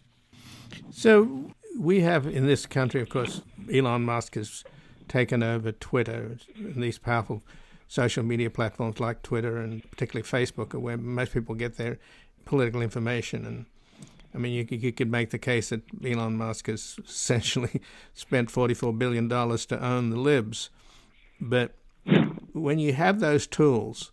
So 0.90 1.52
we 1.78 2.02
have 2.02 2.26
in 2.26 2.48
this 2.48 2.66
country, 2.66 3.02
of 3.02 3.10
course, 3.10 3.42
Elon 3.72 4.04
Musk 4.04 4.36
has 4.36 4.64
taken 5.08 5.44
over 5.44 5.72
Twitter 5.72 6.38
and 6.56 6.82
these 6.82 6.98
powerful 6.98 7.44
social 7.88 8.24
media 8.24 8.50
platforms 8.50 9.00
like 9.00 9.22
Twitter 9.22 9.58
and 9.58 9.90
particularly 9.92 10.28
Facebook, 10.28 10.74
are 10.74 10.80
where 10.80 10.98
most 10.98 11.34
people 11.34 11.54
get 11.54 11.78
their 11.78 12.00
political 12.46 12.82
information 12.82 13.46
and 13.46 13.66
I 14.36 14.40
mean, 14.40 14.54
you, 14.54 14.78
you 14.78 14.92
could 14.92 15.12
make 15.12 15.30
the 15.30 15.38
case 15.38 15.70
that 15.70 15.84
Elon 16.04 16.38
Musk 16.38 16.68
has 16.68 16.98
essentially 17.06 17.82
spent 18.14 18.50
$44 18.50 18.98
billion 18.98 19.30
to 19.30 19.84
own 19.84 20.10
the 20.10 20.18
libs. 20.18 20.70
But 21.40 21.76
when 22.54 22.80
you 22.80 22.94
have 22.94 23.20
those 23.20 23.48
tools, 23.48 24.12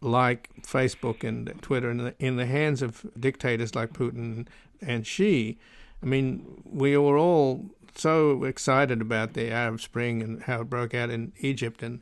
like 0.00 0.50
Facebook 0.62 1.24
and 1.24 1.52
Twitter, 1.60 1.90
in 1.90 1.98
the, 1.98 2.14
in 2.18 2.36
the 2.36 2.46
hands 2.46 2.82
of 2.82 3.04
dictators 3.18 3.74
like 3.74 3.92
Putin 3.92 4.46
and 4.80 5.06
Xi, 5.06 5.58
I 6.02 6.06
mean, 6.06 6.62
we 6.64 6.96
were 6.96 7.18
all 7.18 7.66
so 7.94 8.44
excited 8.44 9.00
about 9.00 9.34
the 9.34 9.50
Arab 9.50 9.80
Spring 9.80 10.22
and 10.22 10.42
how 10.42 10.62
it 10.62 10.70
broke 10.70 10.94
out 10.94 11.10
in 11.10 11.32
Egypt, 11.40 11.82
and 11.82 12.00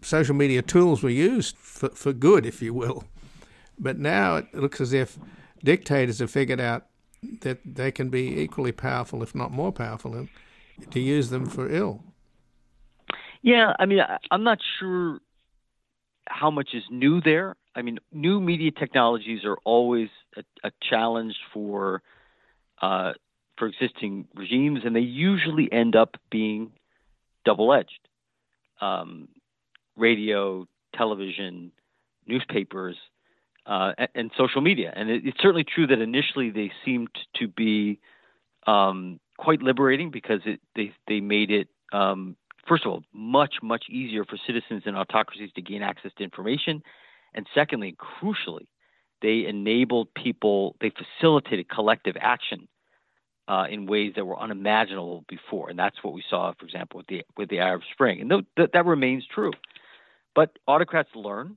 social 0.00 0.34
media 0.34 0.62
tools 0.62 1.02
were 1.02 1.10
used 1.10 1.56
for, 1.56 1.90
for 1.90 2.12
good, 2.12 2.46
if 2.46 2.62
you 2.62 2.72
will. 2.72 3.04
But 3.78 3.98
now 3.98 4.36
it 4.36 4.54
looks 4.54 4.80
as 4.80 4.92
if 4.92 5.18
dictators 5.62 6.20
have 6.20 6.30
figured 6.30 6.60
out 6.60 6.86
that 7.40 7.58
they 7.64 7.90
can 7.90 8.08
be 8.08 8.40
equally 8.40 8.72
powerful, 8.72 9.22
if 9.22 9.34
not 9.34 9.50
more 9.50 9.72
powerful, 9.72 10.28
to 10.90 11.00
use 11.00 11.30
them 11.30 11.46
for 11.46 11.70
ill. 11.70 12.02
Yeah, 13.46 13.74
I 13.78 13.86
mean, 13.86 14.00
I'm 14.32 14.42
not 14.42 14.58
sure 14.80 15.20
how 16.26 16.50
much 16.50 16.70
is 16.74 16.82
new 16.90 17.20
there. 17.20 17.54
I 17.76 17.82
mean, 17.82 18.00
new 18.12 18.40
media 18.40 18.72
technologies 18.72 19.44
are 19.44 19.56
always 19.62 20.08
a, 20.36 20.42
a 20.64 20.72
challenge 20.82 21.36
for 21.54 22.02
uh, 22.82 23.12
for 23.56 23.68
existing 23.68 24.26
regimes, 24.34 24.80
and 24.84 24.96
they 24.96 25.00
usually 25.00 25.72
end 25.72 25.94
up 25.94 26.16
being 26.28 26.72
double-edged. 27.44 28.00
Um, 28.80 29.28
radio, 29.96 30.66
television, 30.96 31.70
newspapers 32.26 32.96
uh, 33.64 33.92
and, 33.96 34.08
and, 34.16 34.30
social 34.36 34.60
media. 34.60 34.92
And 34.94 35.08
it, 35.08 35.22
it's 35.24 35.38
certainly 35.40 35.64
true 35.64 35.86
that 35.86 36.00
initially 36.00 36.50
they 36.50 36.72
seemed 36.84 37.08
to 37.36 37.46
be 37.48 38.00
um, 38.66 39.18
quite 39.38 39.62
liberating 39.62 40.10
because 40.10 40.40
it, 40.44 40.60
they 40.74 40.92
they 41.08 41.20
made 41.20 41.50
it 41.50 41.68
um, 41.92 42.36
first 42.66 42.84
of 42.84 42.92
all 42.92 43.02
much 43.12 43.56
much 43.62 43.84
easier 43.90 44.24
for 44.24 44.36
citizens 44.46 44.82
and 44.86 44.96
autocracies 44.96 45.50
to 45.54 45.62
gain 45.62 45.82
access 45.82 46.12
to 46.16 46.24
information, 46.24 46.82
and 47.34 47.46
secondly, 47.54 47.96
crucially, 47.98 48.66
they 49.22 49.46
enabled 49.46 50.12
people 50.14 50.76
they 50.80 50.90
facilitated 50.90 51.68
collective 51.68 52.16
action. 52.20 52.68
Uh, 53.48 53.64
in 53.70 53.86
ways 53.86 54.12
that 54.16 54.26
were 54.26 54.36
unimaginable 54.40 55.24
before, 55.28 55.70
and 55.70 55.78
that's 55.78 56.02
what 56.02 56.12
we 56.12 56.20
saw, 56.28 56.52
for 56.58 56.64
example, 56.64 56.98
with 56.98 57.06
the 57.06 57.22
with 57.36 57.48
the 57.48 57.60
Arab 57.60 57.82
Spring, 57.92 58.20
and 58.20 58.28
th- 58.28 58.44
th- 58.56 58.70
that 58.72 58.84
remains 58.84 59.24
true. 59.24 59.52
But 60.34 60.58
autocrats 60.66 61.14
learn, 61.14 61.56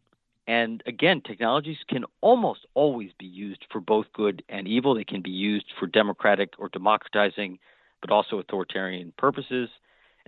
and 0.50 0.82
again, 0.88 1.22
technologies 1.22 1.78
can 1.88 2.06
almost 2.22 2.62
always 2.74 3.12
be 3.20 3.26
used 3.26 3.66
for 3.72 3.80
both 3.80 4.06
good 4.14 4.42
and 4.50 4.68
evil. 4.68 4.96
They 4.96 5.04
can 5.04 5.22
be 5.22 5.30
used 5.30 5.66
for 5.80 5.86
democratic 5.86 6.54
or 6.58 6.70
democratizing, 6.70 7.60
but 8.02 8.10
also 8.10 8.40
authoritarian 8.40 9.14
purposes. 9.18 9.70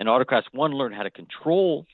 And 0.02 0.10
autocrats, 0.10 0.48
one, 0.52 0.72
learn 0.72 0.94
how 0.94 1.04
to 1.04 1.12
control 1.12 1.86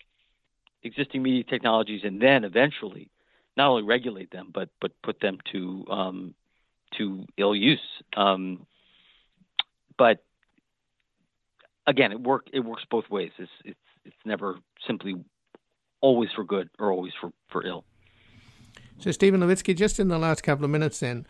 existing 0.82 1.22
media 1.22 1.44
technologies, 1.44 2.04
and 2.06 2.22
then 2.22 2.46
eventually 2.46 3.10
not 3.58 3.68
only 3.68 3.84
regulate 3.84 4.32
them, 4.32 4.50
but 4.54 4.70
but 4.80 4.94
put 5.04 5.20
them 5.20 5.40
to 5.52 5.86
um, 5.92 6.34
to 6.98 7.26
ill 7.38 7.54
use. 7.54 7.82
Um, 8.16 8.66
but 9.98 10.24
again, 11.86 12.14
it 12.14 12.22
work 12.22 12.48
it 12.54 12.62
works 12.62 12.84
both 12.90 13.10
ways. 13.10 13.32
It's 13.38 13.52
it's 13.66 13.80
it's 14.06 14.16
never 14.24 14.58
simply 14.88 15.16
always 16.00 16.30
for 16.34 16.46
good 16.46 16.70
or 16.80 16.94
always 16.94 17.12
for, 17.20 17.34
for 17.50 17.68
ill. 17.68 17.84
So, 19.00 19.12
Steven 19.12 19.42
Levitsky, 19.42 19.76
just 19.76 20.00
in 20.00 20.08
the 20.08 20.18
last 20.18 20.44
couple 20.44 20.64
of 20.64 20.72
minutes, 20.72 21.02
then, 21.02 21.28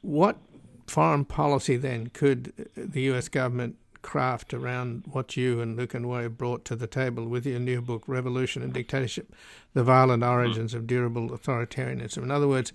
what 0.00 0.38
foreign 0.86 1.26
policy 1.26 1.76
then 1.76 2.06
could 2.06 2.70
the 2.74 3.02
U.S. 3.02 3.28
government 3.28 3.76
craft 4.06 4.54
around 4.54 5.02
what 5.10 5.36
you 5.36 5.60
and 5.60 5.76
Lucan 5.76 6.06
Way 6.06 6.28
brought 6.28 6.64
to 6.66 6.76
the 6.76 6.86
table 6.86 7.26
with 7.26 7.44
your 7.44 7.58
new 7.58 7.82
book, 7.82 8.04
Revolution 8.06 8.62
and 8.62 8.72
Dictatorship 8.72 9.34
The 9.74 9.82
Violent 9.82 10.22
Origins 10.22 10.74
of 10.74 10.86
Durable 10.86 11.30
Authoritarianism. 11.30 12.22
In 12.22 12.30
other 12.30 12.46
words, 12.46 12.72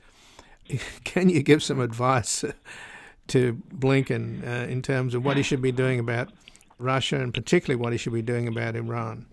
can 1.06 1.30
you 1.30 1.42
give 1.42 1.64
some 1.64 1.80
advice 1.80 2.44
to 3.28 3.54
Blinken 3.74 4.46
uh, 4.46 4.68
in 4.70 4.82
terms 4.82 5.16
of 5.16 5.24
what 5.24 5.38
he 5.38 5.44
should 5.44 5.62
be 5.62 5.72
doing 5.72 6.00
about 6.00 6.30
Russia 6.78 7.22
and 7.22 7.34
particularly 7.34 7.82
what 7.82 7.94
he 7.94 7.98
should 7.98 8.14
be 8.14 8.22
doing 8.22 8.50
about 8.50 8.76
Iran? 8.76 9.26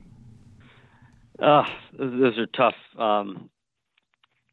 Uh, 1.41 1.65
those 1.99 2.39
are 2.39 2.47
tough. 2.47 2.77
Um, 2.97 3.51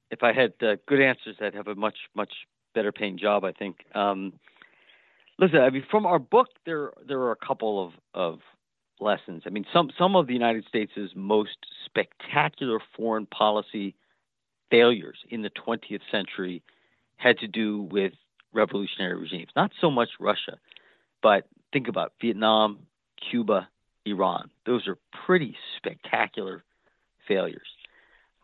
if 0.09 0.23
I 0.23 0.33
had 0.33 0.53
uh, 0.61 0.77
good 0.87 0.99
answers, 0.99 1.35
I'd 1.39 1.53
have 1.53 1.67
a 1.67 1.75
much, 1.75 1.97
much 2.15 2.33
better 2.73 2.91
paying 2.91 3.19
job, 3.19 3.43
I 3.43 3.51
think. 3.51 3.77
Um, 3.93 4.33
listen, 5.39 5.59
I 5.59 5.69
mean, 5.69 5.85
from 5.89 6.05
our 6.05 6.19
book, 6.19 6.47
there 6.65 6.91
there 7.07 7.19
are 7.19 7.31
a 7.31 7.47
couple 7.47 7.83
of, 7.85 7.93
of 8.13 8.39
lessons. 8.99 9.43
I 9.45 9.49
mean, 9.49 9.65
some 9.73 9.91
some 9.97 10.15
of 10.15 10.27
the 10.27 10.33
United 10.33 10.65
States' 10.67 10.91
most 11.15 11.57
spectacular 11.85 12.79
foreign 12.95 13.25
policy 13.25 13.95
failures 14.71 15.17
in 15.29 15.41
the 15.41 15.49
20th 15.49 16.01
century 16.11 16.63
had 17.17 17.37
to 17.39 17.47
do 17.47 17.81
with 17.81 18.13
revolutionary 18.53 19.15
regimes. 19.15 19.49
Not 19.55 19.71
so 19.79 19.91
much 19.91 20.09
Russia, 20.19 20.57
but 21.21 21.47
think 21.71 21.87
about 21.87 22.13
Vietnam, 22.21 22.79
Cuba, 23.29 23.69
Iran. 24.05 24.49
Those 24.65 24.87
are 24.87 24.97
pretty 25.25 25.55
spectacular 25.77 26.63
failures. 27.27 27.67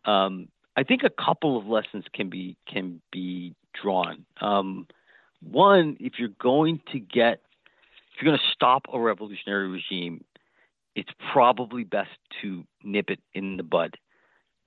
Um, 0.05 0.47
I 0.75 0.83
think 0.83 1.03
a 1.03 1.09
couple 1.09 1.57
of 1.57 1.65
lessons 1.65 2.05
can 2.13 2.29
be 2.29 2.57
can 2.67 3.01
be 3.11 3.55
drawn. 3.81 4.25
Um, 4.39 4.87
one, 5.41 5.97
if 5.99 6.13
you're 6.17 6.29
going 6.39 6.81
to 6.91 6.99
get, 6.99 7.41
if 8.13 8.21
you're 8.21 8.31
going 8.31 8.39
to 8.39 8.53
stop 8.53 8.85
a 8.93 8.99
revolutionary 8.99 9.67
regime, 9.67 10.23
it's 10.95 11.09
probably 11.31 11.83
best 11.83 12.09
to 12.41 12.63
nip 12.83 13.09
it 13.09 13.19
in 13.33 13.57
the 13.57 13.63
bud, 13.63 13.97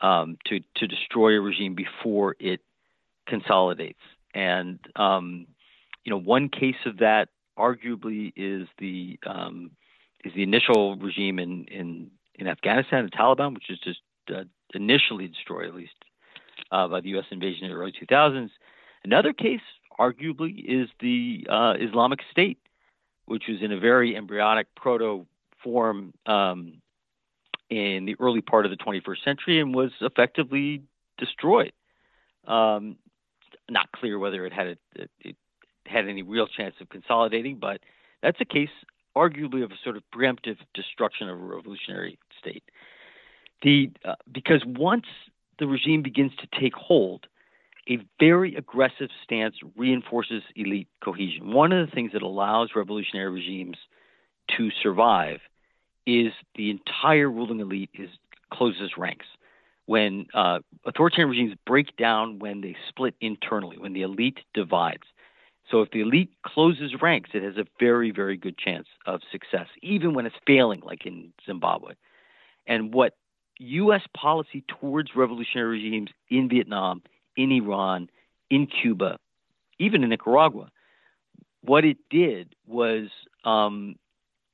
um, 0.01 0.39
to 0.47 0.61
to 0.77 0.87
destroy 0.87 1.37
a 1.37 1.41
regime 1.41 1.75
before 1.75 2.37
it 2.39 2.61
consolidates. 3.27 4.01
And 4.35 4.79
um, 4.97 5.47
you 6.05 6.11
know, 6.11 6.19
one 6.19 6.49
case 6.49 6.77
of 6.87 6.99
that 6.99 7.29
arguably 7.59 8.33
is 8.37 8.67
the 8.79 9.19
um, 9.27 9.71
is 10.25 10.33
the 10.35 10.43
initial 10.43 10.97
regime 10.97 11.39
in 11.39 11.65
in 11.67 12.11
in 12.35 12.49
Afghanistan, 12.49 13.05
the 13.05 13.11
Taliban, 13.11 13.55
which 13.55 13.71
is 13.71 13.79
just 13.79 14.01
uh, 14.35 14.45
initially 14.75 15.29
destroyed, 15.29 15.69
at 15.69 15.75
least 15.75 15.93
uh, 16.73 16.89
by 16.89 17.01
the 17.01 17.11
U.S. 17.11 17.27
invasion 17.31 17.65
in 17.65 17.71
the 17.71 17.77
early 17.77 17.93
2000s. 17.93 18.51
Another 19.05 19.33
case, 19.33 19.61
arguably, 19.99 20.65
is 20.67 20.89
the 21.01 21.47
uh, 21.49 21.75
Islamic 21.81 22.21
State, 22.31 22.59
which 23.27 23.45
was 23.49 23.59
in 23.63 23.73
a 23.73 23.79
very 23.79 24.17
embryonic 24.17 24.67
proto 24.75 25.27
form 25.63 26.13
um, 26.27 26.81
in 27.71 28.05
the 28.05 28.17
early 28.21 28.41
part 28.41 28.67
of 28.67 28.71
the 28.71 28.77
21st 28.77 29.25
century 29.25 29.61
and 29.61 29.75
was 29.75 29.91
effectively 30.01 30.83
destroyed. 31.19 31.73
Um, 32.47 32.97
not 33.71 33.91
clear 33.93 34.19
whether 34.19 34.45
it 34.45 34.53
had 34.53 34.67
a, 34.67 34.77
it 35.21 35.37
had 35.87 36.09
any 36.09 36.23
real 36.23 36.47
chance 36.47 36.75
of 36.81 36.89
consolidating, 36.91 37.57
but 37.59 37.81
that's 38.23 38.41
a 38.41 38.45
case, 38.45 38.71
arguably, 39.17 39.65
of 39.65 39.71
a 39.71 39.77
sort 39.83 39.97
of 39.97 40.03
preemptive 40.15 40.57
destruction 40.75 41.29
of 41.29 41.41
a 41.41 41.43
revolutionary 41.43 42.19
state. 42.39 42.65
The 43.63 43.91
uh, 44.05 44.15
because 44.31 44.63
once 44.67 45.07
the 45.59 45.67
regime 45.67 46.03
begins 46.03 46.33
to 46.37 46.61
take 46.61 46.75
hold, 46.75 47.27
a 47.89 47.99
very 48.19 48.55
aggressive 48.55 49.11
stance 49.23 49.57
reinforces 49.77 50.43
elite 50.57 50.89
cohesion. 51.03 51.53
One 51.53 51.73
of 51.73 51.87
the 51.87 51.93
things 51.93 52.13
that 52.13 52.23
allows 52.23 52.71
revolutionary 52.75 53.31
regimes 53.31 53.77
to 54.57 54.71
survive 54.83 55.41
is 56.07 56.33
the 56.55 56.71
entire 56.71 57.31
ruling 57.31 57.61
elite 57.61 57.91
is 57.95 58.11
closes 58.53 58.93
ranks. 58.97 59.27
When 59.87 60.27
uh, 60.33 60.61
authoritarian 60.87 61.31
regimes 61.31 61.55
break 61.67 61.97
down, 61.97 62.39
when 62.39 62.63
they 62.63 62.77
split 62.89 63.15
internally, 63.21 63.77
when 63.79 63.93
the 63.93 64.03
elite 64.03 64.41
divides. 64.55 65.03
So 65.71 65.83
if 65.83 65.91
the 65.91 66.01
elite 66.01 66.31
closes 66.45 66.93
ranks, 67.01 67.31
it 67.35 67.43
has 67.43 67.57
a 67.57 67.67
very, 67.81 68.11
very 68.11 68.37
good 68.37 68.57
chance 68.57 68.87
of 69.07 69.21
success, 69.31 69.67
even 69.83 70.15
when 70.15 70.27
it's 70.27 70.37
failing, 70.47 70.81
like 70.81 71.07
in 71.07 71.33
Zimbabwe. 71.47 71.95
And 72.67 72.95
what 72.95 73.17
U.S. 73.59 74.03
policy 74.17 74.65
towards 74.69 75.15
revolutionary 75.15 75.83
regimes 75.83 76.11
in 76.29 76.49
Vietnam, 76.49 77.03
in 77.37 77.53
Iran, 77.53 78.09
in 78.51 78.67
Cuba, 78.67 79.19
even 79.79 80.03
in 80.03 80.11
Nicaragua, 80.11 80.71
what 81.63 81.85
it 81.85 81.97
did 82.11 82.55
was 82.67 83.09
um, 83.45 83.97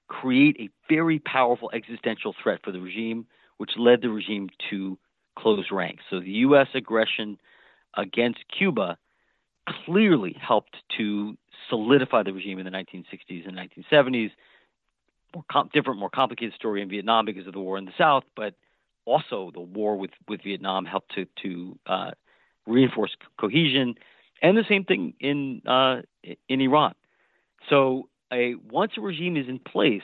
create 0.09 0.57
a 0.61 0.69
very 0.89 1.19
powerful 1.19 1.71
existential 1.73 2.35
threat 2.43 2.61
for 2.65 2.73
the 2.73 2.81
regime, 2.81 3.27
which 3.59 3.71
led 3.77 4.03
the 4.03 4.09
regime 4.09 4.49
to 4.71 4.99
close 5.37 5.67
ranks. 5.71 6.03
So 6.11 6.21
the 6.21 6.31
U.S. 6.31 6.69
aggression 6.75 7.39
against 7.97 8.39
Cuba 8.57 8.97
clearly 9.85 10.37
helped 10.41 10.77
to 10.99 11.37
solidify 11.69 12.23
the 12.23 12.33
regime 12.33 12.59
in 12.59 12.65
the 12.65 12.71
1960s 12.71 13.47
and 13.47 13.57
1970s. 13.57 14.31
More 15.35 15.45
com- 15.51 15.71
different, 15.73 16.01
more 16.01 16.11
complicated 16.11 16.55
story 16.55 16.83
in 16.83 16.89
Vietnam 16.89 17.25
because 17.25 17.47
of 17.47 17.53
the 17.53 17.61
war 17.61 17.79
in 17.79 17.85
the 17.85 17.93
South, 17.97 18.25
but 18.35 18.55
also 19.05 19.51
the 19.53 19.61
war 19.61 19.97
with, 19.97 20.11
with 20.29 20.43
Vietnam 20.43 20.85
helped 20.85 21.15
to 21.15 21.27
to 21.43 21.79
uh, 21.87 22.11
reinforce 22.67 23.17
cohesion, 23.39 23.95
and 24.43 24.57
the 24.57 24.65
same 24.69 24.85
thing 24.85 25.15
in 25.21 25.63
uh, 25.67 26.03
in 26.49 26.61
Iran. 26.61 26.95
So 27.69 28.09
a 28.33 28.55
once 28.55 28.93
a 28.97 29.01
regime 29.01 29.37
is 29.37 29.49
in 29.49 29.59
place, 29.59 30.03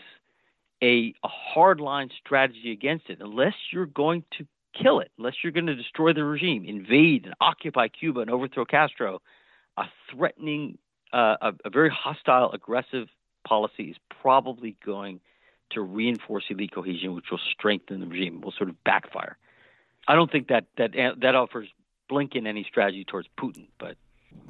a, 0.83 1.15
a 1.23 1.29
hardline 1.55 2.11
strategy 2.13 2.73
against 2.73 3.09
it, 3.09 3.19
unless 3.21 3.55
you're 3.73 3.87
going 3.87 4.25
to 4.39 4.47
kill 4.75 5.01
it, 5.01 5.11
unless 5.19 5.35
you're 5.43 5.53
going 5.53 5.67
to 5.67 5.75
destroy 5.75 6.13
the 6.13 6.25
regime, 6.25 6.65
invade 6.65 7.25
and 7.27 7.35
occupy 7.41 7.89
Cuba 7.89 8.21
and 8.21 8.31
overthrow 8.31 8.65
Castro, 8.65 9.23
a 9.77 9.85
threatening, 10.11 10.79
uh, 11.13 11.37
a, 11.41 11.53
a 11.65 11.71
very 11.71 11.91
hostile, 11.91 12.51
aggressive 12.53 13.09
policy 13.47 13.85
is 13.85 13.97
probably 14.21 14.77
going 14.85 15.21
to 15.71 15.81
reinforce 15.81 16.45
elite 16.51 16.73
cohesion, 16.73 17.15
which 17.15 17.31
will 17.31 17.41
strengthen 17.53 18.01
the 18.01 18.07
regime, 18.07 18.41
will 18.41 18.53
sort 18.53 18.69
of 18.69 18.85
backfire. 18.85 19.37
I 20.09 20.15
don't 20.15 20.31
think 20.31 20.49
that 20.49 20.67
that 20.77 20.93
that 21.21 21.35
offers 21.35 21.69
Blinken 22.11 22.47
any 22.47 22.65
strategy 22.65 23.05
towards 23.05 23.29
Putin, 23.39 23.67
but 23.79 23.97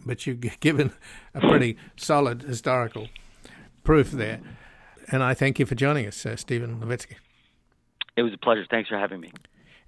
but 0.04 0.26
you've 0.26 0.40
given 0.60 0.92
a 1.34 1.40
pretty 1.40 1.76
solid 1.96 2.42
historical 2.42 3.08
proof 3.84 4.10
there, 4.10 4.40
and 5.08 5.22
I 5.22 5.34
thank 5.34 5.58
you 5.58 5.66
for 5.66 5.74
joining 5.74 6.06
us, 6.06 6.26
uh, 6.26 6.36
Steven 6.36 6.80
Levitsky. 6.80 7.16
It 8.16 8.22
was 8.22 8.32
a 8.32 8.38
pleasure. 8.38 8.66
Thanks 8.68 8.88
for 8.88 8.98
having 8.98 9.20
me. 9.20 9.32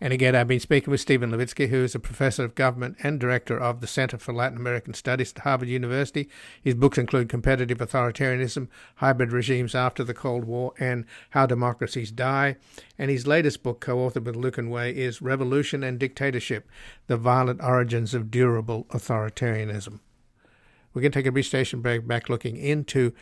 And 0.00 0.12
again, 0.12 0.36
I've 0.36 0.46
been 0.46 0.60
speaking 0.60 0.92
with 0.92 1.00
Steven 1.00 1.32
Levitsky, 1.32 1.68
who 1.68 1.82
is 1.82 1.94
a 1.94 1.98
professor 1.98 2.44
of 2.44 2.54
government 2.54 2.96
and 3.02 3.18
director 3.18 3.58
of 3.58 3.80
the 3.80 3.88
Center 3.88 4.16
for 4.16 4.32
Latin 4.32 4.56
American 4.56 4.94
Studies 4.94 5.32
at 5.34 5.42
Harvard 5.42 5.68
University. 5.68 6.28
His 6.62 6.74
books 6.74 6.98
include 6.98 7.28
Competitive 7.28 7.78
Authoritarianism, 7.78 8.68
Hybrid 8.96 9.32
Regimes 9.32 9.74
After 9.74 10.04
the 10.04 10.14
Cold 10.14 10.44
War, 10.44 10.72
and 10.78 11.04
How 11.30 11.46
Democracies 11.46 12.12
Die. 12.12 12.56
And 12.96 13.10
his 13.10 13.26
latest 13.26 13.64
book, 13.64 13.80
co 13.80 13.96
authored 13.96 14.24
with 14.24 14.36
Lucan 14.36 14.70
Way, 14.70 14.92
is 14.92 15.20
Revolution 15.20 15.82
and 15.82 15.98
Dictatorship 15.98 16.68
The 17.08 17.16
Violent 17.16 17.60
Origins 17.60 18.14
of 18.14 18.30
Durable 18.30 18.86
Authoritarianism. 18.90 19.98
We're 20.94 21.02
going 21.02 21.12
to 21.12 21.18
take 21.18 21.26
a 21.26 21.32
brief 21.32 21.46
station 21.46 21.80
break 21.80 22.06
back 22.06 22.28
looking 22.28 22.56
into 22.56 23.12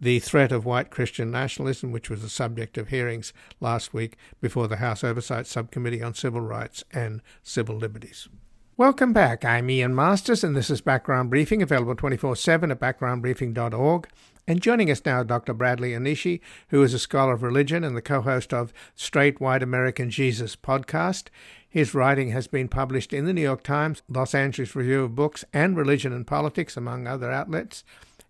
the 0.00 0.18
threat 0.18 0.52
of 0.52 0.64
white 0.64 0.90
Christian 0.90 1.30
nationalism, 1.30 1.92
which 1.92 2.10
was 2.10 2.22
the 2.22 2.28
subject 2.28 2.76
of 2.76 2.88
hearings 2.88 3.32
last 3.60 3.94
week 3.94 4.16
before 4.40 4.68
the 4.68 4.76
House 4.76 5.02
Oversight 5.02 5.46
Subcommittee 5.46 6.02
on 6.02 6.14
Civil 6.14 6.42
Rights 6.42 6.84
and 6.92 7.22
Civil 7.42 7.76
Liberties. 7.76 8.28
Welcome 8.76 9.14
back. 9.14 9.42
I'm 9.42 9.70
Ian 9.70 9.94
Masters, 9.94 10.44
and 10.44 10.54
this 10.54 10.68
is 10.68 10.82
Background 10.82 11.30
Briefing, 11.30 11.62
available 11.62 11.94
24 11.94 12.36
7 12.36 12.70
at 12.70 12.78
backgroundbriefing.org. 12.78 14.08
And 14.46 14.60
joining 14.60 14.90
us 14.90 15.00
now, 15.04 15.22
Dr. 15.22 15.54
Bradley 15.54 15.92
Onishi, 15.92 16.40
who 16.68 16.82
is 16.82 16.92
a 16.92 16.98
scholar 16.98 17.32
of 17.32 17.42
religion 17.42 17.82
and 17.82 17.96
the 17.96 18.02
co 18.02 18.20
host 18.20 18.52
of 18.52 18.74
Straight 18.94 19.40
White 19.40 19.62
American 19.62 20.10
Jesus 20.10 20.56
podcast. 20.56 21.28
His 21.68 21.94
writing 21.94 22.30
has 22.30 22.46
been 22.46 22.68
published 22.68 23.12
in 23.12 23.24
the 23.24 23.32
New 23.32 23.42
York 23.42 23.62
Times, 23.62 24.02
Los 24.08 24.34
Angeles 24.34 24.76
Review 24.76 25.04
of 25.04 25.14
Books, 25.14 25.44
and 25.52 25.76
Religion 25.76 26.12
and 26.12 26.26
Politics, 26.26 26.76
among 26.76 27.06
other 27.06 27.32
outlets 27.32 27.82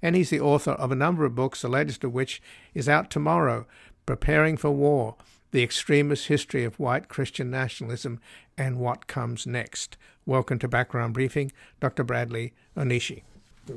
and 0.02 0.16
he's 0.16 0.30
the 0.30 0.40
author 0.40 0.72
of 0.72 0.92
a 0.92 0.96
number 0.96 1.24
of 1.24 1.34
books, 1.34 1.62
the 1.62 1.68
latest 1.68 2.04
of 2.04 2.12
which 2.12 2.42
is 2.74 2.88
out 2.88 3.10
tomorrow 3.10 3.66
Preparing 4.04 4.56
for 4.56 4.70
War 4.70 5.16
The 5.50 5.62
Extremist 5.62 6.28
History 6.28 6.64
of 6.64 6.78
White 6.78 7.08
Christian 7.08 7.50
Nationalism 7.50 8.20
and 8.56 8.78
What 8.78 9.06
Comes 9.06 9.46
Next. 9.46 9.96
Welcome 10.24 10.58
to 10.60 10.68
Background 10.68 11.14
Briefing, 11.14 11.52
Dr. 11.80 12.04
Bradley 12.04 12.52
Onishi. 12.76 13.22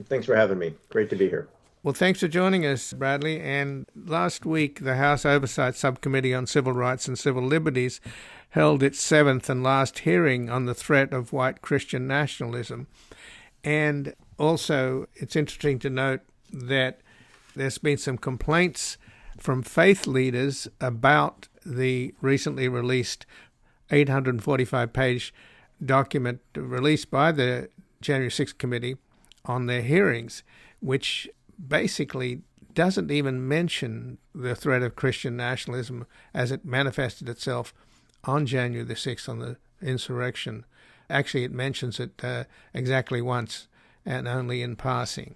Thanks 0.08 0.26
for 0.26 0.36
having 0.36 0.60
me. 0.60 0.76
Great 0.90 1.10
to 1.10 1.16
be 1.16 1.28
here. 1.28 1.48
Well, 1.82 1.94
thanks 1.94 2.20
for 2.20 2.28
joining 2.28 2.66
us, 2.66 2.92
Bradley. 2.92 3.40
And 3.40 3.88
last 3.96 4.46
week, 4.46 4.82
the 4.82 4.98
House 4.98 5.26
Oversight 5.26 5.76
Subcommittee 5.76 6.34
on 6.34 6.46
Civil 6.46 6.74
Rights 6.74 7.08
and 7.08 7.18
Civil 7.18 7.44
Liberties 7.44 8.02
held 8.50 8.84
its 8.84 9.02
seventh 9.02 9.50
and 9.50 9.64
last 9.64 10.00
hearing 10.00 10.50
on 10.50 10.66
the 10.66 10.74
threat 10.74 11.14
of 11.14 11.32
white 11.32 11.62
Christian 11.62 12.06
nationalism. 12.06 12.88
And 13.64 14.14
also, 14.40 15.08
it's 15.16 15.36
interesting 15.36 15.80
to 15.80 15.90
note 15.90 16.22
that 16.52 17.02
there's 17.56 17.78
been 17.78 17.98
some 17.98 18.18
complaints 18.18 18.98
from 19.38 19.62
faith 19.62 20.08
leaders 20.08 20.68
about 20.80 21.48
the 21.66 22.14
recently 22.22 22.68
released 22.68 23.26
845 23.92 24.94
page 24.94 25.34
document 25.84 26.42
released 26.56 27.12
by 27.12 27.32
the 27.32 27.70
January 28.02 28.30
6th 28.30 28.58
committee 28.58 28.98
on 29.46 29.66
their 29.66 29.82
hearings, 29.82 30.44
which 30.80 31.30
basically 31.68 32.42
doesn't 32.74 33.12
even 33.12 33.48
mention 33.48 34.18
the 34.34 34.56
threat 34.56 34.82
of 34.82 34.96
Christian 34.96 35.36
nationalism 35.36 36.06
as 36.34 36.52
it 36.52 36.64
manifested 36.64 37.28
itself 37.28 37.74
on 38.24 38.46
January 38.46 38.86
the 38.86 38.94
6th 38.94 39.28
on 39.28 39.40
the 39.40 39.58
insurrection. 39.82 40.66
Actually, 41.10 41.44
it 41.44 41.52
mentions 41.52 42.00
it 42.00 42.12
uh, 42.24 42.44
exactly 42.74 43.22
once 43.22 43.68
and 44.10 44.28
only 44.28 44.64
in 44.64 44.76
passing. 44.76 45.36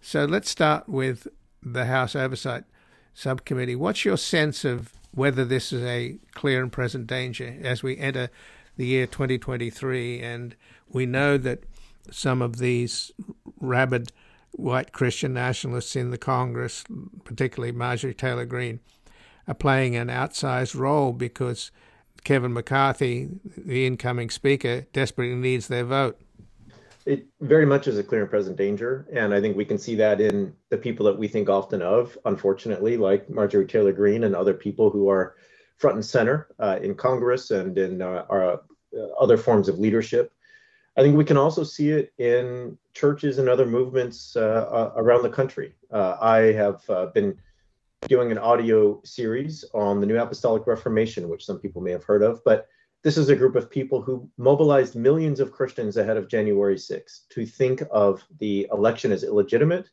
So 0.00 0.24
let's 0.24 0.48
start 0.48 0.88
with 0.88 1.28
the 1.62 1.84
House 1.84 2.16
Oversight 2.16 2.64
Subcommittee. 3.12 3.76
What's 3.76 4.06
your 4.06 4.16
sense 4.16 4.64
of 4.64 4.94
whether 5.12 5.44
this 5.44 5.72
is 5.72 5.84
a 5.84 6.16
clear 6.32 6.62
and 6.62 6.72
present 6.72 7.06
danger 7.06 7.56
as 7.62 7.82
we 7.82 7.98
enter 7.98 8.30
the 8.78 8.86
year 8.86 9.06
2023? 9.06 10.20
And 10.22 10.56
we 10.88 11.04
know 11.04 11.36
that 11.36 11.64
some 12.10 12.40
of 12.40 12.56
these 12.56 13.12
rabid 13.60 14.10
white 14.52 14.92
Christian 14.92 15.34
nationalists 15.34 15.94
in 15.94 16.10
the 16.10 16.18
Congress, 16.18 16.82
particularly 17.24 17.72
Marjorie 17.72 18.14
Taylor 18.14 18.46
Greene, 18.46 18.80
are 19.46 19.54
playing 19.54 19.96
an 19.96 20.08
outsized 20.08 20.74
role 20.74 21.12
because 21.12 21.70
Kevin 22.24 22.54
McCarthy, 22.54 23.28
the 23.44 23.86
incoming 23.86 24.30
speaker, 24.30 24.86
desperately 24.94 25.36
needs 25.36 25.68
their 25.68 25.84
vote. 25.84 26.18
It 27.06 27.26
very 27.40 27.66
much 27.66 27.86
is 27.86 27.98
a 27.98 28.02
clear 28.02 28.22
and 28.22 28.30
present 28.30 28.56
danger. 28.56 29.06
And 29.12 29.34
I 29.34 29.40
think 29.40 29.56
we 29.56 29.64
can 29.64 29.78
see 29.78 29.94
that 29.96 30.20
in 30.20 30.54
the 30.70 30.78
people 30.78 31.04
that 31.06 31.18
we 31.18 31.28
think 31.28 31.48
often 31.50 31.82
of, 31.82 32.16
unfortunately, 32.24 32.96
like 32.96 33.28
Marjorie 33.28 33.66
Taylor 33.66 33.92
Greene 33.92 34.24
and 34.24 34.34
other 34.34 34.54
people 34.54 34.90
who 34.90 35.10
are 35.10 35.36
front 35.76 35.96
and 35.96 36.04
center 36.04 36.48
uh, 36.58 36.78
in 36.82 36.94
Congress 36.94 37.50
and 37.50 37.76
in 37.76 38.00
uh, 38.00 38.24
our 38.30 38.54
uh, 38.54 38.56
other 39.20 39.36
forms 39.36 39.68
of 39.68 39.78
leadership. 39.78 40.32
I 40.96 41.02
think 41.02 41.16
we 41.16 41.24
can 41.24 41.36
also 41.36 41.64
see 41.64 41.90
it 41.90 42.12
in 42.18 42.78
churches 42.94 43.38
and 43.38 43.48
other 43.48 43.66
movements 43.66 44.36
uh, 44.36 44.40
uh, 44.70 44.92
around 44.96 45.22
the 45.22 45.30
country. 45.30 45.74
Uh, 45.90 46.16
I 46.20 46.52
have 46.52 46.86
been 47.12 47.36
doing 48.08 48.30
an 48.30 48.38
audio 48.38 49.00
series 49.04 49.64
on 49.74 50.00
the 50.00 50.06
New 50.06 50.16
Apostolic 50.16 50.66
Reformation, 50.66 51.28
which 51.28 51.44
some 51.44 51.58
people 51.58 51.82
may 51.82 51.90
have 51.90 52.04
heard 52.04 52.22
of, 52.22 52.42
but 52.44 52.68
this 53.04 53.18
is 53.18 53.28
a 53.28 53.36
group 53.36 53.54
of 53.54 53.70
people 53.70 54.00
who 54.00 54.28
mobilized 54.38 54.96
millions 54.96 55.38
of 55.38 55.52
Christians 55.52 55.98
ahead 55.98 56.16
of 56.16 56.26
January 56.26 56.76
6th 56.76 57.28
to 57.28 57.44
think 57.44 57.82
of 57.90 58.24
the 58.40 58.66
election 58.72 59.12
as 59.12 59.22
illegitimate, 59.22 59.90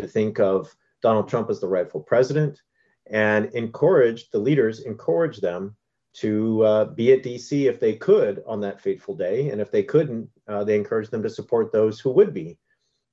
to 0.00 0.08
think 0.08 0.40
of 0.40 0.74
Donald 1.00 1.28
Trump 1.28 1.50
as 1.50 1.60
the 1.60 1.68
rightful 1.68 2.00
president, 2.00 2.60
and 3.06 3.46
encouraged 3.54 4.32
the 4.32 4.40
leaders, 4.40 4.80
encouraged 4.80 5.40
them 5.40 5.76
to 6.14 6.64
uh, 6.64 6.84
be 6.86 7.12
at 7.12 7.22
DC 7.22 7.68
if 7.68 7.78
they 7.78 7.94
could 7.94 8.42
on 8.44 8.60
that 8.60 8.80
fateful 8.80 9.14
day. 9.14 9.50
And 9.50 9.60
if 9.60 9.70
they 9.70 9.84
couldn't, 9.84 10.28
uh, 10.48 10.64
they 10.64 10.74
encouraged 10.74 11.12
them 11.12 11.22
to 11.22 11.30
support 11.30 11.70
those 11.70 12.00
who 12.00 12.10
would 12.10 12.34
be. 12.34 12.58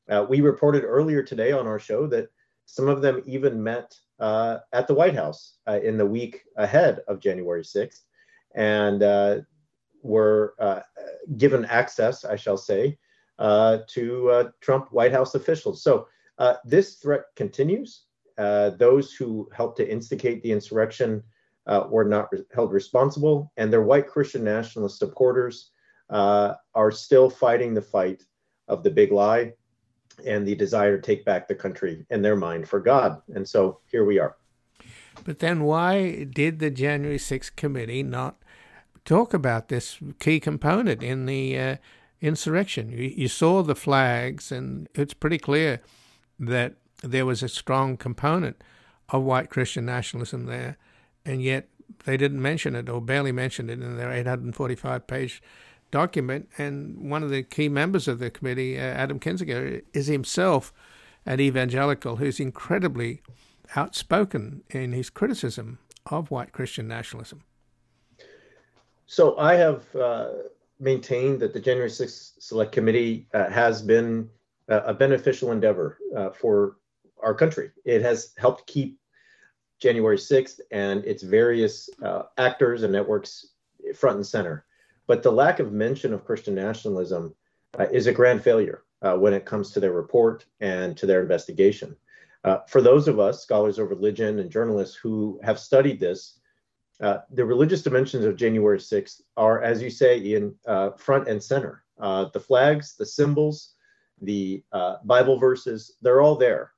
Uh, 0.10 0.26
we 0.28 0.42
reported 0.42 0.84
earlier 0.84 1.22
today 1.22 1.52
on 1.52 1.68
our 1.68 1.80
show 1.80 2.08
that 2.08 2.30
some 2.66 2.88
of 2.88 3.04
them 3.04 3.22
even 3.28 3.62
met 3.62 3.96
uh, 4.20 4.58
at 4.74 4.88
the 4.88 4.96
White 4.96 5.16
House 5.16 5.58
uh, 5.68 5.80
in 5.84 5.98
the 5.98 6.06
week 6.06 6.42
ahead 6.58 7.02
of 7.08 7.20
January 7.20 7.62
6th 7.62 8.05
and 8.56 9.04
uh, 9.04 9.38
were 10.02 10.56
given 11.38 11.66
access, 11.66 12.26
I 12.26 12.36
shall 12.36 12.58
say, 12.58 12.98
to 13.40 14.52
Trump 14.62 14.88
White 14.92 15.12
House 15.12 15.36
officials. 15.36 15.84
So 15.84 16.08
this 16.66 16.96
threat 16.96 17.26
continues. 17.36 18.06
those 18.38 19.14
who 19.14 19.50
helped 19.54 19.78
to 19.78 19.90
instigate 19.90 20.42
the 20.42 20.52
insurrection 20.52 21.24
uh, 21.68 21.88
were 21.90 22.06
not 22.06 22.32
re- 22.32 22.44
held 22.54 22.72
responsible, 22.72 23.52
and 23.58 23.72
their 23.72 23.82
white 23.82 24.08
Christian 24.08 24.44
nationalist 24.44 25.00
supporters 25.00 25.72
uh, 26.10 26.54
are 26.74 26.92
still 26.92 27.30
fighting 27.30 27.74
the 27.74 27.82
fight 27.82 28.24
of 28.68 28.84
the 28.84 28.92
big 28.92 29.12
lie 29.12 29.54
and 30.26 30.48
the 30.48 30.56
desire 30.56 30.96
to 30.96 31.02
take 31.02 31.26
back 31.26 31.48
the 31.48 31.56
country 31.56 32.06
in 32.10 32.22
their 32.22 32.36
mind 32.36 32.68
for 32.68 32.80
God. 32.80 33.22
And 33.34 33.48
so 33.48 33.80
here 33.92 34.06
we 34.06 34.20
are. 34.20 34.38
But 35.24 35.40
then, 35.40 35.64
why 35.64 36.26
did 36.26 36.60
the 36.60 36.70
January 36.70 37.18
6th 37.18 37.56
committee 37.56 38.04
not 38.04 38.38
talk 39.06 39.34
about 39.34 39.70
this 39.70 39.98
key 40.20 40.40
component 40.40 41.02
in 41.02 41.26
the 41.26 41.58
uh, 41.58 41.76
insurrection? 42.22 42.90
You, 42.90 43.14
you 43.16 43.28
saw 43.28 43.62
the 43.62 43.76
flags, 43.76 44.52
and 44.52 44.90
it's 44.94 45.14
pretty 45.14 45.38
clear 45.38 45.82
that 46.40 46.76
there 47.02 47.26
was 47.26 47.44
a 47.44 47.50
strong 47.50 47.98
component 47.98 48.62
of 49.10 49.24
white 49.24 49.50
Christian 49.50 49.86
nationalism 49.86 50.46
there 50.46 50.78
and 51.26 51.42
yet 51.42 51.68
they 52.06 52.18
didn't 52.18 52.42
mention 52.42 52.76
it 52.76 52.90
or 52.90 53.02
barely 53.02 53.32
mentioned 53.32 53.70
it 53.70 53.82
in 53.82 53.98
their 53.98 54.12
845 54.12 55.08
page 55.08 55.42
document. 55.92 56.50
And 56.58 57.10
one 57.10 57.24
of 57.24 57.30
the 57.30 57.44
key 57.44 57.70
members 57.70 58.08
of 58.08 58.20
the 58.20 58.30
committee, 58.30 58.78
uh, 58.78 58.82
Adam 58.82 59.20
Kinzinger, 59.20 59.82
is 59.94 60.08
himself 60.08 60.72
an 61.26 61.40
evangelical 61.40 62.18
who's 62.18 62.40
incredibly 62.40 63.22
outspoken 63.76 64.64
in 64.70 64.92
his 64.92 65.10
criticism 65.10 65.80
of 66.06 66.30
white 66.30 66.52
Christian 66.52 66.88
nationalism. 66.88 67.44
So 69.06 69.38
I 69.38 69.56
have 69.56 69.96
uh, 69.96 70.30
maintained 70.80 71.40
that 71.42 71.54
the 71.54 71.60
January 71.60 71.90
6th 71.90 72.42
Select 72.42 72.72
Committee 72.72 73.28
uh, 73.34 73.50
has 73.50 73.82
been 73.82 74.30
a 74.68 74.96
beneficial 74.96 75.52
endeavor 75.52 76.00
uh, 76.18 76.32
for 76.32 76.78
our 77.22 77.36
country. 77.36 77.70
It 77.86 78.02
has 78.02 78.34
helped 78.38 78.66
keep 78.66 78.98
January 79.80 80.18
6th 80.18 80.60
and 80.72 81.04
its 81.06 81.22
various 81.22 81.90
uh, 82.02 82.24
actors 82.38 82.84
and 82.84 82.92
networks 82.92 83.48
front 83.94 84.18
and 84.18 84.26
center. 84.26 84.66
But 85.08 85.22
the 85.22 85.32
lack 85.32 85.60
of 85.60 85.72
mention 85.72 86.14
of 86.14 86.26
Christian 86.26 86.56
nationalism 86.56 87.36
uh, 87.78 87.86
is 87.92 88.08
a 88.08 88.14
grand 88.14 88.42
failure 88.44 88.84
uh, 89.02 89.16
when 89.16 89.34
it 89.34 89.46
comes 89.46 89.72
to 89.72 89.80
their 89.80 89.92
report 89.92 90.46
and 90.62 90.98
to 90.98 91.06
their 91.06 91.22
investigation. 91.22 91.96
Uh, 92.44 92.60
for 92.68 92.82
those 92.82 93.08
of 93.08 93.20
us, 93.20 93.42
scholars 93.42 93.80
of 93.80 93.90
religion 93.90 94.40
and 94.40 94.50
journalists 94.52 94.96
who 94.96 95.40
have 95.44 95.60
studied 95.60 96.00
this, 96.00 96.40
uh, 97.02 97.20
the 97.32 97.46
religious 97.46 97.82
dimensions 97.82 98.26
of 98.26 98.38
January 98.38 98.80
6th 98.80 99.22
are, 99.38 99.62
as 99.62 99.82
you 99.82 99.90
say, 99.90 100.18
in 100.18 100.56
uh, 100.68 100.92
front 100.92 101.28
and 101.28 101.42
center. 101.42 101.84
the 102.00 102.44
flags, 102.46 102.96
the 102.96 103.06
symbols, 103.06 103.74
the 104.22 104.64
Bible 105.04 105.38
verses, 105.38 105.96
they're 106.02 106.22
all 106.22 106.36
there. 106.36 106.72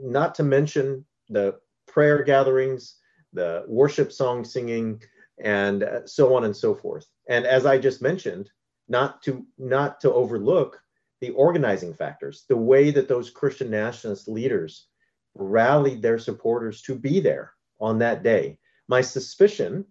not 0.00 0.34
to 0.34 0.42
mention 0.42 1.04
the 1.28 1.56
prayer 1.86 2.22
gatherings, 2.22 2.96
the 3.32 3.64
worship 3.68 4.12
song 4.12 4.44
singing, 4.44 5.02
and 5.42 5.84
so 6.06 6.34
on 6.34 6.44
and 6.44 6.56
so 6.56 6.74
forth. 6.74 7.06
And 7.28 7.46
as 7.46 7.66
I 7.66 7.78
just 7.78 8.02
mentioned, 8.02 8.50
not 8.88 9.22
to 9.22 9.46
not 9.58 10.00
to 10.00 10.12
overlook 10.12 10.80
the 11.20 11.30
organizing 11.30 11.94
factors, 11.94 12.44
the 12.48 12.56
way 12.56 12.90
that 12.90 13.08
those 13.08 13.30
Christian 13.30 13.70
nationalist 13.70 14.28
leaders 14.28 14.88
rallied 15.34 16.02
their 16.02 16.18
supporters 16.18 16.82
to 16.82 16.94
be 16.94 17.20
there 17.20 17.52
on 17.80 17.98
that 17.98 18.22
day. 18.22 18.58
My 18.88 19.00
suspicion 19.00 19.84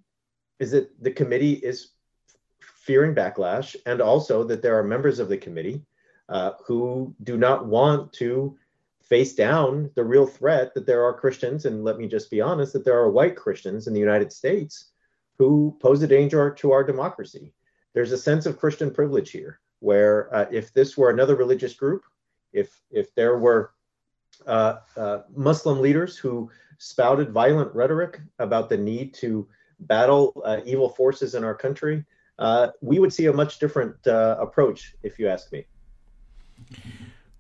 is 0.60 0.72
that 0.72 0.92
the 1.02 1.12
committee 1.12 1.54
is 1.54 1.90
fearing 2.60 3.16
backlash, 3.16 3.76
and 3.86 4.02
also 4.02 4.44
that 4.44 4.62
there 4.62 4.78
are 4.78 4.84
members 4.84 5.20
of 5.20 5.30
the 5.30 5.38
committee 5.38 5.82
uh, 6.30 6.52
who 6.66 7.16
do 7.24 7.38
not 7.38 7.66
want 7.66 8.14
to 8.14 8.58
face 9.02 9.34
down 9.34 9.90
the 9.96 10.04
real 10.04 10.26
threat 10.26 10.74
that 10.74 10.86
there 10.86 11.04
are 11.04 11.14
Christians, 11.14 11.66
and 11.66 11.84
let 11.84 11.98
me 11.98 12.08
just 12.08 12.32
be 12.32 12.42
honest, 12.42 12.74
that 12.74 12.86
there 12.86 12.98
are 12.98 13.12
white 13.12 13.36
Christians 13.36 13.88
in 13.88 13.94
the 13.94 14.00
United 14.00 14.32
States 14.32 14.92
who 15.38 15.78
pose 15.82 16.02
a 16.02 16.08
danger 16.08 16.52
to 16.52 16.72
our 16.72 16.84
democracy. 16.84 17.54
There's 17.94 18.12
a 18.12 18.18
sense 18.18 18.46
of 18.46 18.60
Christian 18.60 18.92
privilege 18.92 19.32
here, 19.32 19.60
where 19.80 20.34
uh, 20.34 20.46
if 20.52 20.74
this 20.74 20.98
were 20.98 21.10
another 21.10 21.36
religious 21.36 21.74
group, 21.74 22.04
if 22.54 22.82
if 22.92 23.14
there 23.16 23.38
were 23.38 23.72
uh, 24.48 24.78
uh, 24.96 25.20
Muslim 25.36 25.80
leaders 25.80 26.18
who 26.18 26.50
spouted 26.84 27.32
violent 27.32 27.74
rhetoric 27.74 28.20
about 28.40 28.68
the 28.68 28.78
need 28.78 29.14
to 29.14 29.48
battle 29.80 30.42
uh, 30.44 30.60
evil 30.66 30.90
forces 30.90 31.34
in 31.34 31.44
our 31.44 31.56
country, 31.56 32.04
uh, 32.40 32.68
we 32.82 33.00
would 33.00 33.14
see 33.14 33.28
a 33.28 33.34
much 33.34 33.58
different 33.58 33.96
uh, 34.06 34.36
approach, 34.38 34.94
if 35.02 35.18
you 35.18 35.28
ask 35.30 35.52
me. 35.54 35.66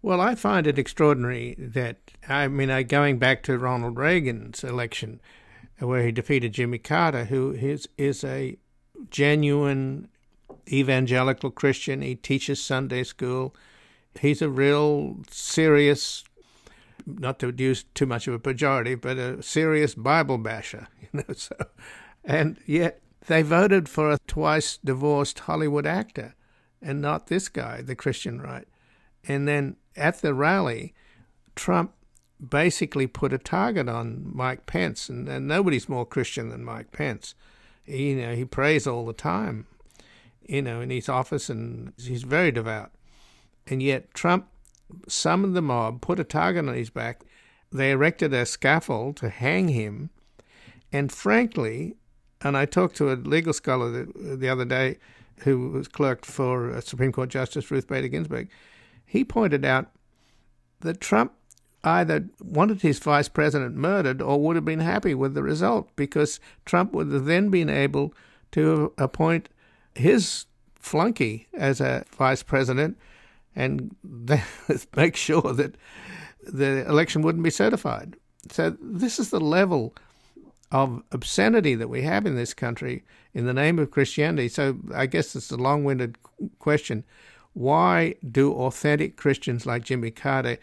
Well, 0.01 0.21
I 0.21 0.35
find 0.35 0.65
it 0.65 0.79
extraordinary 0.79 1.55
that, 1.57 1.97
I 2.27 2.47
mean, 2.47 2.69
I, 2.69 2.83
going 2.83 3.19
back 3.19 3.43
to 3.43 3.57
Ronald 3.57 3.97
Reagan's 3.97 4.63
election, 4.63 5.19
where 5.79 6.03
he 6.03 6.11
defeated 6.11 6.53
Jimmy 6.53 6.77
Carter, 6.77 7.25
who 7.25 7.51
is, 7.51 7.87
is 7.97 8.23
a 8.23 8.57
genuine 9.09 10.07
evangelical 10.71 11.51
Christian. 11.51 12.01
He 12.01 12.15
teaches 12.15 12.63
Sunday 12.63 13.03
school. 13.03 13.53
He's 14.19 14.41
a 14.41 14.49
real 14.49 15.17
serious, 15.29 16.23
not 17.05 17.39
to 17.39 17.53
use 17.57 17.83
too 17.93 18.05
much 18.05 18.27
of 18.27 18.33
a 18.33 18.39
pejorative, 18.39 19.01
but 19.01 19.17
a 19.17 19.41
serious 19.41 19.95
Bible 19.95 20.37
basher, 20.37 20.87
you 21.01 21.09
know. 21.13 21.33
So, 21.35 21.55
and 22.23 22.57
yet 22.65 23.01
they 23.27 23.41
voted 23.41 23.89
for 23.89 24.11
a 24.11 24.19
twice 24.27 24.77
divorced 24.83 25.39
Hollywood 25.39 25.85
actor, 25.85 26.35
and 26.81 27.01
not 27.01 27.27
this 27.27 27.49
guy, 27.49 27.81
the 27.81 27.95
Christian 27.95 28.41
right. 28.41 28.67
And 29.27 29.47
then 29.47 29.77
at 29.95 30.21
the 30.21 30.33
rally, 30.33 30.93
Trump 31.55 31.93
basically 32.49 33.07
put 33.07 33.33
a 33.33 33.37
target 33.37 33.87
on 33.87 34.29
Mike 34.33 34.65
Pence, 34.65 35.09
and, 35.09 35.27
and 35.29 35.47
nobody's 35.47 35.87
more 35.87 36.05
Christian 36.05 36.49
than 36.49 36.63
Mike 36.63 36.91
Pence. 36.91 37.35
He, 37.83 38.09
you 38.09 38.15
know, 38.15 38.35
he 38.35 38.45
prays 38.45 38.87
all 38.87 39.05
the 39.05 39.13
time, 39.13 39.67
you 40.41 40.61
know, 40.61 40.81
in 40.81 40.89
his 40.89 41.07
office, 41.09 41.49
and 41.49 41.93
he's 41.97 42.23
very 42.23 42.51
devout. 42.51 42.91
And 43.67 43.81
yet 43.81 44.13
Trump 44.13 44.47
summoned 45.07 45.55
the 45.55 45.61
mob, 45.61 46.01
put 46.01 46.19
a 46.19 46.23
target 46.23 46.67
on 46.67 46.75
his 46.75 46.89
back. 46.89 47.23
They 47.71 47.91
erected 47.91 48.33
a 48.33 48.45
scaffold 48.45 49.17
to 49.17 49.29
hang 49.29 49.69
him, 49.69 50.09
and 50.91 51.11
frankly, 51.11 51.95
and 52.41 52.55
I 52.55 52.65
talked 52.65 52.95
to 52.97 53.11
a 53.11 53.15
legal 53.15 53.53
scholar 53.53 53.89
the, 53.89 54.35
the 54.35 54.49
other 54.49 54.65
day 54.65 54.97
who 55.39 55.69
was 55.69 55.87
clerked 55.87 56.25
for 56.25 56.79
Supreme 56.81 57.11
Court 57.11 57.29
Justice 57.29 57.71
Ruth 57.71 57.87
Bader 57.87 58.07
Ginsburg. 58.07 58.49
He 59.05 59.23
pointed 59.23 59.65
out 59.65 59.87
that 60.81 61.01
Trump 61.01 61.33
either 61.83 62.29
wanted 62.41 62.81
his 62.81 62.99
vice 62.99 63.27
president 63.27 63.75
murdered 63.75 64.21
or 64.21 64.39
would 64.39 64.55
have 64.55 64.65
been 64.65 64.79
happy 64.79 65.13
with 65.13 65.33
the 65.33 65.43
result 65.43 65.89
because 65.95 66.39
Trump 66.65 66.93
would 66.93 67.11
have 67.11 67.25
then 67.25 67.49
been 67.49 67.69
able 67.69 68.13
to 68.51 68.93
appoint 68.97 69.49
his 69.95 70.45
flunky 70.79 71.47
as 71.53 71.81
a 71.81 72.05
vice 72.15 72.43
president 72.43 72.97
and 73.55 73.95
make 74.95 75.15
sure 75.15 75.53
that 75.53 75.75
the 76.45 76.87
election 76.87 77.21
wouldn't 77.21 77.43
be 77.43 77.49
certified. 77.49 78.15
So 78.51 78.75
this 78.81 79.19
is 79.19 79.29
the 79.29 79.39
level 79.39 79.95
of 80.71 81.03
obscenity 81.11 81.75
that 81.75 81.87
we 81.87 82.01
have 82.01 82.25
in 82.25 82.35
this 82.35 82.53
country 82.53 83.03
in 83.33 83.45
the 83.45 83.53
name 83.53 83.79
of 83.79 83.91
Christianity. 83.91 84.49
So 84.49 84.77
I 84.93 85.05
guess 85.05 85.35
it's 85.35 85.51
a 85.51 85.57
long-winded 85.57 86.17
question. 86.59 87.03
Why 87.53 88.15
do 88.29 88.51
authentic 88.53 89.15
Christians 89.15 89.65
like 89.65 89.83
Jimmy 89.83 90.11
Carter 90.11 90.57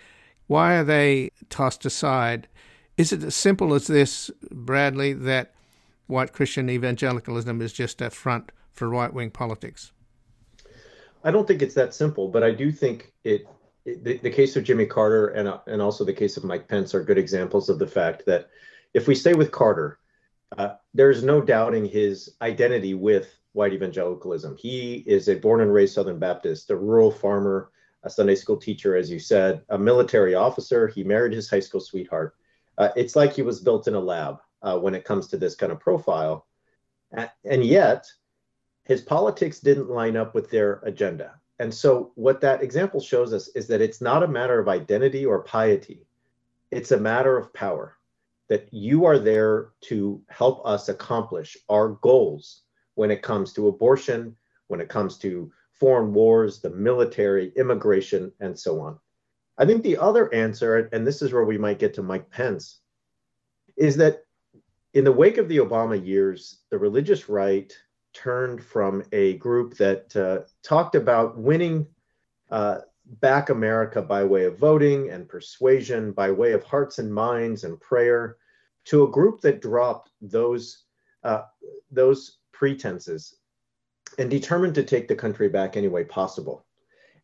why 0.51 0.75
are 0.75 0.83
they 0.83 1.31
tossed 1.49 1.87
aside? 1.87 2.49
Is 2.97 3.13
it 3.13 3.23
as 3.23 3.37
simple 3.37 3.73
as 3.73 3.87
this, 3.87 4.33
Bradley, 4.51 5.13
that 5.13 5.55
white 6.09 6.33
Christian 6.33 6.69
evangelicalism 6.69 7.63
is 7.63 7.73
just 7.73 8.01
a 8.01 8.11
front 8.11 8.51
for 8.73 8.89
right 8.89 9.15
wing 9.15 9.31
politics? 9.31 9.93
I 11.25 11.31
don't 11.31 11.47
think 11.47 11.63
it's 11.63 11.75
that 11.75 11.95
simple, 11.95 12.29
but 12.29 12.43
I 12.43 12.51
do 12.51 12.73
think 12.73 13.13
it. 13.25 13.47
it 13.85 14.05
the, 14.05 14.19
the, 14.19 14.31
case 14.31 14.57
of 14.57 14.65
Jimmy 14.65 14.87
Carter 14.87 15.29
and 15.29 15.49
uh, 15.49 15.59
and 15.67 15.83
also 15.83 16.05
the 16.05 16.13
case 16.13 16.37
of 16.37 16.45
Mike 16.45 16.69
Pence 16.69 16.95
are 16.95 17.05
good 17.05 17.19
examples 17.19 17.69
of 17.69 17.79
the 17.79 17.87
fact 17.87 18.25
that 18.27 18.49
if 18.95 19.07
we 19.07 19.15
stay 19.15 19.35
with 19.35 19.53
Carter, 19.53 19.99
uh, 20.57 20.75
there's 20.95 21.23
no 21.23 21.41
doubting 21.41 21.85
his 21.85 22.37
identity 22.43 22.95
with 22.95 23.37
white 23.53 23.73
evangelicalism. 23.73 24.57
He 24.57 25.05
is 25.07 25.29
a 25.29 25.35
born 25.35 25.61
and 25.61 25.73
raised 25.73 25.95
Southern 25.95 26.19
Baptist, 26.19 26.71
a 26.71 26.77
rural 26.77 27.11
farmer 27.11 27.71
a 28.03 28.11
Sunday 28.11 28.35
school 28.35 28.57
teacher, 28.57 28.97
as 28.97 29.11
you 29.11 29.19
said, 29.19 29.63
a 29.69 29.79
military 29.79 30.35
officer. 30.35 30.89
He 30.89 31.05
married 31.05 31.33
his 31.33 31.51
high 31.51 31.61
school 31.61 31.81
sweetheart. 31.81 32.35
Uh, 32.79 32.89
it's 32.97 33.17
like 33.17 33.35
he 33.35 33.43
was 33.43 33.61
built 33.61 33.89
in 33.89 33.95
a 33.95 34.01
lab 34.01 34.39
uh, 34.63 34.79
when 34.79 34.95
it 34.95 35.05
comes 35.05 35.29
to 35.29 35.37
this 35.37 35.55
kind 35.55 35.71
of 35.71 35.81
profile. 35.81 36.47
And 37.45 37.65
yet, 37.65 38.07
his 38.91 39.01
politics 39.01 39.61
didn't 39.61 39.89
line 39.89 40.17
up 40.17 40.35
with 40.35 40.51
their 40.51 40.81
agenda. 40.83 41.39
And 41.61 41.73
so, 41.73 42.11
what 42.17 42.41
that 42.41 42.61
example 42.61 43.01
shows 43.01 43.33
us 43.33 43.47
is 43.55 43.69
that 43.69 43.81
it's 43.81 44.01
not 44.01 44.25
a 44.25 44.35
matter 44.37 44.59
of 44.59 44.69
identity 44.69 45.25
or 45.25 45.45
piety, 45.45 46.09
it's 46.73 46.91
a 46.91 46.99
matter 46.99 47.39
of 47.39 47.55
power. 47.55 47.97
That 48.49 48.67
you 48.73 49.05
are 49.05 49.21
there 49.21 49.69
to 49.83 50.21
help 50.29 50.67
us 50.67 50.89
accomplish 50.89 51.57
our 51.69 51.91
goals 52.03 52.63
when 52.97 53.13
it 53.13 53.23
comes 53.23 53.53
to 53.53 53.69
abortion, 53.69 54.35
when 54.67 54.81
it 54.81 54.89
comes 54.89 55.19
to 55.19 55.53
foreign 55.71 56.13
wars, 56.13 56.59
the 56.59 56.71
military, 56.71 57.53
immigration, 57.57 58.33
and 58.41 58.59
so 58.59 58.81
on. 58.81 58.99
I 59.57 59.67
think 59.67 59.85
the 59.85 59.99
other 59.99 60.35
answer, 60.35 60.89
and 60.93 61.07
this 61.07 61.23
is 61.23 61.33
where 61.33 61.45
we 61.45 61.59
might 61.59 61.79
get 61.79 61.95
to 61.95 62.03
Mike 62.03 62.29
Pence, 62.29 62.81
is 63.77 63.97
that 63.99 64.25
in 64.95 65.05
the 65.05 65.13
wake 65.13 65.39
of 65.39 65.47
the 65.49 65.59
Obama 65.59 66.05
years, 66.05 66.59
the 66.71 66.79
religious 66.79 67.29
right 67.29 67.73
turned 68.13 68.63
from 68.63 69.03
a 69.13 69.37
group 69.39 69.77
that 69.77 70.15
uh, 70.17 70.41
talked 70.63 70.95
about 70.95 71.39
winning 71.39 71.87
uh, 72.51 72.79
back 73.21 73.51
America 73.51 74.01
by 74.03 74.25
way 74.25 74.45
of 74.45 74.59
voting 74.59 75.11
and 75.11 75.29
persuasion, 75.29 76.13
by 76.13 76.31
way 76.31 76.53
of 76.53 76.65
hearts 76.65 76.99
and 76.99 77.13
minds 77.13 77.65
and 77.65 77.81
prayer, 77.81 78.37
to 78.85 79.05
a 79.05 79.11
group 79.11 79.41
that 79.41 79.63
dropped 79.63 80.11
those 80.21 80.85
uh, 81.23 81.43
those 81.91 82.39
pretenses 82.53 83.37
and 84.19 84.31
determined 84.31 84.75
to 84.75 84.83
take 84.83 85.07
the 85.07 85.15
country 85.15 85.49
back 85.49 85.77
any 85.77 85.89
way 85.89 86.05
possible. 86.05 86.65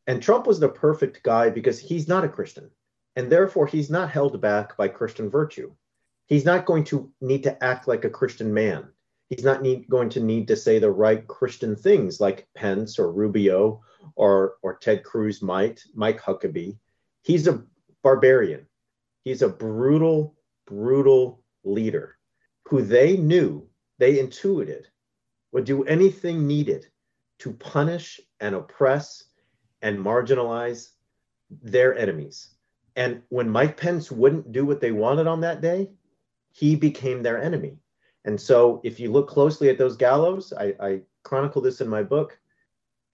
And 0.07 0.23
Trump 0.23 0.47
was 0.47 0.61
the 0.61 0.69
perfect 0.69 1.23
guy 1.23 1.51
because 1.51 1.79
he's 1.81 2.07
not 2.07 2.25
a 2.25 2.29
Christian, 2.29 2.71
and 3.17 3.31
therefore 3.31 3.67
he's 3.67 3.91
not 3.91 4.11
held 4.11 4.41
back 4.41 4.77
by 4.77 4.89
Christian 4.89 5.31
virtue. 5.31 5.73
He's 6.27 6.45
not 6.45 6.67
going 6.67 6.85
to 6.85 7.13
need 7.21 7.43
to 7.45 7.65
act 7.65 7.89
like 7.89 8.05
a 8.05 8.11
Christian 8.11 8.53
man. 8.53 8.89
He's 9.29 9.45
not 9.45 9.63
need, 9.63 9.89
going 9.89 10.09
to 10.11 10.21
need 10.21 10.49
to 10.49 10.57
say 10.57 10.79
the 10.79 10.91
right 10.91 11.27
Christian 11.27 11.75
things 11.75 12.21
like 12.21 12.49
Pence 12.55 12.99
or 12.99 13.13
Rubio 13.13 13.83
or, 14.15 14.55
or 14.63 14.77
Ted 14.77 15.03
Cruz 15.03 15.43
might, 15.43 15.83
Mike 15.95 16.21
Huckabee. 16.21 16.79
He's 17.23 17.49
a 17.49 17.65
barbarian. 18.03 18.67
He's 19.25 19.43
a 19.43 19.49
brutal, 19.49 20.37
brutal 20.67 21.43
leader 21.65 22.17
who 22.69 22.83
they 22.83 23.17
knew, 23.17 23.69
they 23.99 24.19
intuited 24.19 24.87
would 25.53 25.65
do 25.65 25.85
anything 25.85 26.47
needed 26.47 26.87
to 27.39 27.53
punish 27.53 28.21
and 28.41 28.55
oppress 28.55 29.25
and 29.83 29.99
marginalize 29.99 30.91
their 31.63 31.97
enemies. 31.97 32.51
And 32.97 33.23
when 33.29 33.49
Mike 33.49 33.77
Pence 33.77 34.11
wouldn't 34.11 34.53
do 34.53 34.65
what 34.65 34.81
they 34.81 34.93
wanted 34.93 35.27
on 35.27 35.41
that 35.41 35.61
day, 35.61 35.91
he 36.53 36.77
became 36.77 37.23
their 37.23 37.41
enemy. 37.41 37.79
And 38.27 38.41
so, 38.41 38.81
if 38.85 39.01
you 39.01 39.11
look 39.11 39.29
closely 39.29 39.69
at 39.69 39.79
those 39.79 39.97
gallows, 39.97 40.53
I, 40.53 40.75
I 40.81 41.01
chronicle 41.23 41.63
this 41.63 41.81
in 41.81 41.89
my 41.89 42.03
book. 42.03 42.39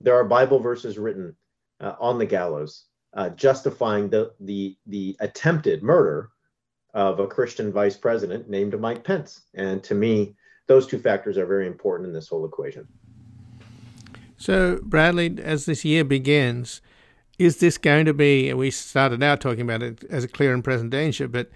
There 0.01 0.15
are 0.15 0.25
Bible 0.25 0.59
verses 0.59 0.99
written 0.99 1.37
uh, 1.81 1.95
on 2.01 2.19
the 2.19 2.27
gallows 2.27 2.87
uh, 3.15 3.29
justifying 3.31 4.09
the, 4.09 4.33
the, 4.41 4.77
the 4.87 5.17
attempted 5.21 5.83
murder 5.83 6.31
of 6.95 7.21
a 7.21 7.27
Christian 7.27 7.73
vice 7.73 7.97
president 7.97 8.49
named 8.49 8.79
Mike 8.79 9.05
Pence. 9.05 9.43
And 9.55 9.83
to 9.85 9.95
me, 9.95 10.35
those 10.67 10.87
two 10.87 10.99
factors 10.99 11.39
are 11.39 11.47
very 11.47 11.67
important 11.67 12.09
in 12.09 12.15
this 12.15 12.29
whole 12.29 12.45
equation. 12.45 12.87
So, 14.37 14.81
Bradley, 14.83 15.39
as 15.43 15.67
this 15.67 15.85
year 15.85 16.05
begins, 16.05 16.81
is 17.39 17.59
this 17.59 17.79
going 17.79 18.07
to 18.07 18.15
be? 18.15 18.53
We 18.53 18.71
started 18.71 19.23
out 19.23 19.41
talking 19.41 19.63
about 19.63 19.83
it 19.83 20.05
as 20.05 20.25
a 20.25 20.29
clear 20.29 20.53
and 20.53 20.65
present 20.65 20.91
danger, 20.91 21.29
but 21.29 21.51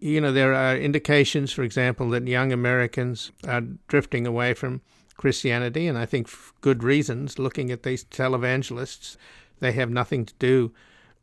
you 0.00 0.20
know 0.20 0.32
there 0.32 0.54
are 0.54 0.76
indications, 0.76 1.52
for 1.52 1.62
example, 1.62 2.10
that 2.10 2.26
young 2.26 2.52
Americans 2.52 3.30
are 3.46 3.62
drifting 3.88 4.26
away 4.26 4.54
from 4.54 4.80
Christianity, 5.16 5.86
and 5.86 5.98
I 5.98 6.06
think 6.06 6.28
good 6.60 6.82
reasons. 6.82 7.38
Looking 7.38 7.70
at 7.70 7.82
these 7.82 8.04
televangelists, 8.04 9.16
they 9.60 9.72
have 9.72 9.90
nothing 9.90 10.24
to 10.24 10.34
do 10.38 10.72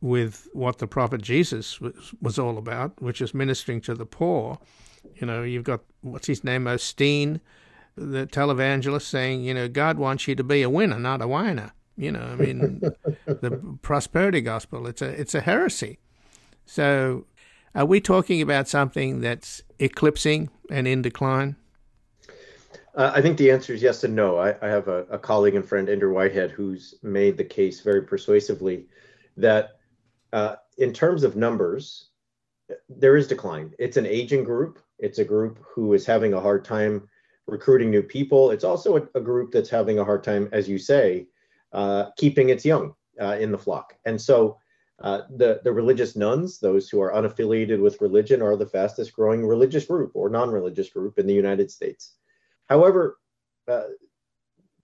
with 0.00 0.48
what 0.52 0.78
the 0.78 0.86
prophet 0.86 1.20
Jesus 1.22 1.80
was, 1.80 2.14
was 2.22 2.38
all 2.38 2.56
about, 2.56 3.02
which 3.02 3.20
is 3.20 3.34
ministering 3.34 3.80
to 3.82 3.94
the 3.94 4.06
poor. 4.06 4.58
You 5.16 5.26
know, 5.26 5.42
you've 5.42 5.64
got 5.64 5.80
what's 6.02 6.28
his 6.28 6.44
name, 6.44 6.64
Osteen, 6.64 7.40
the 7.96 8.26
televangelist, 8.26 9.02
saying, 9.02 9.42
you 9.42 9.52
know, 9.52 9.68
God 9.68 9.98
wants 9.98 10.28
you 10.28 10.36
to 10.36 10.44
be 10.44 10.62
a 10.62 10.70
winner, 10.70 10.98
not 10.98 11.20
a 11.20 11.26
whiner. 11.26 11.72
You 11.96 12.12
know, 12.12 12.20
I 12.20 12.36
mean, 12.36 12.80
the 13.26 13.76
prosperity 13.82 14.40
gospel. 14.40 14.86
It's 14.86 15.02
a 15.02 15.08
it's 15.08 15.34
a 15.34 15.40
heresy. 15.40 15.98
So, 16.64 17.24
are 17.74 17.86
we 17.86 18.00
talking 18.00 18.42
about 18.42 18.68
something 18.68 19.20
that's 19.20 19.62
eclipsing 19.78 20.50
and 20.70 20.88
in 20.88 21.02
decline? 21.02 21.56
Uh, 22.94 23.12
I 23.14 23.20
think 23.22 23.38
the 23.38 23.50
answer 23.50 23.72
is 23.72 23.82
yes 23.82 24.02
and 24.02 24.16
no. 24.16 24.38
I, 24.38 24.56
I 24.60 24.68
have 24.68 24.88
a, 24.88 25.04
a, 25.04 25.18
colleague 25.18 25.54
and 25.54 25.64
friend, 25.64 25.88
Andrew 25.88 26.12
Whitehead, 26.12 26.50
who's 26.50 26.96
made 27.02 27.36
the 27.36 27.44
case 27.44 27.80
very 27.80 28.02
persuasively 28.02 28.86
that 29.36 29.78
uh, 30.32 30.56
in 30.78 30.92
terms 30.92 31.22
of 31.22 31.36
numbers, 31.36 32.08
there 32.88 33.16
is 33.16 33.28
decline. 33.28 33.72
It's 33.78 33.96
an 33.96 34.06
aging 34.06 34.42
group. 34.42 34.80
It's 34.98 35.18
a 35.18 35.24
group 35.24 35.60
who 35.62 35.92
is 35.92 36.04
having 36.04 36.34
a 36.34 36.40
hard 36.40 36.64
time 36.64 37.08
recruiting 37.46 37.90
new 37.90 38.02
people. 38.02 38.50
It's 38.50 38.64
also 38.64 38.96
a, 38.96 39.02
a 39.14 39.20
group 39.20 39.52
that's 39.52 39.70
having 39.70 39.98
a 39.98 40.04
hard 40.04 40.24
time, 40.24 40.48
as 40.52 40.68
you 40.68 40.78
say, 40.78 41.28
uh, 41.72 42.06
keeping 42.16 42.48
its 42.48 42.64
young 42.64 42.94
uh, 43.20 43.36
in 43.38 43.52
the 43.52 43.58
flock. 43.58 43.94
And 44.04 44.20
so 44.20 44.58
uh, 45.00 45.22
the, 45.36 45.60
the 45.62 45.72
religious 45.72 46.16
nones, 46.16 46.58
those 46.58 46.88
who 46.88 47.00
are 47.00 47.12
unaffiliated 47.12 47.80
with 47.80 48.00
religion, 48.00 48.42
are 48.42 48.56
the 48.56 48.66
fastest 48.66 49.12
growing 49.12 49.46
religious 49.46 49.86
group 49.86 50.12
or 50.14 50.28
non 50.28 50.50
religious 50.50 50.90
group 50.90 51.18
in 51.18 51.26
the 51.26 51.34
United 51.34 51.70
States. 51.70 52.14
However, 52.68 53.18
uh, 53.68 53.84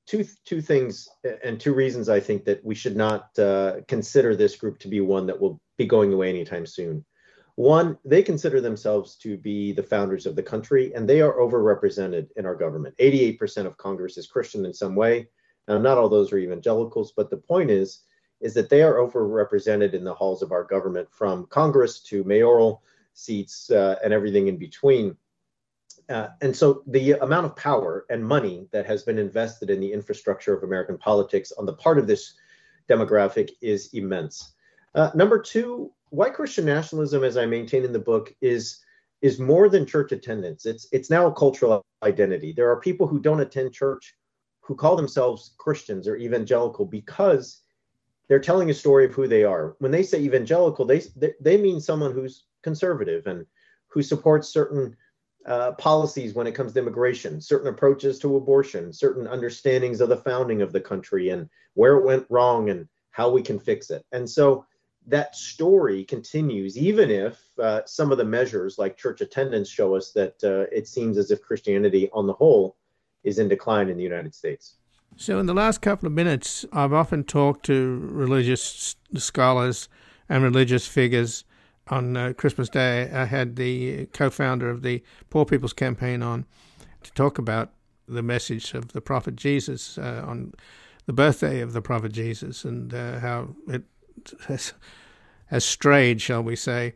two, 0.06 0.24
two 0.44 0.60
things 0.60 1.08
and 1.42 1.58
two 1.58 1.74
reasons 1.74 2.08
I 2.08 2.20
think 2.20 2.44
that 2.44 2.64
we 2.64 2.74
should 2.74 2.96
not 2.96 3.36
uh, 3.38 3.80
consider 3.88 4.36
this 4.36 4.56
group 4.56 4.78
to 4.80 4.88
be 4.88 5.00
one 5.00 5.26
that 5.26 5.40
will 5.40 5.60
be 5.78 5.86
going 5.86 6.12
away 6.12 6.28
anytime 6.28 6.66
soon. 6.66 7.04
One, 7.56 7.98
they 8.04 8.22
consider 8.22 8.60
themselves 8.60 9.16
to 9.18 9.36
be 9.36 9.72
the 9.72 9.82
founders 9.82 10.26
of 10.26 10.34
the 10.34 10.42
country, 10.42 10.92
and 10.94 11.08
they 11.08 11.20
are 11.20 11.34
overrepresented 11.34 12.28
in 12.36 12.46
our 12.46 12.56
government. 12.56 12.96
88% 12.98 13.66
of 13.66 13.76
Congress 13.76 14.16
is 14.16 14.26
Christian 14.26 14.64
in 14.64 14.74
some 14.74 14.96
way. 14.96 15.28
Now, 15.68 15.78
not 15.78 15.96
all 15.96 16.08
those 16.08 16.32
are 16.32 16.38
evangelicals, 16.38 17.12
but 17.16 17.30
the 17.30 17.36
point 17.36 17.70
is, 17.70 18.00
is 18.40 18.54
that 18.54 18.68
they 18.68 18.82
are 18.82 18.94
overrepresented 18.94 19.94
in 19.94 20.04
the 20.04 20.14
halls 20.14 20.42
of 20.42 20.52
our 20.52 20.64
government, 20.64 21.08
from 21.10 21.46
Congress 21.46 22.00
to 22.00 22.24
mayoral 22.24 22.82
seats, 23.14 23.70
uh, 23.70 23.96
and 24.02 24.12
everything 24.12 24.48
in 24.48 24.56
between. 24.56 25.16
Uh, 26.08 26.28
and 26.42 26.54
so 26.54 26.82
the 26.86 27.12
amount 27.12 27.46
of 27.46 27.56
power 27.56 28.04
and 28.10 28.22
money 28.22 28.68
that 28.72 28.84
has 28.84 29.02
been 29.02 29.18
invested 29.18 29.70
in 29.70 29.80
the 29.80 29.92
infrastructure 29.92 30.54
of 30.54 30.62
American 30.62 30.98
politics 30.98 31.52
on 31.52 31.64
the 31.64 31.72
part 31.72 31.98
of 31.98 32.06
this 32.06 32.34
demographic 32.88 33.50
is 33.62 33.88
immense. 33.94 34.52
Uh, 34.94 35.10
number 35.14 35.38
two, 35.38 35.90
white 36.10 36.34
Christian 36.34 36.66
nationalism, 36.66 37.24
as 37.24 37.36
I 37.36 37.46
maintain 37.46 37.84
in 37.84 37.92
the 37.92 37.98
book, 37.98 38.34
is 38.40 38.80
is 39.22 39.40
more 39.40 39.70
than 39.70 39.86
church 39.86 40.12
attendance. 40.12 40.66
It's 40.66 40.86
it's 40.92 41.08
now 41.08 41.26
a 41.26 41.32
cultural 41.32 41.82
identity. 42.02 42.52
There 42.52 42.70
are 42.70 42.80
people 42.80 43.06
who 43.06 43.18
don't 43.18 43.40
attend 43.40 43.72
church 43.72 44.14
who 44.60 44.74
call 44.74 44.96
themselves 44.96 45.54
Christians 45.58 46.06
or 46.06 46.16
evangelical 46.16 46.84
because 46.84 47.62
they're 48.28 48.38
telling 48.40 48.70
a 48.70 48.74
story 48.74 49.04
of 49.04 49.12
who 49.12 49.28
they 49.28 49.44
are. 49.44 49.76
When 49.78 49.90
they 49.90 50.02
say 50.02 50.20
evangelical, 50.20 50.84
they 50.84 51.02
they 51.40 51.56
mean 51.56 51.80
someone 51.80 52.12
who's 52.12 52.44
conservative 52.62 53.26
and 53.26 53.46
who 53.88 54.02
supports 54.02 54.48
certain 54.48 54.96
uh, 55.46 55.72
policies 55.72 56.34
when 56.34 56.46
it 56.46 56.54
comes 56.54 56.72
to 56.72 56.78
immigration, 56.78 57.40
certain 57.40 57.68
approaches 57.68 58.18
to 58.18 58.36
abortion, 58.36 58.92
certain 58.92 59.26
understandings 59.26 60.00
of 60.00 60.08
the 60.08 60.16
founding 60.16 60.62
of 60.62 60.72
the 60.72 60.80
country 60.80 61.28
and 61.28 61.48
where 61.74 61.96
it 61.96 62.04
went 62.04 62.26
wrong 62.30 62.70
and 62.70 62.88
how 63.10 63.30
we 63.30 63.42
can 63.42 63.58
fix 63.58 63.90
it. 63.90 64.04
And 64.12 64.28
so 64.28 64.64
that 65.06 65.36
story 65.36 66.02
continues, 66.04 66.78
even 66.78 67.10
if 67.10 67.38
uh, 67.58 67.82
some 67.84 68.10
of 68.10 68.16
the 68.16 68.24
measures 68.24 68.78
like 68.78 68.96
church 68.96 69.20
attendance 69.20 69.68
show 69.68 69.94
us 69.94 70.12
that 70.12 70.42
uh, 70.42 70.64
it 70.74 70.88
seems 70.88 71.18
as 71.18 71.30
if 71.30 71.42
Christianity 71.42 72.08
on 72.12 72.26
the 72.26 72.32
whole 72.32 72.76
is 73.22 73.38
in 73.38 73.48
decline 73.48 73.90
in 73.90 73.98
the 73.98 74.02
United 74.02 74.34
States. 74.34 74.76
So, 75.16 75.38
in 75.38 75.46
the 75.46 75.54
last 75.54 75.80
couple 75.80 76.08
of 76.08 76.12
minutes, 76.12 76.64
I've 76.72 76.92
often 76.92 77.22
talked 77.22 77.66
to 77.66 77.98
religious 78.10 78.96
scholars 79.16 79.88
and 80.28 80.42
religious 80.42 80.86
figures. 80.86 81.44
On 81.88 82.16
uh, 82.16 82.32
Christmas 82.32 82.70
Day, 82.70 83.10
I 83.12 83.26
had 83.26 83.56
the 83.56 84.06
co 84.06 84.30
founder 84.30 84.70
of 84.70 84.82
the 84.82 85.02
Poor 85.30 85.44
People's 85.44 85.74
Campaign 85.74 86.22
on 86.22 86.46
to 87.02 87.12
talk 87.12 87.38
about 87.38 87.72
the 88.08 88.22
message 88.22 88.74
of 88.74 88.88
the 88.88 89.00
prophet 89.00 89.36
Jesus 89.36 89.98
uh, 89.98 90.24
on 90.26 90.52
the 91.06 91.12
birthday 91.12 91.60
of 91.60 91.74
the 91.74 91.82
prophet 91.82 92.12
Jesus 92.12 92.64
and 92.64 92.92
uh, 92.92 93.20
how 93.20 93.54
it 93.68 93.82
has, 94.48 94.72
has 95.46 95.64
strayed, 95.64 96.20
shall 96.20 96.42
we 96.42 96.56
say. 96.56 96.94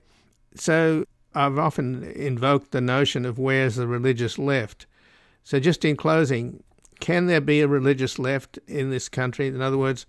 So 0.54 1.04
I've 1.34 1.58
often 1.58 2.02
invoked 2.02 2.72
the 2.72 2.80
notion 2.80 3.24
of 3.24 3.38
where's 3.38 3.76
the 3.76 3.86
religious 3.86 4.38
left. 4.38 4.86
So 5.44 5.60
just 5.60 5.84
in 5.84 5.96
closing, 5.96 6.62
can 7.00 7.26
there 7.26 7.40
be 7.40 7.60
a 7.60 7.68
religious 7.68 8.18
left 8.18 8.58
in 8.66 8.90
this 8.90 9.08
country? 9.08 9.48
In 9.48 9.60
other 9.60 9.78
words, 9.78 10.06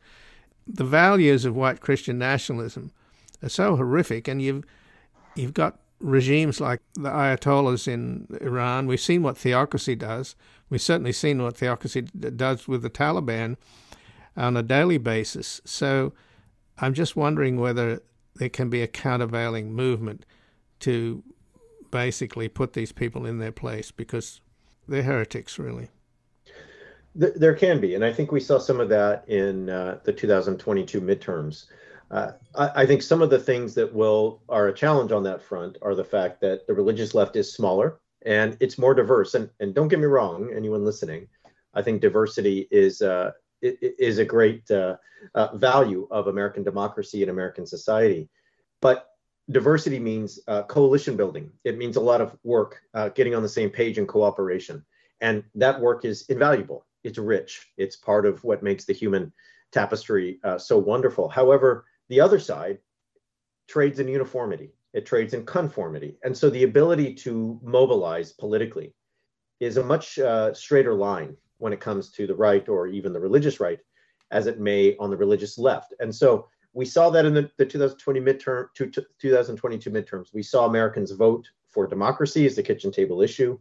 the 0.68 0.84
values 0.84 1.46
of 1.46 1.56
white 1.56 1.82
Christian 1.82 2.18
nationalism 2.18 2.92
are 3.42 3.50
so 3.50 3.76
horrific, 3.76 4.28
and 4.28 4.42
you've 4.42 4.64
you've 5.36 5.54
got 5.54 5.80
regimes 6.00 6.62
like 6.62 6.82
the 6.96 7.10
Ayatollahs 7.10 7.88
in 7.88 8.28
Iran. 8.42 8.88
We've 8.88 9.00
seen 9.00 9.24
what 9.24 9.38
theocracy 9.38 9.96
does. 9.96 10.36
We've 10.70 10.82
certainly 10.82 11.12
seen 11.12 11.42
what 11.42 11.58
theocracy 11.58 12.02
does 12.02 12.68
with 12.68 12.82
the 12.82 12.90
Taliban 12.90 13.58
on 14.38 14.56
a 14.56 14.64
daily 14.64 14.98
basis. 14.98 15.62
So 15.66 16.14
I'm 16.78 16.94
just 16.94 17.16
wondering 17.16 17.60
whether 17.60 18.02
there 18.36 18.50
can 18.50 18.70
be 18.70 18.82
a 18.82 18.88
countervailing 18.88 19.74
movement 19.74 20.26
to 20.82 21.24
basically 21.92 22.48
put 22.48 22.74
these 22.74 22.92
people 22.92 23.26
in 23.26 23.40
their 23.40 23.52
place 23.52 23.92
because 23.92 24.40
they're 24.88 25.04
heretics, 25.04 25.60
really. 25.60 25.90
There 27.16 27.56
can 27.56 27.82
be, 27.82 27.96
and 27.96 28.06
I 28.06 28.14
think 28.14 28.32
we 28.32 28.40
saw 28.40 28.60
some 28.60 28.80
of 28.80 28.90
that 28.90 29.28
in 29.28 29.70
uh, 29.70 30.00
the 30.04 30.14
2022 30.14 31.02
midterms. 31.02 31.66
Uh, 32.12 32.32
I, 32.56 32.84
I, 32.84 32.86
think 32.86 33.02
some 33.02 33.22
of 33.22 33.30
the 33.30 33.40
things 33.40 33.74
that 33.76 33.94
will 33.94 34.42
are 34.48 34.68
a 34.68 34.74
challenge 34.74 35.12
on 35.12 35.24
that 35.24 35.42
front 35.42 35.78
are 35.82 35.96
the 35.96 36.04
fact 36.04 36.42
that 36.42 36.66
the 36.66 36.74
religious 36.74 37.14
left 37.14 37.36
is 37.36 37.54
smaller 37.54 38.00
and 38.26 38.58
it's 38.60 38.78
more 38.78 38.94
diverse. 38.94 39.36
And, 39.36 39.50
and 39.60 39.74
don't 39.74 39.90
get 39.90 40.00
me 40.00 40.06
wrong, 40.06 40.52
anyone 40.56 40.84
listening, 40.84 41.28
I 41.74 41.82
think 41.82 42.02
diversity 42.02 42.68
is 42.72 43.02
uh, 43.02 43.32
is 43.62 44.18
a 44.20 44.26
great 44.26 44.70
uh, 44.72 44.96
uh, 45.36 45.56
value 45.58 46.08
of 46.12 46.28
American 46.28 46.64
democracy 46.64 47.22
and 47.22 47.32
American 47.32 47.66
society. 47.66 48.30
But 48.82 49.10
diversity 49.52 50.00
means 50.00 50.40
uh, 50.48 50.64
coalition 50.64 51.18
building. 51.18 51.52
It 51.64 51.78
means 51.78 51.98
a 51.98 52.02
lot 52.02 52.22
of 52.22 52.36
work, 52.44 52.82
uh, 52.94 53.10
getting 53.10 53.36
on 53.36 53.44
the 53.44 53.50
same 53.50 53.70
page 53.70 53.98
and 53.98 54.08
cooperation. 54.08 54.86
And 55.22 55.44
that 55.56 55.80
work 55.82 56.06
is 56.06 56.26
invaluable. 56.30 56.86
It's 57.04 57.18
rich. 57.18 57.68
It's 57.78 57.96
part 57.96 58.26
of 58.26 58.44
what 58.44 58.64
makes 58.64 58.86
the 58.86 58.94
human 58.94 59.32
tapestry 59.72 60.40
uh, 60.44 60.58
so 60.58 60.78
wonderful. 60.78 61.30
However, 61.30 61.86
the 62.10 62.20
other 62.20 62.40
side 62.40 62.80
trades 63.68 64.00
in 64.00 64.08
uniformity. 64.08 64.72
It 64.94 65.06
trades 65.06 65.34
in 65.34 65.46
conformity. 65.46 66.18
And 66.24 66.36
so 66.36 66.50
the 66.50 66.64
ability 66.64 67.14
to 67.16 67.60
mobilize 67.64 68.34
politically 68.34 68.94
is 69.60 69.78
a 69.78 69.84
much 69.84 70.18
uh, 70.18 70.54
straighter 70.54 70.96
line 70.96 71.38
when 71.60 71.74
it 71.74 71.80
comes 71.80 72.10
to 72.14 72.26
the 72.26 72.36
right 72.36 72.68
or 72.68 72.88
even 72.88 73.14
the 73.14 73.20
religious 73.20 73.60
right 73.60 73.80
as 74.32 74.48
it 74.48 74.60
may 74.60 74.96
on 74.98 75.10
the 75.10 75.18
religious 75.18 75.58
left. 75.58 75.94
And 76.00 76.14
so 76.14 76.48
we 76.74 76.86
saw 76.86 77.10
that 77.12 77.26
in 77.26 77.34
the, 77.34 77.50
the 77.58 77.66
2020 77.66 78.20
midterm, 78.20 78.68
2022 78.76 79.92
midterms. 79.92 80.34
We 80.34 80.44
saw 80.44 80.66
Americans 80.66 81.12
vote 81.12 81.48
for 81.68 81.88
democracy 81.88 82.46
as 82.46 82.56
the 82.56 82.64
kitchen 82.64 82.92
table 82.92 83.22
issue. 83.22 83.60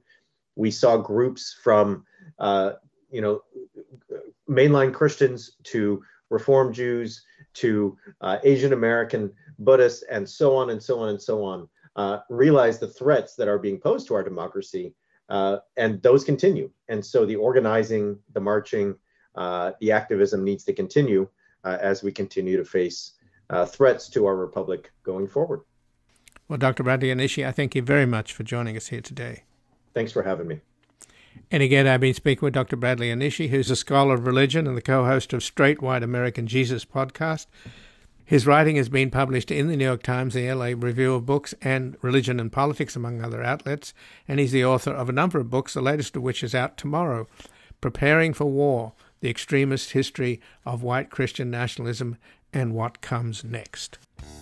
We 0.56 0.70
saw 0.70 0.96
groups 0.96 1.56
from, 1.62 2.04
uh, 2.38 2.72
you 3.10 3.20
know, 3.20 3.42
mainline 4.48 4.92
Christians 4.92 5.52
to 5.64 6.02
Reform 6.30 6.72
Jews 6.72 7.22
to 7.54 7.96
uh, 8.20 8.38
Asian 8.44 8.72
American 8.72 9.32
Buddhists 9.58 10.04
and 10.10 10.28
so 10.28 10.54
on 10.56 10.70
and 10.70 10.82
so 10.82 11.00
on 11.00 11.08
and 11.10 11.20
so 11.20 11.42
on 11.44 11.68
uh, 11.96 12.20
realize 12.28 12.78
the 12.78 12.88
threats 12.88 13.34
that 13.34 13.48
are 13.48 13.58
being 13.58 13.78
posed 13.78 14.06
to 14.08 14.14
our 14.14 14.22
democracy 14.22 14.94
uh, 15.28 15.58
and 15.76 16.00
those 16.02 16.24
continue. 16.24 16.70
And 16.88 17.04
so 17.04 17.26
the 17.26 17.36
organizing, 17.36 18.18
the 18.32 18.40
marching, 18.40 18.94
uh, 19.34 19.72
the 19.80 19.92
activism 19.92 20.44
needs 20.44 20.64
to 20.64 20.72
continue 20.72 21.28
uh, 21.64 21.78
as 21.80 22.02
we 22.02 22.12
continue 22.12 22.56
to 22.56 22.64
face 22.64 23.12
uh, 23.50 23.66
threats 23.66 24.08
to 24.10 24.26
our 24.26 24.36
republic 24.36 24.90
going 25.02 25.26
forward. 25.26 25.62
Well, 26.48 26.58
Dr. 26.58 26.82
Bradley 26.82 27.08
Onishi, 27.08 27.46
I 27.46 27.52
thank 27.52 27.74
you 27.74 27.82
very 27.82 28.06
much 28.06 28.32
for 28.32 28.42
joining 28.42 28.76
us 28.76 28.88
here 28.88 29.02
today. 29.02 29.42
Thanks 29.92 30.12
for 30.12 30.22
having 30.22 30.48
me. 30.48 30.60
And 31.50 31.62
again, 31.62 31.86
I've 31.86 32.00
been 32.00 32.14
speaking 32.14 32.44
with 32.44 32.54
Dr. 32.54 32.76
Bradley 32.76 33.10
Onishi, 33.10 33.48
who's 33.48 33.70
a 33.70 33.76
scholar 33.76 34.14
of 34.14 34.26
religion 34.26 34.66
and 34.66 34.76
the 34.76 34.82
co 34.82 35.04
host 35.04 35.32
of 35.32 35.42
Straight 35.42 35.80
White 35.80 36.02
American 36.02 36.46
Jesus 36.46 36.84
podcast. 36.84 37.46
His 38.24 38.46
writing 38.46 38.76
has 38.76 38.90
been 38.90 39.10
published 39.10 39.50
in 39.50 39.68
the 39.68 39.76
New 39.76 39.86
York 39.86 40.02
Times, 40.02 40.34
the 40.34 40.52
LA 40.52 40.74
Review 40.76 41.14
of 41.14 41.24
Books, 41.24 41.54
and 41.62 41.96
Religion 42.02 42.38
and 42.38 42.52
Politics, 42.52 42.94
among 42.94 43.22
other 43.22 43.42
outlets, 43.42 43.94
and 44.28 44.38
he's 44.38 44.52
the 44.52 44.66
author 44.66 44.90
of 44.90 45.08
a 45.08 45.12
number 45.12 45.38
of 45.38 45.48
books, 45.48 45.72
the 45.72 45.80
latest 45.80 46.14
of 46.14 46.22
which 46.22 46.42
is 46.42 46.54
out 46.54 46.76
tomorrow 46.76 47.26
Preparing 47.80 48.34
for 48.34 48.44
War 48.44 48.92
The 49.20 49.30
Extremist 49.30 49.92
History 49.92 50.40
of 50.66 50.82
White 50.82 51.08
Christian 51.08 51.50
Nationalism 51.50 52.18
and 52.52 52.74
What 52.74 53.00
Comes 53.00 53.44
Next. 53.44 53.98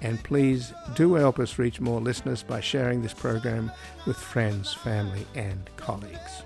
and 0.00 0.22
please 0.22 0.72
do 0.94 1.14
help 1.14 1.38
us 1.38 1.58
reach 1.58 1.80
more 1.80 2.00
listeners 2.00 2.42
by 2.42 2.60
sharing 2.60 3.02
this 3.02 3.14
program 3.14 3.70
with 4.06 4.16
friends, 4.16 4.72
family, 4.72 5.26
and 5.34 5.68
colleagues. 5.76 6.42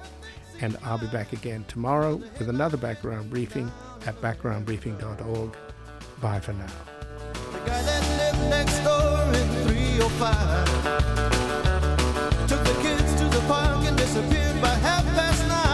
And 0.61 0.77
I'll 0.85 0.99
be 0.99 1.07
back 1.09 1.33
again 1.33 1.65
tomorrow 1.69 2.17
with 2.39 2.49
another 2.49 2.77
background 2.77 3.31
briefing 3.31 3.71
at 4.07 4.21
backgroundbriefing.org. 4.21 5.57
Bye 6.21 6.41
for 6.41 6.53
now. 6.53 6.67
The 7.53 7.59
guy 7.67 7.83
that 7.83 8.03
lived 8.19 8.51
next 8.51 8.79
door 8.85 9.35
in 9.35 9.49
305 9.69 12.49
took 12.49 12.65
the 12.65 12.75
kids 12.83 13.15
to 13.17 13.25
the 13.25 13.41
park 13.49 13.85
and 13.85 13.97
disappeared 13.97 14.61
by 14.63 14.69
half 14.69 15.05
past 15.17 15.49
nine. 15.49 15.72